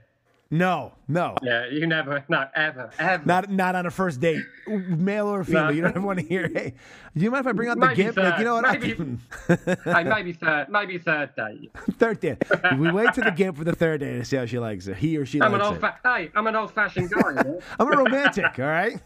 [0.52, 3.26] No, no, Yeah, you never, not ever, ever.
[3.26, 5.66] not not on a first date, male or female.
[5.66, 5.70] No.
[5.72, 6.48] You don't ever want to hear.
[6.54, 6.76] Hey,
[7.18, 8.16] do you mind if I bring out the gift?
[8.18, 8.66] Like, you know what?
[8.66, 11.72] I third, maybe third, maybe third date.
[11.98, 12.38] third date.
[12.78, 14.98] We wait to the gift for the third date to see how she likes it.
[14.98, 15.80] He or she I'm an old, it.
[15.82, 17.43] fa- hey, I'm an old-fashioned guy.
[17.80, 19.00] I'm a romantic, all right?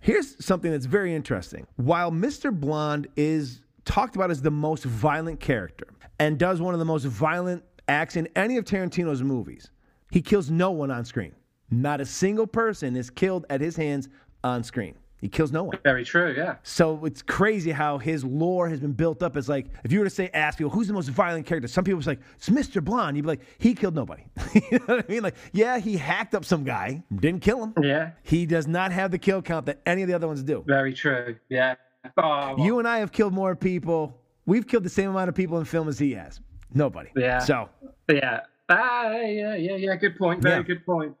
[0.00, 1.66] Here's something that's very interesting.
[1.76, 2.52] While Mr.
[2.52, 5.86] Blonde is talked about as the most violent character
[6.18, 9.70] and does one of the most violent acts in any of Tarantino's movies,
[10.10, 11.34] he kills no one on screen.
[11.70, 14.08] Not a single person is killed at his hands
[14.44, 14.94] on screen.
[15.22, 15.78] He kills no one.
[15.84, 16.34] Very true.
[16.36, 16.56] Yeah.
[16.64, 19.36] So it's crazy how his lore has been built up.
[19.36, 21.68] As like, if you were to say, ask people, who's the most violent character?
[21.68, 22.82] Some people was like, it's Mr.
[22.82, 23.16] Blonde.
[23.16, 24.24] You'd be like, he killed nobody.
[24.52, 25.22] you know what I mean?
[25.22, 27.74] Like, yeah, he hacked up some guy, didn't kill him.
[27.80, 28.10] Yeah.
[28.24, 30.64] He does not have the kill count that any of the other ones do.
[30.66, 31.36] Very true.
[31.48, 31.76] Yeah.
[32.16, 34.18] Oh, well, You and I have killed more people.
[34.44, 36.40] We've killed the same amount of people in film as he has.
[36.74, 37.10] Nobody.
[37.16, 37.38] Yeah.
[37.38, 37.68] So
[38.08, 38.40] yeah.
[38.68, 39.96] Ah, yeah, yeah, yeah.
[39.96, 40.42] Good point.
[40.42, 40.62] Very Yeah.
[40.62, 41.14] good point.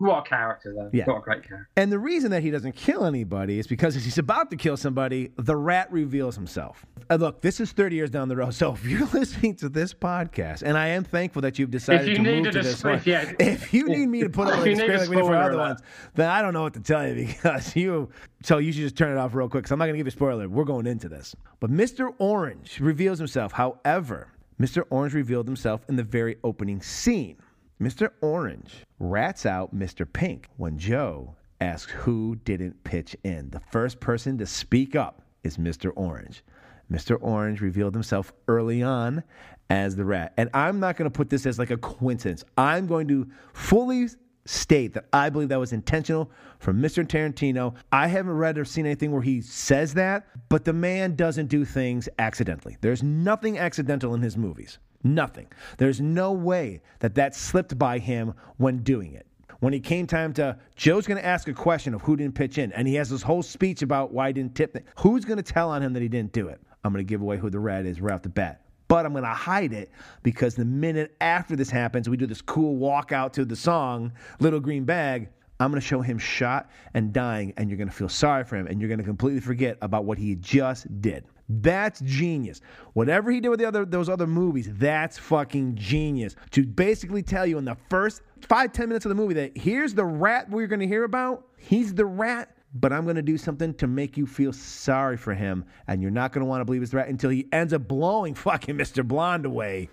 [0.00, 0.90] What a character, though.
[0.92, 1.06] Yeah.
[1.06, 1.68] What a great character.
[1.76, 4.76] And the reason that he doesn't kill anybody is because as he's about to kill
[4.76, 6.86] somebody, the rat reveals himself.
[7.10, 8.54] Uh, look, this is 30 years down the road.
[8.54, 12.14] So if you're listening to this podcast, and I am thankful that you've decided you
[12.14, 13.00] to move to this one.
[13.06, 13.32] yeah.
[13.40, 15.34] If you need me to put up If like a screen a like we for
[15.34, 15.80] other ones,
[16.14, 18.08] then I don't know what to tell you because you.
[18.44, 20.06] So you should just turn it off real quick because I'm not going to give
[20.06, 20.48] you a spoiler.
[20.48, 21.34] We're going into this.
[21.58, 22.14] But Mr.
[22.18, 23.50] Orange reveals himself.
[23.50, 24.28] However,
[24.60, 24.82] Mr.
[24.90, 27.36] Orange revealed himself in the very opening scene.
[27.80, 28.10] Mr.
[28.20, 30.10] Orange rats out Mr.
[30.10, 33.50] Pink when Joe asks who didn't pitch in.
[33.50, 35.92] The first person to speak up is Mr.
[35.94, 36.42] Orange.
[36.90, 37.18] Mr.
[37.20, 39.22] Orange revealed himself early on
[39.70, 40.32] as the rat.
[40.36, 42.44] And I'm not going to put this as like a coincidence.
[42.56, 44.08] I'm going to fully
[44.48, 47.06] state that I believe that was intentional from Mr.
[47.06, 47.74] Tarantino.
[47.92, 51.64] I haven't read or seen anything where he says that, but the man doesn't do
[51.64, 52.76] things accidentally.
[52.80, 54.78] There's nothing accidental in his movies.
[55.04, 55.46] Nothing.
[55.76, 59.26] There's no way that that slipped by him when doing it.
[59.60, 62.58] When it came time to, Joe's going to ask a question of who didn't pitch
[62.58, 64.76] in, and he has this whole speech about why he didn't tip.
[65.00, 66.60] Who's going to tell on him that he didn't do it?
[66.84, 68.62] I'm going to give away who the rat is right off the bat.
[68.88, 69.90] But I'm going to hide it
[70.22, 74.12] because the minute after this happens, we do this cool walk out to the song,
[74.40, 75.28] Little Green Bag.
[75.60, 78.56] I'm going to show him shot and dying, and you're going to feel sorry for
[78.56, 81.24] him, and you're going to completely forget about what he just did.
[81.48, 82.60] That's genius.
[82.92, 86.36] Whatever he did with the other those other movies, that's fucking genius.
[86.50, 89.94] To basically tell you in the first five ten minutes of the movie that here's
[89.94, 91.46] the rat we're going to hear about.
[91.56, 95.34] He's the rat, but I'm going to do something to make you feel sorry for
[95.34, 97.88] him, and you're not going to want to believe his threat until he ends up
[97.88, 99.06] blowing fucking Mr.
[99.06, 99.88] Blonde away,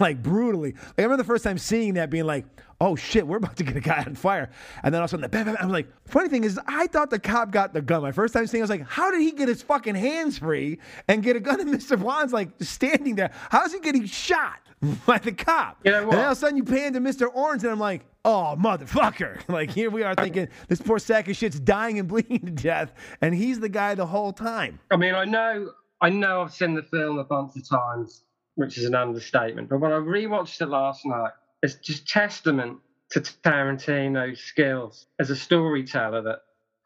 [0.00, 0.72] like brutally.
[0.72, 2.46] Like, I remember the first time seeing that, being like,
[2.84, 4.50] "Oh shit, we're about to get a guy on fire,"
[4.82, 5.64] and then all of a sudden, the bam, bam, bam.
[5.64, 8.02] I'm like, funny thing is, I thought the cop got the gun.
[8.02, 10.38] My first time seeing, it, I was like, how did he get his fucking hands
[10.38, 10.78] free
[11.08, 11.60] and get a gun?
[11.60, 11.98] And Mr.
[11.98, 13.30] Blonde's like standing there.
[13.50, 14.60] How's he getting shot
[15.06, 15.78] by the cop?
[15.84, 17.34] You know and all of a sudden, you pan to Mr.
[17.34, 18.04] Orange, and I'm like.
[18.26, 19.40] Oh, motherfucker.
[19.48, 22.94] Like, here we are thinking this poor sack of shit's dying and bleeding to death,
[23.20, 24.80] and he's the guy the whole time.
[24.90, 28.22] I mean, I know, I know, I've seen the film a bunch of times,
[28.54, 29.68] which is an understatement.
[29.68, 31.32] But when I rewatched it last night,
[31.64, 32.78] it's just testament
[33.10, 36.40] to Tarantino's skills as a storyteller that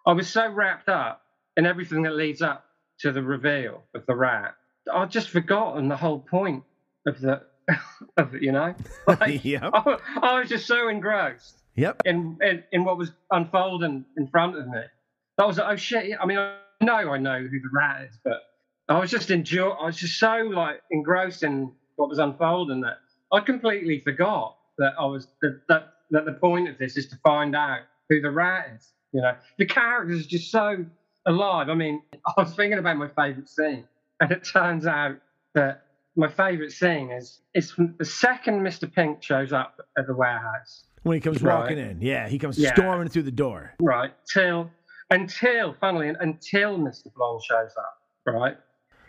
[0.06, 1.22] I was so wrapped up
[1.56, 2.64] in everything that leads up
[3.00, 4.54] to the reveal of the rat.
[4.92, 6.62] I'd just forgotten the whole point
[7.08, 7.42] of the,
[8.16, 8.72] of it, you know.
[9.08, 9.70] Like, Yep.
[9.74, 12.02] I, I was just so engrossed Yep.
[12.04, 14.80] in, in in what was unfolding in front of me.
[15.38, 16.16] That was like, oh shit!
[16.20, 18.42] I mean, I know I know who the rat is, but
[18.88, 19.70] I was just enjoy.
[19.70, 22.98] I was just so like engrossed in what was unfolding that
[23.32, 27.16] I completely forgot that I was that that, that the point of this is to
[27.22, 28.92] find out who the rat is.
[29.12, 30.84] You know, the characters are just so
[31.26, 31.68] alive.
[31.68, 33.84] I mean, I was thinking about my favourite scene,
[34.20, 35.16] and it turns out
[35.54, 35.82] that
[36.16, 38.92] my favourite scene is is from the second Mr.
[38.92, 40.84] Pink shows up at the warehouse.
[41.04, 41.60] When he comes Right.
[41.60, 42.00] walking in.
[42.00, 42.74] Yeah, he comes Yeah.
[42.74, 43.72] storming through the door.
[43.80, 44.12] Right.
[44.32, 44.70] Till
[45.10, 47.12] until funnily until Mr.
[47.14, 47.94] Blonde shows up.
[48.26, 48.56] Right.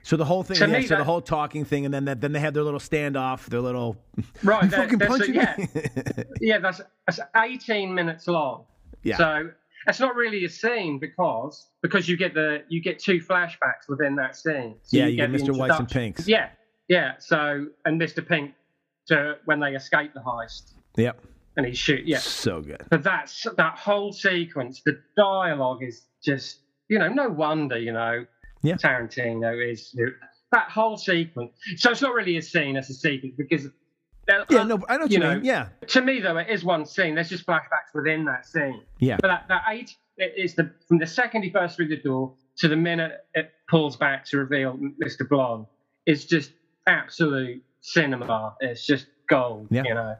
[0.04, 2.32] So the whole thing, yeah, me, so the whole talking thing, and then that, then
[2.32, 3.97] they have their little standoff, their little
[4.43, 4.64] Right.
[4.64, 6.24] You that- fucking that's a- punching yeah.
[6.41, 6.58] yeah.
[6.60, 8.66] That's that's 18 minutes long.
[9.04, 9.18] Yeah.
[9.18, 9.50] So
[9.88, 14.16] it's not really a scene because because you get the you get two flashbacks within
[14.16, 14.76] that scene.
[14.84, 15.58] So Yeah, you get the Mr.
[15.58, 15.89] White and.
[15.89, 16.28] Pinks.
[16.28, 16.50] Yeah.
[16.88, 17.14] Yeah.
[17.20, 18.26] So and Mr.
[18.28, 18.54] Pink
[19.08, 21.20] to when they escape the heist yep,
[21.58, 22.06] and he shoot.
[22.06, 22.20] Yeah.
[22.20, 22.84] so good.
[22.89, 28.26] But that's that whole sequence, the dialogue is just, you know, no wonder, you know,
[28.62, 28.76] Yeah.
[28.76, 29.95] Tarantino is
[30.51, 31.53] that whole sequence.
[31.78, 33.66] So it's not really a scene, it's a sequence because.
[33.66, 35.45] Uh, yeah, no, I know what you, know, mean.
[35.45, 37.16] Yeah, To me, though, it is one scene.
[37.16, 38.84] There's just flashbacks within that scene.
[38.99, 42.36] yeah, But that, that eight is the from the second he bursts through the door
[42.57, 45.28] to the minute it pulls back to reveal Mr.
[45.28, 45.66] Blonde
[46.05, 46.51] is just
[46.86, 48.55] absolute cinema.
[48.60, 49.68] It's just gold.
[49.72, 49.84] Yeah.
[49.86, 50.16] You know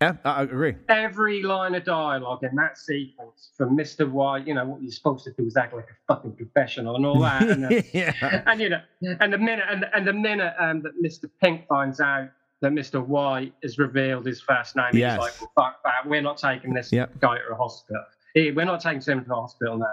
[0.00, 0.74] yeah, I agree.
[0.88, 4.10] every line of dialogue in that sequence from Mr.
[4.10, 7.04] White, you know, what you're supposed to do is act like a fucking professional and
[7.04, 7.42] all that.
[7.42, 8.80] And, uh, yeah, and you know,
[9.20, 11.28] and the minute and, and the minute um, that Mr.
[11.42, 12.28] Pink finds out
[12.62, 13.04] that Mr.
[13.04, 15.12] White has revealed his first name, Yes.
[15.12, 16.06] he's like, well, fuck that.
[16.08, 17.18] We're not taking this Yep.
[17.18, 18.02] guy to a hospital.
[18.36, 19.86] Eh, We're not taking him to the hospital now.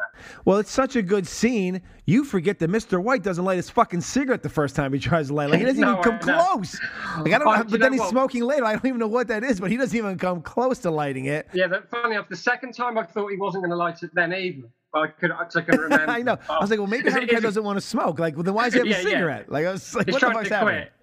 [0.46, 1.82] Well, it's such a good scene.
[2.06, 3.02] You forget that Mr.
[3.02, 5.50] White doesn't light his fucking cigarette the first time he tries to light.
[5.50, 6.44] Like he doesn't No, even come know.
[6.54, 6.80] close.
[7.20, 7.48] Like I don't.
[7.48, 8.10] Oh, know, but then he's what?
[8.12, 8.64] smoking later.
[8.66, 9.60] I don't even know what that is.
[9.60, 11.48] But he doesn't even come close to lighting it.
[11.54, 14.12] Yeah, that funny enough, the second time I thought he wasn't going to light it
[14.14, 14.68] then either.
[14.94, 16.10] But I could, I couldn't remember.
[16.12, 16.38] I know.
[16.50, 18.20] I was like, well, maybe Harry doesn't want to smoke.
[18.20, 19.10] Like, well, then why does he have Yeah, a yeah.
[19.10, 19.52] cigarette?
[19.52, 20.82] Like, I was like, He's what the trying fuck's to happening?
[20.82, 20.94] quit.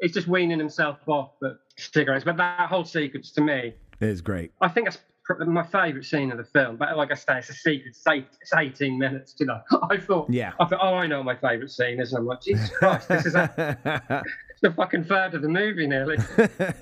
[0.00, 2.24] He's just weaning himself off the cigarettes.
[2.24, 4.52] But that whole sequence to me, It is great.
[4.60, 4.98] I think it's
[5.46, 6.76] my favourite scene of the film.
[6.76, 7.96] But like I say, it's a secret.
[8.06, 9.34] It's, 18 minutes.
[9.38, 10.52] You know, I thought, Yeah.
[10.60, 12.12] I thought, oh, I know my favourite scene is.
[12.12, 13.52] I'm like, Jesus Christ, this is a,
[14.50, 16.18] it's the fucking third of the movie nearly.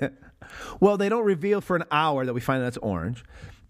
[0.79, 3.23] well, they don't reveal for an hour that we find it's orange.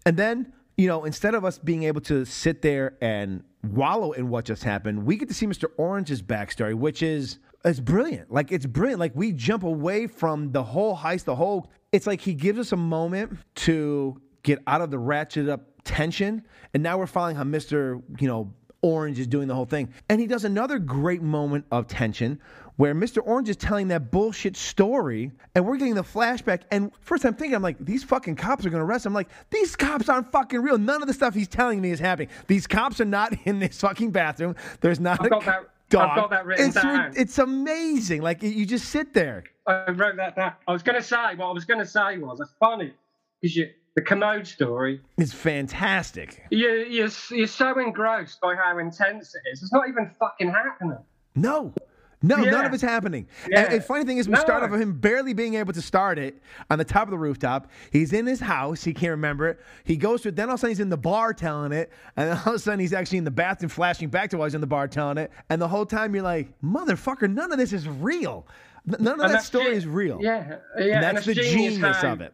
[0.04, 4.28] And then, you know, instead of us being able to sit there and wallow in
[4.28, 5.68] what just happened, we get to see Mr.
[5.76, 8.30] Orange's backstory, which is it's brilliant.
[8.30, 9.00] Like it's brilliant.
[9.00, 12.72] Like we jump away from the whole heist, the whole it's like he gives us
[12.72, 16.42] a moment to get out of the ratchet up tension.
[16.72, 18.00] And now we're following how Mr.
[18.20, 19.92] You know, Orange is doing the whole thing.
[20.08, 22.40] And he does another great moment of tension
[22.76, 23.20] where Mr.
[23.24, 26.62] Orange is telling that bullshit story and we're getting the flashback.
[26.70, 29.10] And first I'm thinking, I'm like, these fucking cops are gonna arrest him.
[29.10, 30.78] I'm like, these cops aren't fucking real.
[30.78, 32.28] None of the stuff he's telling me is happening.
[32.46, 34.54] These cops are not in this fucking bathroom.
[34.80, 36.10] There's not I've a got that- dog.
[36.10, 37.12] I've got that written it's, down.
[37.16, 38.22] It's amazing.
[38.22, 39.42] Like you just sit there.
[39.66, 40.52] I wrote that down.
[40.68, 42.92] I was going to say, what I was going to say was, it's funny
[43.40, 46.44] because you, the commode story, is fantastic.
[46.50, 49.62] you, you're, you're so engrossed by how intense it is.
[49.62, 50.98] It's not even fucking happening.
[51.34, 51.72] No.
[52.22, 53.28] No, none of it's happening.
[53.48, 53.60] Yeah.
[53.64, 54.40] And, and funny thing is, we No.
[54.40, 56.40] start off with him barely being able to start it
[56.70, 57.70] on the top of the rooftop.
[57.92, 58.82] He's in his house.
[58.82, 59.60] He can't remember it.
[59.84, 60.36] He goes to it.
[60.36, 61.92] Then all of a sudden he's in the bar telling it.
[62.16, 64.46] And then all of a sudden he's actually in the bathroom flashing back to while
[64.46, 65.30] he's in the bar telling it.
[65.50, 68.46] And the whole time you're like, motherfucker, none of this is real.
[68.86, 70.18] None of And that story ge- is real.
[70.20, 70.84] Yeah, yeah.
[70.84, 72.32] And and that's the genius genius of it.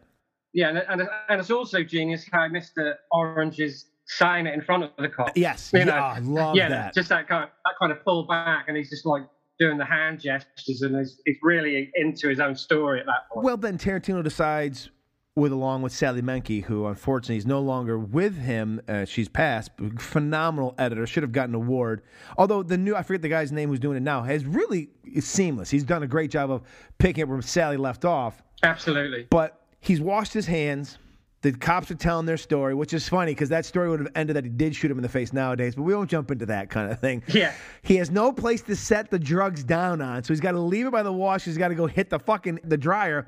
[0.53, 2.95] Yeah, and, and, and it's also genius how Mr.
[3.11, 5.31] Orange is saying it in front of the cop.
[5.35, 5.71] Yes.
[5.73, 6.93] You Yeah, know, I love yeah, that.
[6.93, 9.23] Just that kind of that kind of pull back, and he's just like
[9.59, 13.45] doing the hand gestures, and he's, he's really into his own story at that point.
[13.45, 14.89] Well, then Tarantino decides,
[15.35, 18.81] with along with Sally Menke, who unfortunately is no longer with him.
[18.87, 19.71] Uh, she's passed.
[19.97, 22.03] Phenomenal editor, should have gotten an award.
[22.37, 25.25] Although the new, I forget the guy's name who's doing it now, has really is
[25.25, 25.69] seamless.
[25.71, 26.61] He's done a great job of
[26.99, 28.43] picking up where Sally left off.
[28.63, 29.27] Absolutely.
[29.29, 30.97] But he's washed his hands.
[31.41, 34.37] The cops are telling their story, which is funny because that story would have ended
[34.37, 36.69] that he did shoot him in the face nowadays, but we won't jump into that
[36.69, 37.21] kind of thing.
[37.33, 37.51] Yeah.
[37.81, 40.85] He has no place to set the drugs down on, so he's got to leave
[40.85, 41.43] it by the wash.
[41.43, 43.27] He's got to go hit the fucking the dryer,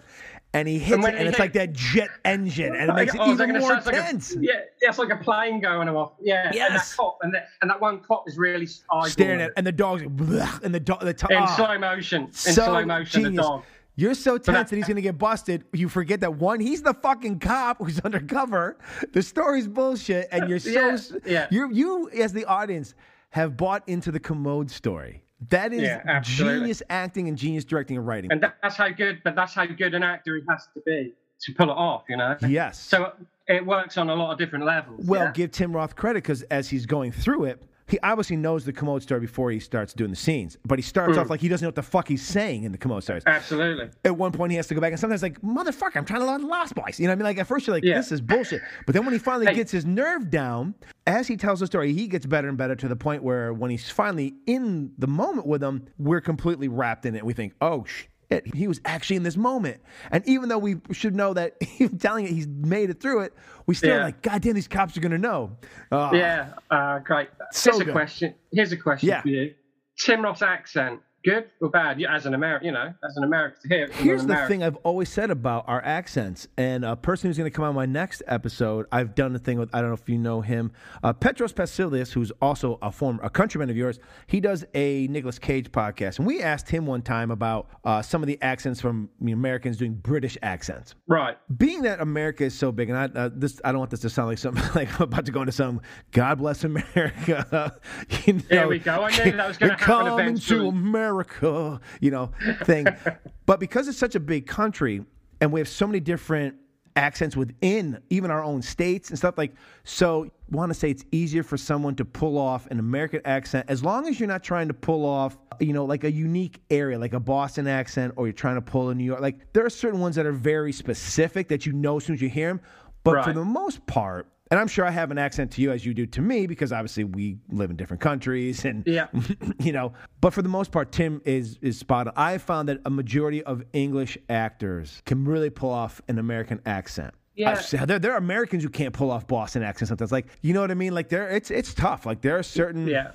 [0.53, 2.93] and he hits And it, and he it's hit- like that jet engine, and it
[2.93, 5.89] makes it Oh, even more it's like a- yeah, yeah, it's like a plane going
[5.89, 6.13] off.
[6.21, 6.95] Yeah, and that Yes.
[6.95, 9.53] cop, and that, and that one cop is really Staring at, it.
[9.57, 11.45] and the dog's like, and the dog, the to- in ah.
[11.57, 12.21] slow motion.
[12.27, 13.63] In so slow motion, the dog.
[13.97, 15.63] You're so tense that- he's going to get busted.
[15.73, 18.77] You forget that one, he's the fucking cop who's undercover.
[19.13, 21.47] The story's bullshit, and you're so Yeah, yeah.
[21.51, 22.93] you you as the audience
[23.31, 25.21] have bought into the commode story.
[25.49, 28.31] That is Yeah, genius acting and genius directing and writing.
[28.31, 31.53] And that's how good, but that's how good an actor he has to be to
[31.53, 32.03] pull it off.
[32.09, 32.35] You know.
[32.47, 32.79] Yes.
[32.79, 33.11] So
[33.47, 35.05] it works on a lot of different levels.
[35.05, 35.31] Well, yeah?
[35.31, 39.03] give Tim Roth credit because as he's going through it, he obviously knows the commode
[39.03, 40.57] story before he starts doing the scenes.
[40.65, 41.21] But he starts Mm.
[41.21, 43.23] off like he doesn't know what the fuck he's saying in the commode stories.
[43.27, 43.89] Absolutely.
[44.03, 46.25] At one point, he has to go back and sometimes like, motherfucker, I'm trying to
[46.25, 46.99] learn Lost Boys.
[46.99, 47.23] You know what I mean?
[47.25, 47.97] Like at first you're like, Yeah.
[47.97, 48.61] this is bullshit.
[48.87, 49.53] But then when he finally Hey.
[49.53, 50.73] gets his nerve down,
[51.05, 53.69] as he tells the story, he gets better and better to the point where when
[53.69, 57.23] he's finally in the moment with them, we're completely wrapped in it.
[57.23, 57.85] We think, oh
[58.31, 58.53] shit.
[58.55, 59.81] He was actually in this moment,
[60.11, 63.33] and even though we should know that, even telling it he's made it through it,
[63.65, 64.03] we still Yeah.
[64.05, 65.57] like, God damn, these cops are gonna know.
[65.91, 66.11] Ah.
[66.13, 67.29] Yeah, uh, great.
[67.51, 68.33] So Here's a question.
[68.51, 69.21] Here's a question Yeah.
[69.21, 69.53] for you.
[69.97, 72.01] Tim Roth's accent, good or bad?
[72.03, 73.87] As an American, you know, as an American to hear.
[73.91, 74.47] Here's the American.
[74.47, 77.75] thing I've always said about our accents, and a person who's going to come on
[77.75, 79.69] my next episode, I've done a thing with.
[79.73, 80.71] I don't know if you know him,
[81.03, 83.99] uh, Petros Pasilius, who's also a former a countryman of yours.
[84.27, 88.21] He does a Nicolas Cage podcast, and we asked him one time about uh, some
[88.21, 90.95] of the accents from I mean, Americans doing British accents.
[91.07, 91.37] Right.
[91.57, 94.09] Being that America is so big, and I uh, this I don't want this to
[94.09, 95.81] sound like something like I'm about to go into some
[96.11, 97.79] God bless America.
[98.25, 99.03] you know, Here we go.
[99.03, 100.71] I knew that was gonna "You're happen eventually." to
[101.15, 102.31] America, you know,
[102.63, 102.87] thing.
[103.45, 105.03] but because it's such a big country
[105.41, 106.55] and we have so many different
[106.97, 111.43] accents within even our own states and stuff like so want to say it's easier
[111.43, 114.73] for someone to pull off an American accent as long as you're not trying to
[114.73, 118.55] pull off you know like a unique area like a Boston accent or you're trying
[118.55, 121.65] to pull a New York like there are certain ones that are very specific that
[121.65, 122.61] you know as soon as you hear them
[123.03, 125.85] but for the most part and I'm sure I have an accent to you as
[125.85, 129.07] you do to me because obviously we live in different countries and Yeah.
[129.59, 129.93] you know.
[130.21, 132.13] But for the most part, Tim is is spot on.
[132.15, 137.13] I found that a majority of English actors can really pull off an American accent.
[137.35, 137.59] Yeah.
[137.85, 140.11] There, there are Americans who can't pull off Boston accents sometimes.
[140.11, 140.93] Like, you know what I mean?
[140.93, 142.05] Like, there, it's it's tough.
[142.05, 143.11] Like, there are certain, Yeah.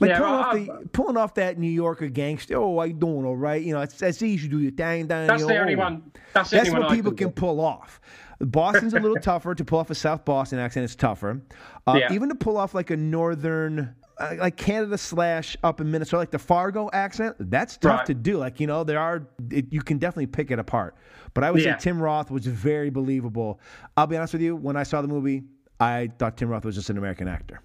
[0.00, 2.56] like Yeah, pulling well, off the pulling off that New Yorker gangster.
[2.56, 3.26] Oh, you doing?
[3.26, 5.26] All right, you know, it's it's easy to do your thing down.
[5.26, 6.12] That's the only one.
[6.32, 8.00] That's the That's what people can can pull off.
[8.42, 10.84] Boston's a little tougher to pull off a South Boston accent.
[10.84, 11.40] It's tougher.
[11.86, 12.12] Uh, Yeah.
[12.12, 16.30] Even to pull off like a northern, uh, like Canada slash up in Minnesota, like
[16.30, 18.06] the Fargo accent, that's tough Right.
[18.06, 18.36] to do.
[18.38, 20.96] Like you know, there are it, you can definitely pick it apart.
[21.34, 21.76] But I would Yeah.
[21.78, 23.60] say Tim Roth was very believable.
[23.96, 25.44] I'll be honest with you, when I saw the movie,
[25.80, 27.60] I thought Tim Roth was just an American actor.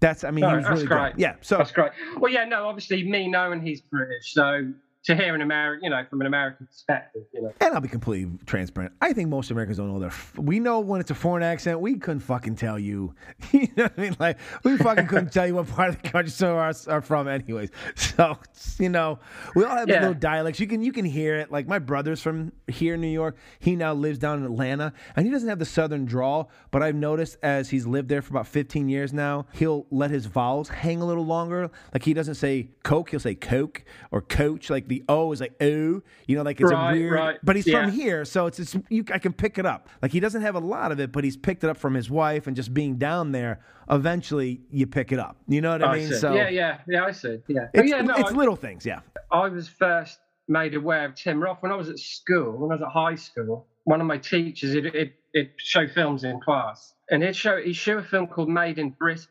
[0.00, 1.12] That's I mean, he was that's really great.
[1.14, 1.20] good.
[1.20, 1.92] Yeah, so That's great.
[2.18, 4.66] Well, yeah, no, obviously, me knowing he's British, so
[5.04, 7.52] to hear an American, you know, from an American perspective, you know.
[7.60, 8.94] And I'll be completely transparent.
[9.02, 10.12] I think most Americans don't know their.
[10.36, 11.80] We know when it's a foreign accent.
[11.80, 13.14] We couldn't fucking tell you.
[13.52, 14.16] You know what I mean?
[14.18, 17.00] Like we fucking couldn't tell you what part of the country some of us are
[17.02, 17.70] from, anyways.
[17.96, 18.38] So
[18.78, 19.18] you know,
[19.54, 20.00] we all have Yeah.
[20.00, 20.58] little dialects.
[20.60, 21.50] You can you can hear it.
[21.52, 23.36] Like my brother's from here in New York.
[23.58, 26.50] He now lives down in Atlanta, and he doesn't have the southern drawl.
[26.70, 30.26] But I've noticed as he's lived there for about 15 years now, he'll let his
[30.26, 31.70] vowels hang a little longer.
[31.92, 34.70] Like he doesn't say Coke, he'll say Coke or Coach.
[34.70, 36.02] Like the O is like O.
[36.26, 37.12] You know, like it's Right, a weird.
[37.12, 37.38] right.
[37.42, 39.88] But he's from here, so it's, it's you, I can pick it up.
[40.02, 42.10] Like he doesn't have a lot of it, but he's picked it up from his
[42.10, 43.60] wife and just being down there.
[43.90, 45.36] Eventually, you pick it up.
[45.48, 46.08] You know what I, mean?
[46.08, 46.14] see.
[46.16, 47.40] So yeah, yeah, yeah, I see.
[47.48, 48.86] Yeah, it's, yeah, no, it's I, little things.
[48.86, 49.00] Yeah.
[49.30, 50.18] I was first
[50.48, 53.14] made aware of Tim Roth when I was at school, when I was at high
[53.16, 53.66] school.
[53.84, 57.72] One of my teachers, it it, it showed films in class, and it show he
[57.72, 59.26] showed a film called Made in Britain,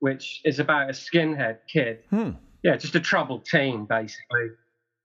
[0.00, 2.00] which is about a skinhead kid.
[2.10, 2.30] Hmm.
[2.62, 4.48] Yeah, just a troubled teen basically,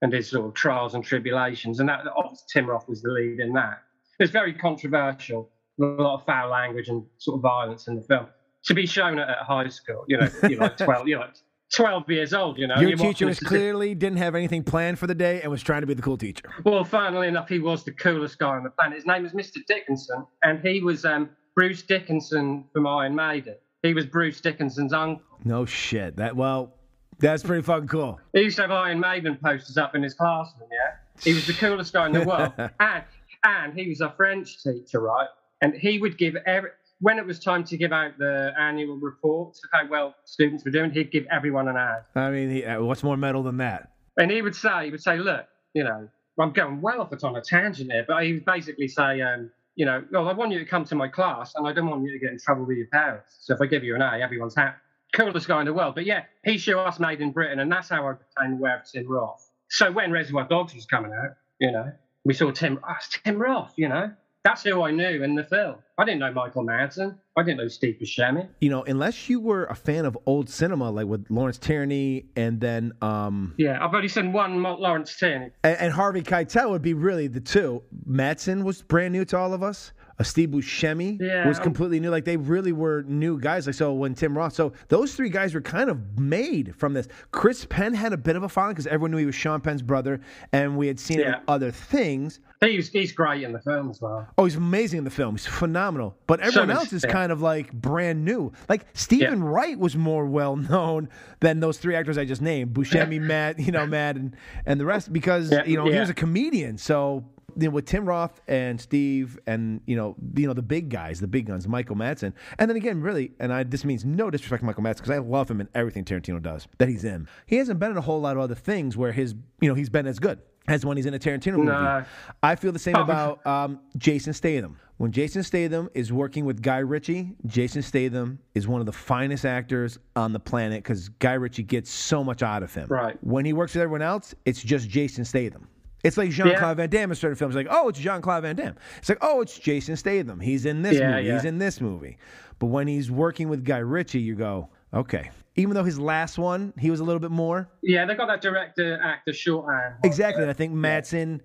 [0.02, 1.80] and his sort of trials and tribulations.
[1.80, 3.82] And that obviously Tim Roth was the lead in that.
[4.18, 5.50] It's very controversial,
[5.80, 8.26] a lot of foul language and sort of violence in the film.
[8.66, 11.34] To be shown at, at high school, you know, you're like twelve, you're like
[11.74, 12.78] twelve years old, you know.
[12.78, 15.86] Your teacher was clearly didn't have anything planned for the day and was trying to
[15.86, 16.48] be the cool teacher.
[16.64, 18.96] Well, funnily enough, he was the coolest guy on the planet.
[18.96, 19.58] His name was Mr.
[19.66, 23.56] Dickinson, and he was um, Bruce Dickinson from Iron Maiden.
[23.82, 25.24] He was Bruce Dickinson's uncle.
[25.44, 26.16] No shit.
[26.16, 26.74] That well,
[27.18, 28.20] that's pretty fucking cool.
[28.32, 30.96] He used to have Iron Maiden posters up in his classroom, yeah?
[31.22, 32.52] He was the coolest guy in the world.
[32.80, 33.04] and,
[33.44, 35.28] and he was a French teacher, right?
[35.60, 36.70] And he would give every.
[37.00, 40.70] When it was time to give out the annual reports of how well students were
[40.70, 42.04] doing, he'd give everyone an ad.
[42.14, 43.90] I mean, he, uh, what's more metal than that?
[44.18, 46.08] And he would say, he would say, look, you know,
[46.38, 49.50] I'm going well off it on a tangent here, but he would basically say, um,
[49.74, 52.04] you know, well, I want you to come to my class and I don't want
[52.04, 53.36] you to get in trouble with your parents.
[53.40, 54.76] So if I give you an A, everyone's happy.
[55.12, 55.94] Coolest guy in the world.
[55.94, 58.90] But yeah, he showed us made in Britain, and that's how I became aware of
[58.90, 59.50] Tim Roth.
[59.68, 61.92] So when Reservoir Dogs was coming out, you know,
[62.24, 62.94] we saw Tim, oh,
[63.24, 64.12] Tim Roth, you know.
[64.44, 65.76] That's who I knew in the film.
[65.96, 67.16] I didn't know Michael Madsen.
[67.36, 68.48] I didn't know Steve Buscemi.
[68.60, 72.60] You know, unless you were a fan of old cinema, like with Lawrence Tierney and
[72.60, 75.50] then um Yeah, I've only seen one Lawrence Tierney.
[75.62, 77.84] and, and Harvey Keitel would be really the two.
[78.04, 79.92] Madsen was brand new to all of us.
[80.18, 82.10] Uh, Steve Buscemi Yeah, was completely new.
[82.10, 83.66] Like they really were new guys.
[83.66, 87.08] Like so when Tim Roth, so those three guys were kind of made from this.
[87.30, 89.82] Chris Penn had a bit of a following because everyone knew he was Sean Penn's
[89.82, 90.20] brother,
[90.52, 92.40] and we had seen him in other things.
[92.60, 94.28] He's, he's great in the film as well.
[94.38, 95.34] Oh, he's amazing in the film.
[95.34, 96.16] He's phenomenal.
[96.28, 97.10] But everyone much- else is yeah.
[97.10, 98.52] kind of like brand new.
[98.68, 101.08] Like Steven Wright was more well known
[101.40, 104.84] than those three actors I just named: Buscemi, Matt, you know, Matt, and and the
[104.84, 106.78] rest because Yeah, you know he was a comedian.
[106.78, 107.24] So
[107.56, 111.20] you know, with Tim Roth and Steve and you know you know the big guys,
[111.20, 114.60] the big guns, Michael Madsen, and then again, really, and I this means no disrespect
[114.60, 117.28] to Michael Madsen because I love him in everything Tarantino does that he's in.
[117.46, 119.90] He hasn't been in a whole lot of other things where his you know he's
[119.90, 121.70] been as good as when he's in a Tarantino movie.
[121.70, 122.04] No.
[122.42, 124.78] I feel the same about um, Jason Statham.
[124.98, 129.44] When Jason Statham is working with Guy Ritchie, Jason Statham is one of the finest
[129.44, 132.86] actors on the planet because Guy Ritchie gets so much out of him.
[132.88, 133.16] Right.
[133.24, 135.66] When he works with everyone else, it's just Jason Statham.
[136.02, 136.74] It's like Jean Claude Yeah.
[136.74, 137.54] Van Damme in certain films.
[137.54, 138.74] Like, oh, it's Jean Claude Van Damme.
[138.98, 140.40] It's like, oh, it's Jason Statham.
[140.40, 141.28] He's in this Yeah, movie.
[141.28, 141.34] yeah.
[141.34, 142.18] He's in this movie.
[142.58, 145.30] But when he's working with Guy Ritchie, you go, okay.
[145.56, 147.68] Even though his last one, he was a little bit more.
[147.82, 149.94] Yeah, they got that director actor shorthand.
[150.02, 150.42] Exactly.
[150.42, 151.40] And I think Madsen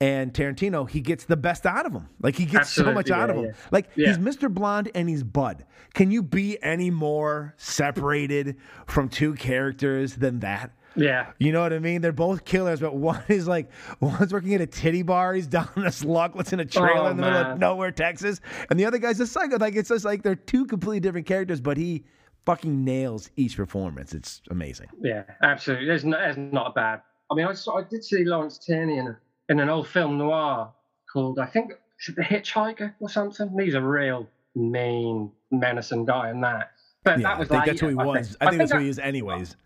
[0.00, 2.08] and Tarantino, he gets the best out of him.
[2.20, 3.44] Like he gets so Absolutely, much out of him.
[3.46, 3.50] yeah.
[3.70, 4.08] Like Yeah.
[4.08, 4.52] he's Mr.
[4.52, 5.64] Blonde and he's Bud.
[5.94, 8.56] Can you be any more separated
[8.86, 10.72] from two characters than that?
[10.96, 11.32] Yeah.
[11.38, 12.00] You know what I mean?
[12.00, 15.34] They're both killers, but one is like one's working at a titty bar.
[15.34, 17.90] He's down in a slugless in a trailer Oh, in the middle of oh, nowhere,
[17.90, 18.40] Texas,
[18.70, 19.58] and the other guy's a psycho.
[19.58, 22.04] Like it's just like they're two completely different characters, but he
[22.44, 24.12] fucking nails each performance.
[24.14, 24.88] It's amazing.
[25.00, 25.86] Yeah, absolutely.
[25.86, 27.02] There's, no, there's not bad.
[27.30, 29.18] I mean, I, saw, I did see Lawrence Tierney in, a,
[29.48, 30.72] in an old film noir
[31.10, 31.72] called, I think,
[32.06, 33.56] The Hitchhiker or something?
[33.58, 36.72] He's a real mean, menacing guy in that.
[37.02, 38.28] But yeah, that was I think that's who he I was.
[38.28, 38.36] think.
[38.40, 39.56] I think that's who he is, anyways.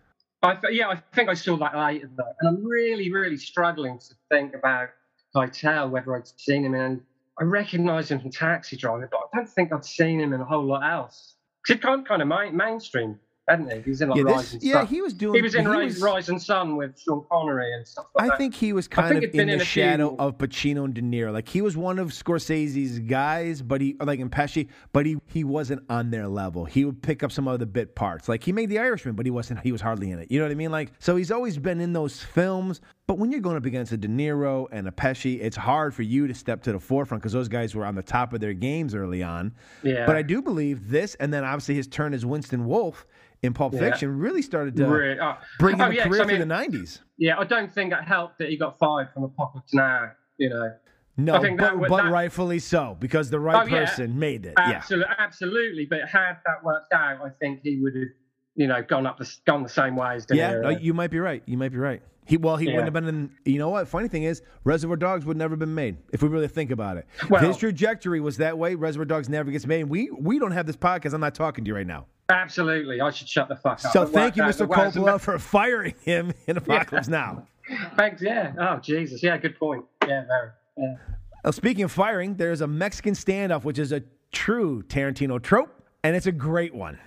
[0.43, 3.99] I th- yeah, I think I saw that later though, and I'm really, really struggling
[3.99, 4.91] to think about
[5.35, 7.01] Keitel, whether I'd seen him in.
[7.41, 10.45] I recognise him from Taxi Driver, but I don't think I'd seen him in a
[10.45, 11.35] whole lot else.
[11.67, 13.81] He's kind kind of main, mainstream hadn't he?
[13.83, 14.87] He's in like Yeah, this- Rising yeah, Sun.
[14.87, 17.73] he was doing- He was in he Rise, was- Rise and Sun with Sean Connery
[17.73, 18.39] and stuff like I that.
[18.39, 21.03] think he was kind of in in the a few- shadow of Pacino and De
[21.03, 21.33] Niro.
[21.33, 25.45] Like he was one of Scorsese's guys, but he like in Pesci, but he he
[25.45, 26.65] wasn't on their level.
[26.65, 28.29] He would pick up some of the bit parts.
[28.29, 29.61] Like he made The Irishman, but he wasn't.
[29.61, 30.31] He was hardly in it.
[30.31, 30.71] You know what I mean?
[30.71, 32.81] Like so, he's always been in those films.
[33.07, 36.03] But when you're going up against a De Niro and a Pesci, it's hard for
[36.03, 38.53] you to step to the forefront because those guys were on the top of their
[38.53, 39.55] games early on.
[39.83, 40.05] Yeah.
[40.05, 43.07] But I do believe this, and then obviously his turn as Winston Wolfe
[43.43, 43.81] in Pulp Yeah.
[43.81, 45.37] Fiction really started to Re- oh.
[45.59, 47.01] bring him Oh, a yeah, career I through mean- the '90s.
[47.17, 50.11] Yeah, I don't think it helped that he got fired from Apocalypse Now.
[50.39, 50.73] You know.
[51.17, 53.85] No, I think but, that but that- rightfully so because the right Oh, yeah.
[53.87, 54.55] person made it.
[54.57, 54.71] Yeah.
[54.77, 55.87] Absolutely, absolutely.
[55.87, 58.09] But had that worked out, I think he would have,
[58.55, 61.11] you know, gone up the gone the same way as Yeah, no, uh, you might
[61.11, 61.43] be right.
[61.47, 62.03] You might be right.
[62.29, 62.73] He well, he Yeah.
[62.77, 63.31] wouldn't have been in.
[63.53, 63.89] You know what?
[63.89, 66.99] Funny thing is, Reservoir Dogs would never have been made if we really think about
[66.99, 67.07] it.
[67.31, 68.75] Well- His trajectory was that way.
[68.75, 69.85] Reservoir Dogs never gets made.
[69.85, 71.15] We we don't have this podcast.
[71.15, 72.07] I'm not talking to you right now.
[72.29, 73.93] Absolutely, I should shut the fuck up.
[73.93, 74.69] So thank you, Mr.
[74.69, 77.47] Coppola, for firing him in Apocalypse Now.
[77.97, 78.21] Thanks.
[78.21, 78.53] Yeah.
[78.59, 79.23] Oh Jesus.
[79.23, 79.39] Yeah.
[79.39, 79.85] Good point.
[80.07, 80.25] Yeah.
[80.27, 80.51] Very.
[80.77, 80.95] Yeah.
[81.45, 84.03] Now, speaking of firing, there's a Mexican standoff, which is a
[84.33, 85.71] true Tarantino trope,
[86.05, 86.99] and it's a great one.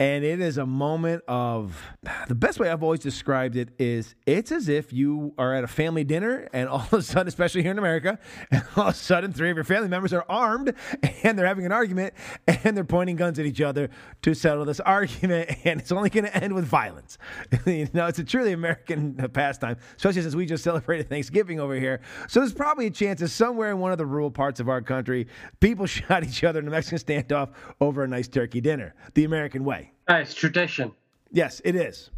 [0.00, 1.80] And it is a moment of
[2.28, 5.68] the best way I've always described it is it's as if you are at a
[5.68, 8.18] family dinner, and all of a sudden, especially here in America,
[8.76, 10.74] all of a sudden, three of your family members are armed
[11.22, 12.14] and they're having an argument
[12.46, 13.88] and they're pointing guns at each other
[14.22, 17.18] to settle this argument, and it's only going to end with violence.
[17.64, 21.74] you know, it's a truly American uh, pastime, especially since we just celebrated Thanksgiving over
[21.74, 22.00] here.
[22.28, 24.82] So there's probably a chance that somewhere in one of the rural parts of our
[24.82, 25.28] country,
[25.60, 29.64] people shot each other in a Mexican standoff over a nice turkey dinner, the American
[29.64, 29.93] way.
[30.08, 30.92] It's tradition.
[31.32, 32.10] Yes, it is.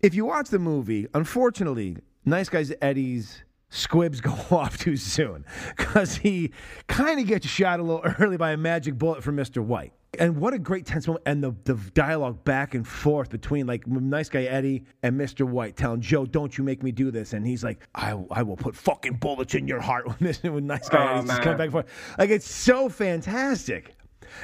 [0.00, 5.44] If you watch the movie, unfortunately, Nice Guys Eddie's squibs go off too soon
[5.76, 6.52] because he
[6.86, 9.62] kind of gets shot a little early by a magic bullet from Mr.
[9.62, 9.92] White.
[10.18, 11.24] And what a great tense moment.
[11.26, 15.44] And the, the dialogue back and forth between like nice guy Eddie and Mr.
[15.46, 17.34] White telling Joe, don't you make me do this.
[17.34, 20.66] And he's like, I, I will put fucking bullets in your heart when this when
[20.66, 21.86] nice guy Oh, Eddie's just coming back and forth.
[22.18, 23.95] Like it's so fantastic.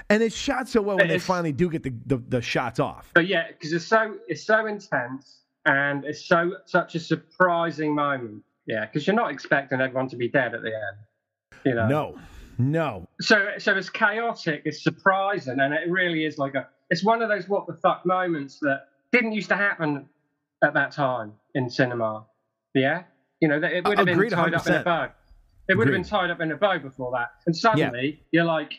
[0.09, 3.11] And it's shot so well when they finally do get the, the, the shots off.
[3.15, 8.43] But yeah, because it's so it's so intense and it's so such a surprising moment.
[8.67, 11.63] Yeah, because you're not expecting everyone to be dead at the end.
[11.65, 11.89] You know.
[11.89, 12.19] No,
[12.59, 13.09] no.
[13.21, 16.69] So so it's chaotic, it's surprising, and it really is like a.
[16.91, 20.09] It's one of those what the fuck moments that didn't used to happen
[20.63, 22.25] at that time in cinema.
[22.75, 23.05] Yeah,
[23.41, 24.85] you know, that it would have been tied up in a 100%.
[24.85, 25.11] bow.
[25.69, 28.73] It would have been tied up in a bow before that, and suddenly you're like,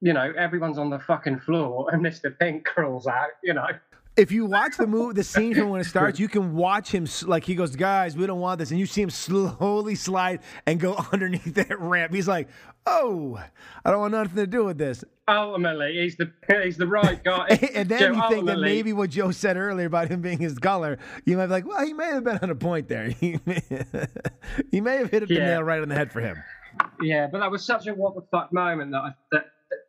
[0.00, 3.30] you know, everyone's on the fucking floor, and Mister Pink crawls out.
[3.42, 3.66] You know.
[4.16, 7.06] If you watch the movie, the scene from when it starts, you can watch him
[7.26, 10.80] like he goes, "Guys, we don't want this," and you see him slowly slide and
[10.80, 12.12] go underneath that ramp.
[12.12, 12.48] He's like,
[12.86, 13.40] "Oh,
[13.84, 16.32] I don't want nothing to do with this." Ultimately, he's the
[16.62, 17.46] he's the right guy.
[17.74, 20.98] and then you think that maybe what Joe said earlier about him being his color,
[21.24, 23.10] you might be like, "Well, he may have been on a point there.
[23.10, 23.62] He may,
[24.72, 26.36] he may have hit the nail right on the head for him."
[27.00, 29.46] Yeah, but that was such a what the fuck moment that, I, that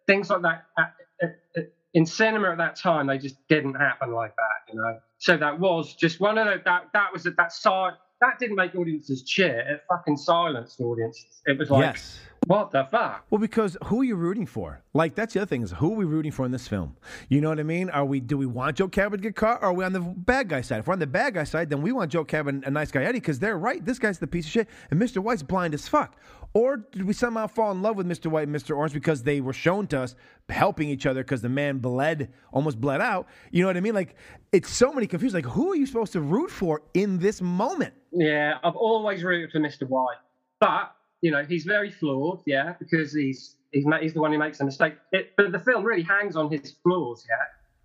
[0.08, 4.14] things like that at, at, at- in cinema at that time they just didn't happen
[4.14, 4.98] like that, you know.
[5.18, 8.76] So that was just one of the that that was that side that didn't make
[8.76, 9.60] audiences cheer.
[9.60, 11.42] It fucking silenced audiences.
[11.46, 12.20] It was like, yes.
[12.48, 13.26] What the fuck?
[13.30, 14.82] Well, because who are you rooting for?
[14.94, 16.96] Like that's the other thing is who are we rooting for in this film?
[17.30, 17.90] You know what I mean?
[17.90, 19.62] Are we do we want Joe Cabot to get caught?
[19.62, 20.80] Or are we on the bad guy side?
[20.80, 22.92] If we're on the bad guy side, then we want Joe Cabot and a nice
[22.92, 23.84] guy Eddie because they're right.
[23.86, 25.20] This guy's the piece of shit, and Mr.
[25.20, 26.18] White's blind as fuck.
[26.54, 28.30] Or did we somehow fall in love with Mr.
[28.30, 28.76] White and Mr.
[28.76, 30.16] Orange because they were shown to us
[30.50, 33.28] helping each other because the man bled, almost bled out?
[33.52, 33.96] You know what I mean?
[33.96, 34.16] Like
[34.52, 35.36] it's so many confused.
[35.36, 37.94] Like who are you supposed to root for in this moment?
[38.12, 39.88] Yeah, I've always rooted for Mr.
[39.88, 40.18] White,
[40.60, 42.42] but you know he's very flawed.
[42.46, 44.94] Yeah, because he's he's he's the one who makes a mistake.
[45.12, 47.26] It, but the film really hangs on his flaws.
[47.30, 47.36] Yeah.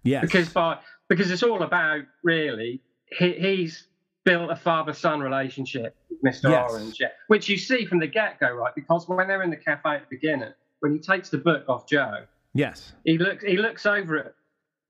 [0.04, 0.20] Yes.
[0.22, 2.80] because by because it's all about really
[3.18, 3.88] he, he's
[4.24, 6.48] built a father son relationship with Mr.
[6.50, 6.70] Yes.
[6.70, 8.72] Orange, yeah, which you see from the get go, right?
[8.74, 11.88] Because when they're in the cafe at the beginning, when he takes the book off
[11.88, 12.22] Joe,
[12.54, 12.92] Yes.
[13.04, 14.34] he looks he looks over at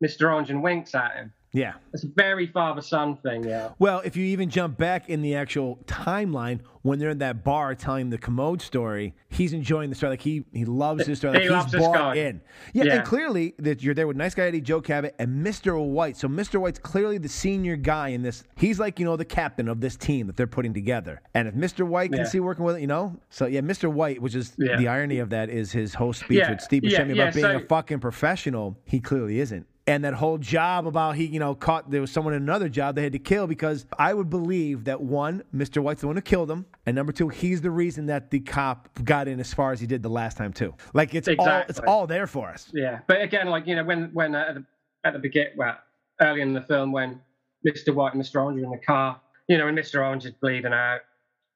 [0.05, 0.31] Mr.
[0.31, 1.33] Orange and winks at him.
[1.57, 1.73] Yeah.
[1.95, 3.71] It's a very father son thing, yeah.
[3.79, 7.75] Well, if you even jump back in the actual timeline when they're in that bar
[7.75, 10.11] telling the commode story, he's enjoying the story.
[10.11, 11.33] Like he he loves this story.
[11.33, 12.43] Like He he's loves bought in.
[12.75, 12.95] Yeah, Yeah.
[12.97, 15.83] and clearly that you're there with nice guy Eddie, Joe Cabot, and Mr.
[15.83, 16.19] White.
[16.19, 16.61] So Mr.
[16.61, 18.45] White's clearly the senior guy in this.
[18.57, 21.23] He's like you know the captain of this team that they're putting together.
[21.33, 21.87] And if Mr.
[21.87, 22.27] White can Yeah.
[22.27, 23.17] see working with it, you know.
[23.31, 23.91] So yeah, Mr.
[23.91, 24.77] White, which is Yeah.
[24.77, 27.61] the irony of that, is his whole speech with Steve Buscemi about being so- a
[27.61, 28.77] fucking professional.
[28.85, 29.67] He clearly isn't.
[29.89, 32.97] And that whole job about he, you know, caught there was someone in another job
[32.97, 35.81] they had to kill because I would believe that one, Mr.
[35.81, 38.89] White's the one who killed him, and number two, he's the reason that the cop
[39.05, 40.75] got in as far as he did the last time too.
[40.93, 42.69] Like it's all it's all there for us.
[42.75, 44.65] Yeah, but again, like you know, when when uh, at the
[45.05, 45.79] at the begin, well,
[46.21, 47.21] early in the film when
[47.67, 47.95] Mr.
[47.95, 48.43] White and Mr.
[48.43, 50.05] Orange are in the car, you know, and Mr.
[50.05, 51.01] Orange is bleeding out.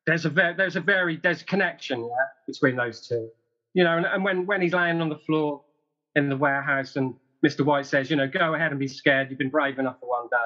[0.06, 3.28] There's a very, there's a very there's a connection yeah, between those two,
[3.74, 5.62] you know, and, and when when he's laying on the floor
[6.14, 7.64] in the warehouse and Mr.
[7.64, 9.28] White says, you know, go ahead and be scared.
[9.30, 10.36] You've been brave enough for one day.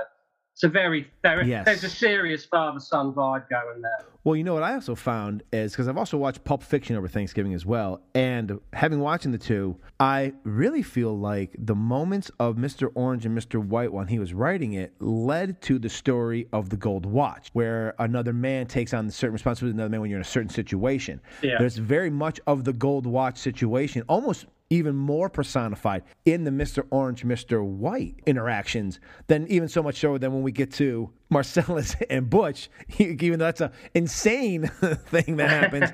[0.53, 1.65] It's a very there, Yes.
[1.65, 4.07] there's a serious father son vibe going there.
[4.23, 7.09] Well, you know what I also found is because I've also watched Pulp Fiction over
[7.09, 12.55] Thanksgiving as well, and having watching the two, I really feel like the moments of
[12.55, 12.89] Mr.
[12.95, 13.63] Orange and Mr.
[13.63, 17.95] White when he was writing it led to the story of the Gold Watch, where
[17.99, 21.21] another man takes on certain responsibility of another man when you're in a certain situation.
[21.43, 21.57] Yeah.
[21.59, 26.87] There's very much of the Gold Watch situation, almost even more personified in the Mr.
[26.91, 27.65] Orange, Mr.
[27.65, 32.71] White interactions than even so much so than when we get to Marcellus and Butch,
[32.99, 34.67] even though that's a insane
[35.07, 35.91] thing that happens.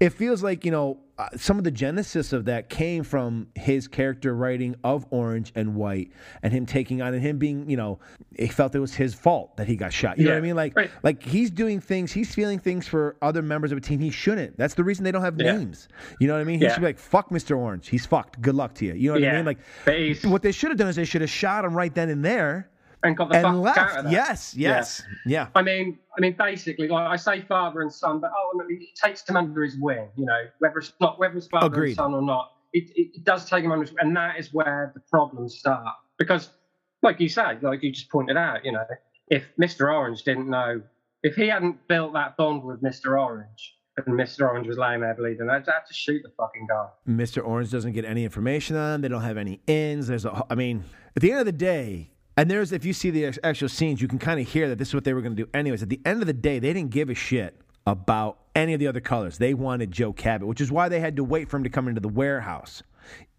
[0.00, 3.86] it feels like, you know, uh, some of the genesis of that came from his
[3.86, 6.10] character writing of Orange and White
[6.42, 8.00] and him taking on and him being, you know,
[8.36, 10.18] he felt it was his fault that he got shot.
[10.18, 10.56] You know what I mean?
[10.56, 10.90] Like, right.
[11.04, 14.58] like he's doing things, he's feeling things for other members of a team he shouldn't.
[14.58, 15.56] That's the reason they don't have Yeah.
[15.56, 15.86] names.
[16.18, 16.58] You know what I mean?
[16.58, 16.74] He Yeah.
[16.74, 17.56] should be like, fuck Mr.
[17.56, 17.88] Orange.
[17.88, 18.42] He's fucked.
[18.42, 18.94] Good luck to you.
[18.94, 19.44] You know what I mean?
[19.44, 22.08] Like, he's- what they should have done is they should have shot him right then
[22.08, 22.68] and there
[23.04, 23.78] And got the and fuck left.
[23.78, 24.12] out of there.
[24.12, 25.48] Yes, yes, yeah.
[25.54, 28.92] I mean, I mean, basically, like I say, father and son, but oh, ultimately, he
[29.00, 30.08] takes them under his wing.
[30.16, 31.90] You know, whether it's not whether it's father Agreed.
[31.90, 34.54] and son or not, it, it, it does take him under, his and that is
[34.54, 35.94] where the problems start.
[36.18, 36.48] Because,
[37.02, 38.84] like you say, like you just pointed out, you know,
[39.28, 40.80] if Mister Orange didn't know,
[41.22, 45.14] if he hadn't built that bond with Mister Orange, and Mister Orange was laying there
[45.14, 46.86] bleeding, I'd have to shoot the fucking guy.
[47.08, 47.46] Mr.
[47.46, 48.92] Orange doesn't get any information on.
[48.92, 49.00] them.
[49.02, 50.06] They don't have any ins.
[50.06, 50.44] There's a.
[50.48, 53.68] I mean, at the end of the day, and there's if you see the actual
[53.68, 55.48] scenes, you can kind of hear that this is what they were going to do.
[55.54, 58.80] Anyways, at the end of the day, they didn't give a shit about any of
[58.80, 59.38] the other colors.
[59.38, 61.88] They wanted Joe Cabot, which is why they had to wait for him to come
[61.88, 62.82] into the warehouse.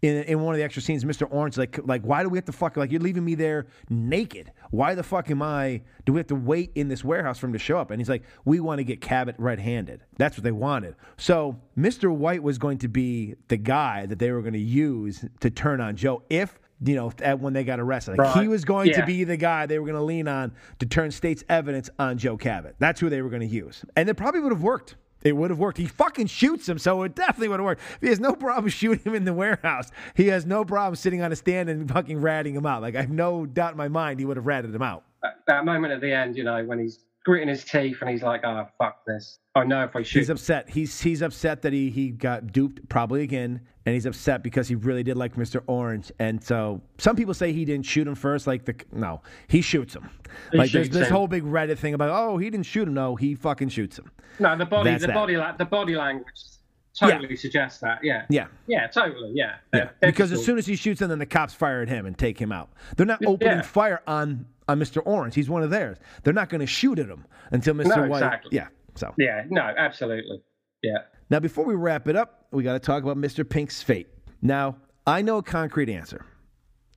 [0.00, 1.26] In, in one of the extra scenes, Mr.
[1.28, 4.52] Orange like like why do we have to fuck like you're leaving me there naked?
[4.70, 5.82] Why the fuck am I?
[6.04, 7.90] Do we have to wait in this warehouse for him to show up?
[7.90, 10.02] And he's like, we want to get Cabot red-handed.
[10.18, 10.94] That's what they wanted.
[11.16, 12.14] So Mr.
[12.14, 15.80] White was going to be the guy that they were going to use to turn
[15.80, 18.18] on Joe if you know at, when they got arrested.
[18.18, 20.86] Like he was going to be the guy they were going to lean on to
[20.86, 22.76] turn state's evidence on Joe Cabot.
[22.78, 24.96] That's who they were going to use, and it probably would have worked.
[25.22, 25.78] It would have worked.
[25.78, 27.80] He fucking shoots him, so it definitely would have worked.
[28.00, 29.90] He has no problem shooting him in the warehouse.
[30.14, 32.82] He has no problem sitting on a stand and fucking ratting him out.
[32.82, 35.04] Like I have no doubt in my mind he would have ratted him out.
[35.48, 38.42] That moment at the end, you know, when he's gritting his teeth and he's like,
[38.44, 39.40] "Oh fuck this!
[39.56, 40.70] I know if I shoot." He's upset.
[40.70, 44.76] He's he's upset that he he got duped probably again, and he's upset because he
[44.76, 45.60] really did like Mr.
[45.66, 46.10] Orange.
[46.20, 48.46] And so some people say he didn't shoot him first.
[48.46, 50.08] Like the no, he shoots him.
[50.52, 51.14] He like there's shoots this him.
[51.14, 52.94] whole big Reddit thing about oh he didn't shoot him.
[52.94, 54.10] No, he fucking shoots him.
[54.38, 55.14] No, the body, That's the that.
[55.14, 56.26] body, la- the body language
[56.98, 57.98] totally suggests that.
[58.02, 58.24] Yeah.
[58.30, 58.46] Yeah.
[58.66, 59.32] Yeah, totally.
[59.34, 59.56] Yeah.
[59.74, 62.16] Yeah, because as soon as he shoots him, then the cops fire at him and
[62.16, 62.70] take him out.
[62.96, 63.62] They're not opening Yeah.
[63.62, 65.02] fire on Uh, on Mr.
[65.04, 65.34] Orange.
[65.34, 65.98] He's one of theirs.
[66.24, 67.96] They're not going to shoot at him until Mr.
[67.96, 68.18] No, White.
[68.18, 68.50] exactly.
[68.56, 68.68] Yeah.
[68.94, 69.44] So Yeah.
[69.48, 70.42] No, absolutely.
[70.82, 70.98] Yeah.
[71.30, 73.48] now, before we wrap it up, we got to talk about Mr.
[73.48, 74.08] Pink's fate.
[74.42, 74.76] Now,
[75.06, 76.24] I know a concrete answer.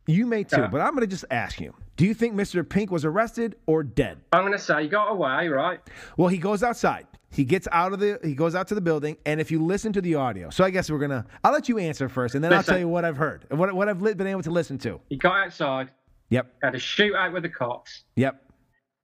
[0.07, 0.67] You may too, Yeah.
[0.67, 2.67] but I'm going to just ask you: Do you think Mr.
[2.67, 4.19] Pink was arrested or dead?
[4.33, 5.79] I'm going to say he got away, right?
[6.17, 7.05] Well, he goes outside.
[7.31, 8.19] He gets out of the.
[8.23, 10.71] He goes out to the building, and if you listen to the audio, so I
[10.71, 11.27] guess we're gonna.
[11.43, 13.71] I'll let you answer first, and then I'll tell you what I've heard, and what
[13.75, 14.99] what I've been able to listen to.
[15.09, 15.91] He got outside,
[16.29, 16.53] Yep.
[16.63, 18.41] had a shootout with the cops, Yep.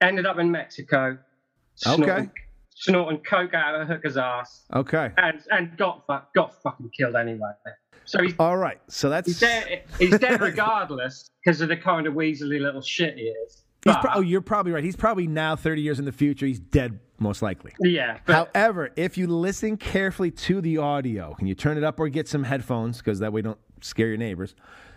[0.01, 1.17] ended up in Mexico,
[1.87, 1.95] Okay.
[1.95, 2.31] snorting,
[2.75, 5.11] snorting coke out of a hooker's ass, Okay.
[5.17, 7.51] and and got got fucking killed anyway.
[8.05, 8.79] So he's All right.
[8.87, 9.83] So that's he's dead.
[9.97, 13.63] He's dead regardless because of the kind of weaselly little shit he is.
[13.83, 14.83] But- pro- oh, you're probably right.
[14.83, 16.45] He's probably now 30 years in the future.
[16.45, 17.71] He's dead, most likely.
[17.79, 21.99] yeah, but However, if you listen carefully to the audio, can you turn it up
[21.99, 24.53] or get some headphones because that way don't scare your neighbors?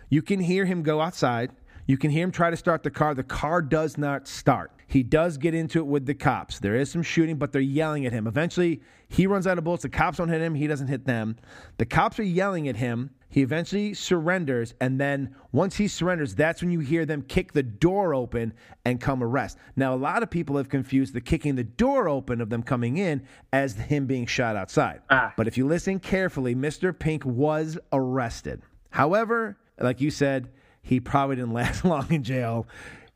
[0.09, 1.51] You can hear him go outside.
[1.89, 3.15] You can hear him try to start the car.
[3.15, 4.71] The car does not start.
[4.85, 6.59] He does get into it with the cops.
[6.59, 8.27] There is some shooting, but they're yelling at him.
[8.27, 9.81] Eventually, he runs out of bullets.
[9.81, 10.53] The cops don't hit him.
[10.53, 11.37] He doesn't hit them.
[11.79, 13.09] The cops are yelling at him.
[13.27, 17.63] He eventually surrenders, and then once he surrenders, that's when you hear them kick the
[17.63, 18.53] door open
[18.85, 19.57] and come arrest.
[19.75, 22.97] Now, a lot of people have confused the kicking the door open of them coming
[22.97, 25.01] in as him being shot outside.
[25.09, 25.33] Ah.
[25.35, 26.97] But if you listen carefully, Mr.
[26.97, 28.61] Pink was arrested.
[28.91, 30.49] However, like you said,
[30.89, 32.67] he probably didn't last long in jail.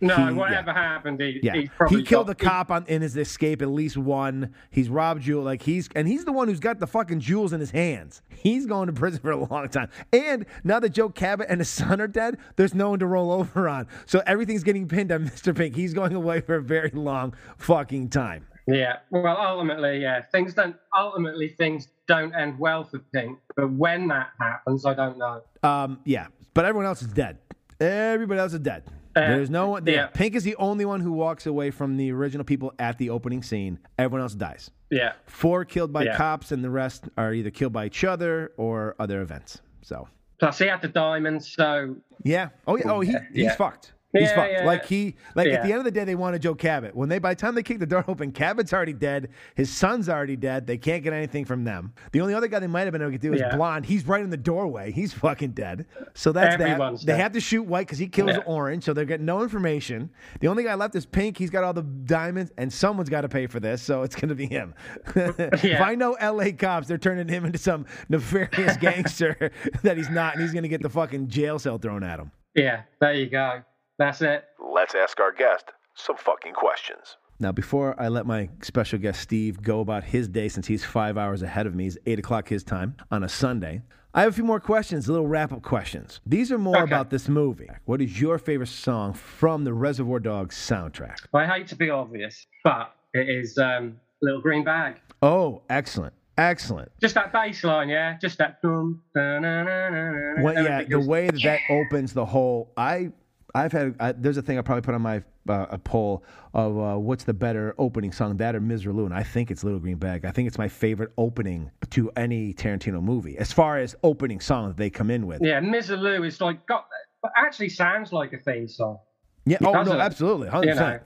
[0.02, 0.74] no, He- whatever yeah.
[0.74, 3.62] happened, he, Yeah, he probably he killed got- the cop on in his escape.
[3.62, 4.54] At least one.
[4.70, 5.44] He's robbed jewel.
[5.44, 8.22] Like he's and he's the one who's got the fucking jewels in his hands.
[8.30, 9.90] He's going to prison for a long time.
[10.12, 13.32] And now that Joe Cabot and his son are dead, there's no one to roll
[13.40, 13.88] over on.
[14.06, 15.56] So everything's getting pinned on Mr.
[15.56, 15.76] Pink.
[15.76, 18.46] He's going away for a very long fucking time.
[18.68, 18.98] Yeah.
[19.10, 20.76] Well, ultimately, yeah, things don't.
[20.98, 23.38] Ultimately, things don't end well for Pink.
[23.58, 25.42] But when that happens, I don't know.
[25.64, 27.38] Um, yeah, but everyone else is dead.
[27.84, 28.84] Everybody else is dead.
[29.16, 29.86] Uh, There's no one.
[29.86, 29.94] Yeah.
[29.94, 30.08] yeah.
[30.08, 33.44] Pink is the only one who walks away from the original people at the opening
[33.44, 33.78] scene.
[34.00, 34.72] Everyone else dies.
[34.90, 35.14] Yeah.
[35.28, 36.18] Four killed by Yeah.
[36.18, 39.62] cops, and the rest are either killed by each other or other events.
[39.84, 40.08] So
[40.40, 42.50] Plus, he had the diamonds, so yeah.
[42.68, 42.84] Oh yeah.
[42.92, 43.94] Oh, he, he's fucked.
[44.14, 44.52] He's Yeah, fucked.
[44.54, 44.66] yeah.
[44.66, 46.96] Like he, like at the end of the day, they wanted Joe Cabot.
[46.96, 49.30] When they, by the time they kick the door open, Cabot's already dead.
[49.56, 50.68] His son's already dead.
[50.68, 51.94] They can't get anything from them.
[52.12, 53.56] The only other guy they might have been able to do is Yeah.
[53.56, 53.86] blonde.
[53.88, 54.92] He's right in the doorway.
[54.92, 55.88] He's fucking dead.
[56.14, 57.12] So that's Everyone's that.
[57.14, 58.44] They have to shoot white because he kills Yeah.
[58.46, 58.84] orange.
[58.84, 60.12] So they're getting no information.
[60.42, 61.38] The only guy left is pink.
[61.38, 63.82] He's got all the diamonds, and someone's got to pay for this.
[63.82, 64.76] So it's going to be him.
[65.16, 66.52] if I know L.A.
[66.54, 70.70] cops, they're turning him into some nefarious gangster that he's not, and he's going to
[70.70, 72.32] get the fucking jail cell thrown at him.
[72.54, 73.62] yeah, there you go.
[73.98, 74.46] That's it.
[74.60, 75.66] Let's ask our guest
[75.96, 77.18] some fucking questions.
[77.40, 81.18] Now, before I let my special guest Steve go about his day, since he's five
[81.18, 83.82] hours ahead of me, it's eight o'clock his time on a Sunday.
[84.16, 86.22] I have a few more questions, little wrap up questions.
[86.26, 86.84] These are more Okay.
[86.84, 87.70] about this movie.
[87.86, 91.18] What is your favorite song from the Reservoir Dogs soundtrack?
[91.34, 94.98] I hate to be obvious, but it is um, Little Green Bag.
[95.24, 96.14] Oh, excellent.
[96.38, 96.92] Excellent.
[97.02, 98.18] Just that bass line, yeah?
[98.20, 99.02] Just that boom.
[99.16, 102.72] Well, yeah, the way that that opens the whole.
[102.78, 103.12] I,
[103.56, 103.96] I've had.
[104.00, 106.24] I, there's a thing I probably put on my uh, a poll
[106.54, 109.80] of uh, what's the better opening song, that or Misirlou, and I think it's Little
[109.80, 110.26] Green Bag.
[110.26, 114.70] I think it's my favorite opening to any Tarantino movie, as far as opening song
[114.70, 115.42] that they come in with.
[115.42, 116.88] Yeah, Misirlou is like, got,
[117.22, 118.98] but actually sounds like a theme song.
[119.46, 120.00] Yeah, oh no, it?
[120.00, 121.04] absolutely, hundred You know, percent.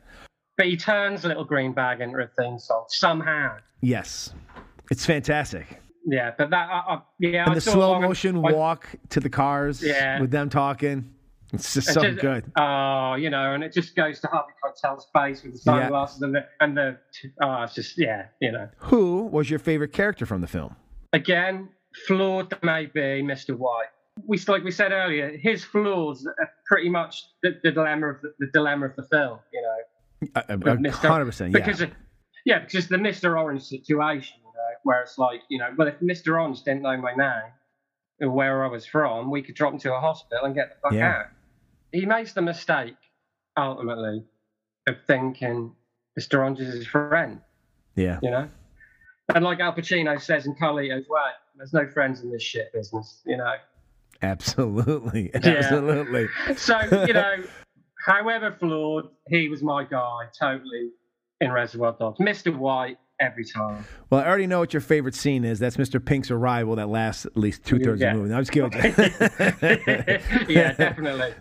[0.58, 3.58] but he turns Little Green Bag into a theme song somehow.
[3.82, 4.34] Yes,
[4.90, 5.82] it's fantastic.
[6.06, 9.84] Yeah, but that, I, I, yeah, And I the slow motion walk to the cars
[9.84, 10.22] Yeah.
[10.22, 11.14] with them talking.
[11.54, 12.52] It's just so good.
[12.60, 15.82] Oh, you know, and it just goes to Harvey Keitel's face with the Yeah.
[15.84, 16.98] sunglasses and the and the.
[17.42, 18.68] Oh, it's just yeah, you know.
[18.80, 20.76] Who was your favorite character from the film?
[21.14, 21.70] Again,
[22.06, 23.58] flawed may be Mr.
[23.58, 23.88] White.
[24.26, 28.34] We like we said earlier, his flaws are pretty much the, the dilemma of the,
[28.40, 29.40] the dilemma of the film.
[29.54, 30.92] You know, Uh, uh.
[31.08, 31.54] Hundred percent.
[31.54, 31.60] Yeah.
[31.60, 31.92] Because of,
[32.46, 33.40] yeah, because it's the Mr.
[33.40, 36.34] Orange situation, you know, where it's like, you know, well, if Mr.
[36.38, 37.52] Orange didn't know my name
[38.22, 40.76] or where I was from, we could drop him to a hospital and get the
[40.82, 41.10] fuck Yeah.
[41.20, 41.26] out.
[41.92, 42.98] He makes the mistake,
[43.58, 44.24] ultimately,
[44.88, 45.74] of thinking
[46.20, 46.40] Mr.
[46.40, 47.42] Orange is his friend,
[47.96, 48.20] yeah.
[48.22, 48.50] you know?
[49.34, 51.22] And like Al Pacino says in Carlito's Way,
[51.56, 53.54] there's no friends in this shit business, you know?
[54.22, 55.32] Absolutely.
[55.44, 55.52] Yeah.
[55.52, 56.28] Absolutely.
[56.56, 57.44] So, you know,
[58.06, 60.90] however flawed, he was my guy, totally
[61.40, 62.20] in Reservoir Dogs.
[62.20, 62.56] Mr.
[62.56, 63.86] White, every time.
[64.10, 65.60] Well, I already know what your favorite scene is.
[65.60, 66.04] That's Mr.
[66.04, 68.12] Pink's arrival that lasts at least two thirds Yeah.
[68.12, 68.30] of the movie.
[68.32, 68.72] No, I'm just kidding.
[70.56, 71.34] yeah, definitely.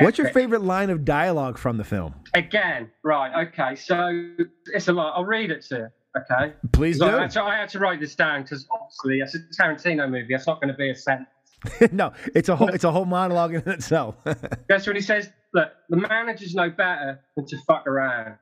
[0.00, 2.14] What's your favorite line of dialogue from the film?
[2.34, 3.74] Again, right, okay.
[3.76, 4.30] So
[4.66, 5.14] it's a lot.
[5.16, 5.88] I'll read it to you,
[6.20, 6.54] okay?
[6.72, 7.06] Please do.
[7.06, 10.32] I, had to, I had to write this down because obviously it's a Tarantino movie.
[10.34, 11.28] It's not going to be a sentence.
[11.92, 14.16] no, it's a whole it's a whole monologue in itself.
[14.68, 15.28] That's what he says.
[15.52, 18.36] Look, the managers know better than to fuck around.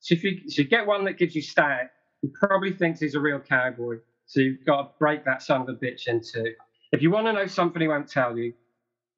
[0.00, 1.90] So if you, so you get one that gives you static,
[2.22, 3.98] he probably thinks he's a real cowboy.
[4.26, 6.54] So you've got to break that son of a bitch in two.
[6.92, 8.54] If you want to know something he won't tell you,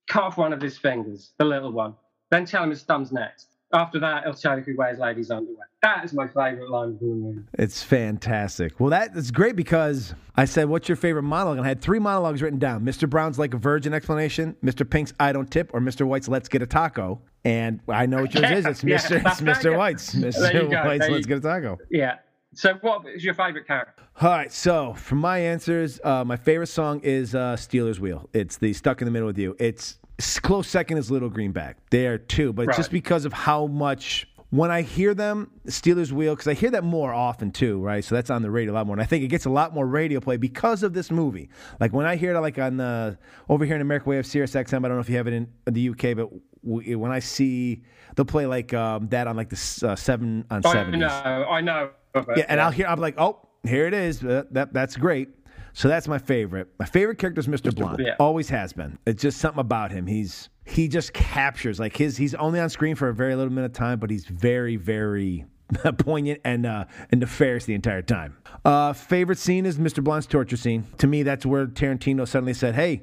[0.08, 1.94] cut off one of his fingers, the little one.
[2.30, 3.48] Then tell him his thumb's next.
[3.72, 5.68] After that, tell you who wears ladies' underwear.
[5.82, 7.40] That is my favourite line of the movie.
[7.54, 8.78] it's fantastic.
[8.78, 11.98] Well, that is great because I said, "What's your favorite monologue?" And I had three
[11.98, 13.08] monologues written down: Mr.
[13.08, 14.88] Brown's like a virgin explanation, Mr.
[14.88, 16.06] Pink's I don't tip, or Mr.
[16.06, 17.20] White's Let's get a taco.
[17.44, 18.66] And I know what yours is.
[18.66, 19.16] It's Yeah, Mr.
[19.26, 19.76] It's Mr.
[19.78, 20.14] White's.
[20.14, 20.84] Mr.
[20.84, 21.78] White's Let's get a taco.
[21.90, 22.18] Yeah.
[22.54, 23.94] So what is your favourite character?
[24.20, 28.28] All right, so for my answers, uh, my favorite song is uh, Stealers Wheel.
[28.34, 29.56] It's the Stuck in the Middle with You.
[29.58, 29.98] It's
[30.42, 31.76] close second is Little Green Bag.
[31.90, 36.12] They are two, but it's just because of how much when I hear them, Stealers
[36.12, 38.04] Wheel, because I hear that more often too, right?
[38.04, 39.72] So that's on the radio a lot more, and I think it gets a lot
[39.72, 41.48] more radio play because of this movie.
[41.80, 43.16] Like when I hear it, like on the
[43.48, 44.84] over here in America, we have Sirius XM.
[44.84, 46.28] I don't know if you have it in the UK, but
[46.62, 47.82] w- when I see
[48.14, 51.00] they'll play like um, that on like the uh, seven on I seventies.
[51.00, 51.90] know, I know.
[52.36, 52.88] Yeah, and I'll hear.
[52.88, 54.22] I'm like, oh, here it is.
[54.22, 55.30] Uh, that that's great.
[55.74, 56.68] So that's my favorite.
[56.78, 57.74] My favorite character is Mr.
[57.74, 58.02] Blonde.
[58.04, 58.14] yeah.
[58.20, 58.98] Always has been.
[59.06, 60.06] It's just something about him.
[60.06, 62.16] He's he just captures like his.
[62.16, 65.46] He's only on screen for a very little minute of time, but he's very very
[65.98, 68.36] poignant and uh, and nefarious the entire time.
[68.64, 70.04] Uh, favorite scene is Mr.
[70.04, 70.86] Blonde's torture scene.
[70.98, 73.02] To me, that's where Tarantino suddenly said, "Hey,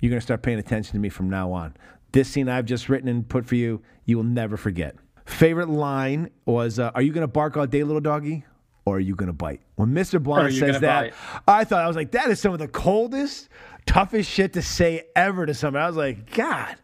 [0.00, 1.74] you're gonna start paying attention to me from now on."
[2.12, 4.94] This scene I've just written and put for you, you will never forget.
[5.26, 8.44] Favorite line was, uh, "Are you gonna bark all day, little doggy?"
[8.86, 9.60] Or are you gonna bite?
[9.74, 10.22] When Mr.
[10.22, 11.14] Blonde says that, bite?
[11.46, 13.48] I thought I was like, that is some of the coldest,
[13.84, 15.82] toughest shit to say ever to somebody.
[15.82, 16.76] I was like, God.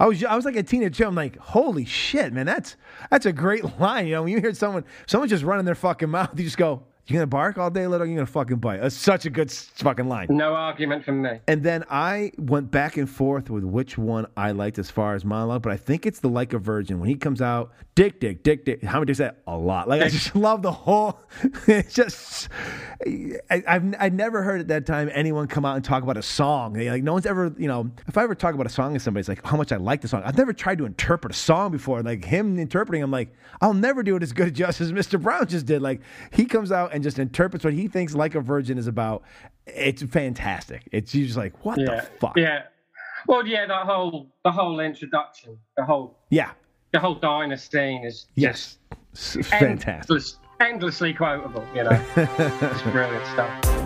[0.00, 1.06] I was I was like a teenage kid.
[1.06, 2.76] I'm like, holy shit, man, that's
[3.10, 4.06] that's a great line.
[4.06, 6.82] You know, when you hear someone someone just running their fucking mouth, you just go,
[7.08, 8.06] You gonna bark all day, little?
[8.06, 8.80] You're gonna fucking bite?
[8.80, 10.28] That's such a good fucking line.
[10.30, 11.40] No argument from me.
[11.48, 15.24] And then I went back and forth with which one I liked as far as
[15.24, 18.44] monologue, but I think it's the like a virgin when he comes out, dick, dick,
[18.44, 18.84] dick, dick.
[18.84, 19.38] How many dicks that?
[19.48, 19.88] A lot.
[19.88, 21.18] Like I just love the whole.
[21.66, 22.48] It's just
[23.04, 26.22] I, I've I never heard at that time anyone come out and talk about a
[26.22, 26.74] song.
[26.74, 29.02] They- Like no one's ever you know if I ever talk about a song with
[29.02, 30.22] somebody, it's like how much I like the song.
[30.24, 32.00] I've never tried to interpret a song before.
[32.02, 35.20] Like him interpreting, I'm like I'll never do it as good a justice as Mr.
[35.20, 35.82] Brown just did.
[35.82, 36.00] Like
[36.32, 39.22] he comes out and just interprets what he thinks like a virgin is about.
[39.66, 40.88] It's fantastic.
[40.92, 41.86] It's you just like what yeah.
[41.86, 42.36] the fuck.
[42.36, 42.62] Yeah.
[43.26, 46.50] Well, yeah, the whole the whole introduction, the whole Yeah.
[46.92, 48.78] the whole diner scene is Yes.
[49.14, 50.10] Fantastic.
[50.10, 51.66] endless, endlessly quotable.
[51.74, 53.81] You know, it's brilliant stuff.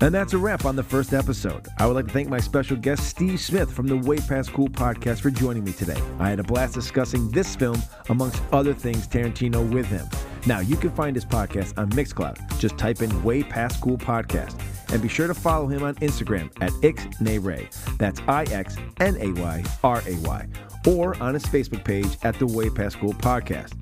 [0.00, 1.68] And that's a wrap on the first episode.
[1.78, 4.68] I would like to thank my special guest, Steve Smith from the Way Past Cool
[4.68, 6.00] podcast, for joining me today.
[6.18, 10.06] I had a blast discussing this film, amongst other things, Tarantino with him.
[10.46, 12.58] Now, you can find his podcast on Mixcloud.
[12.58, 14.60] Just type in Way Past Cool Podcast.
[14.88, 17.98] And be sure to follow him on Instagram at Ixnayray.
[17.98, 20.48] That's I X N A Y R A Y.
[20.86, 23.72] Or on his Facebook page at the Way Past Cool Podcast.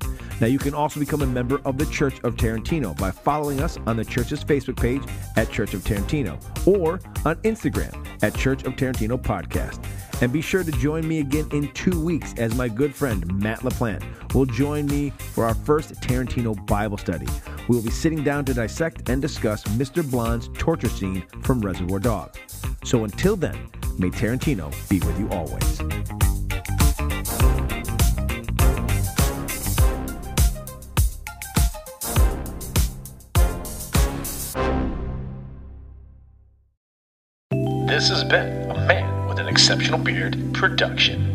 [0.41, 3.77] Now, you can also become a member of the Church of Tarantino by following us
[3.85, 5.01] on the church's Facebook page
[5.37, 6.37] at Church of Tarantino
[6.67, 9.81] or on Instagram at Church of Tarantino Podcast.
[10.21, 13.59] And be sure to join me again in two weeks as my good friend Matt
[13.59, 17.27] LaPlante will join me for our first Tarantino Bible study.
[17.67, 20.03] We will be sitting down to dissect and discuss Mr.
[20.03, 22.39] Blonde's torture from Reservoir Dogs.
[22.85, 25.77] So until then, may Tarantino be with you always.
[37.87, 41.34] This has been a Man with an Exceptional Beard production.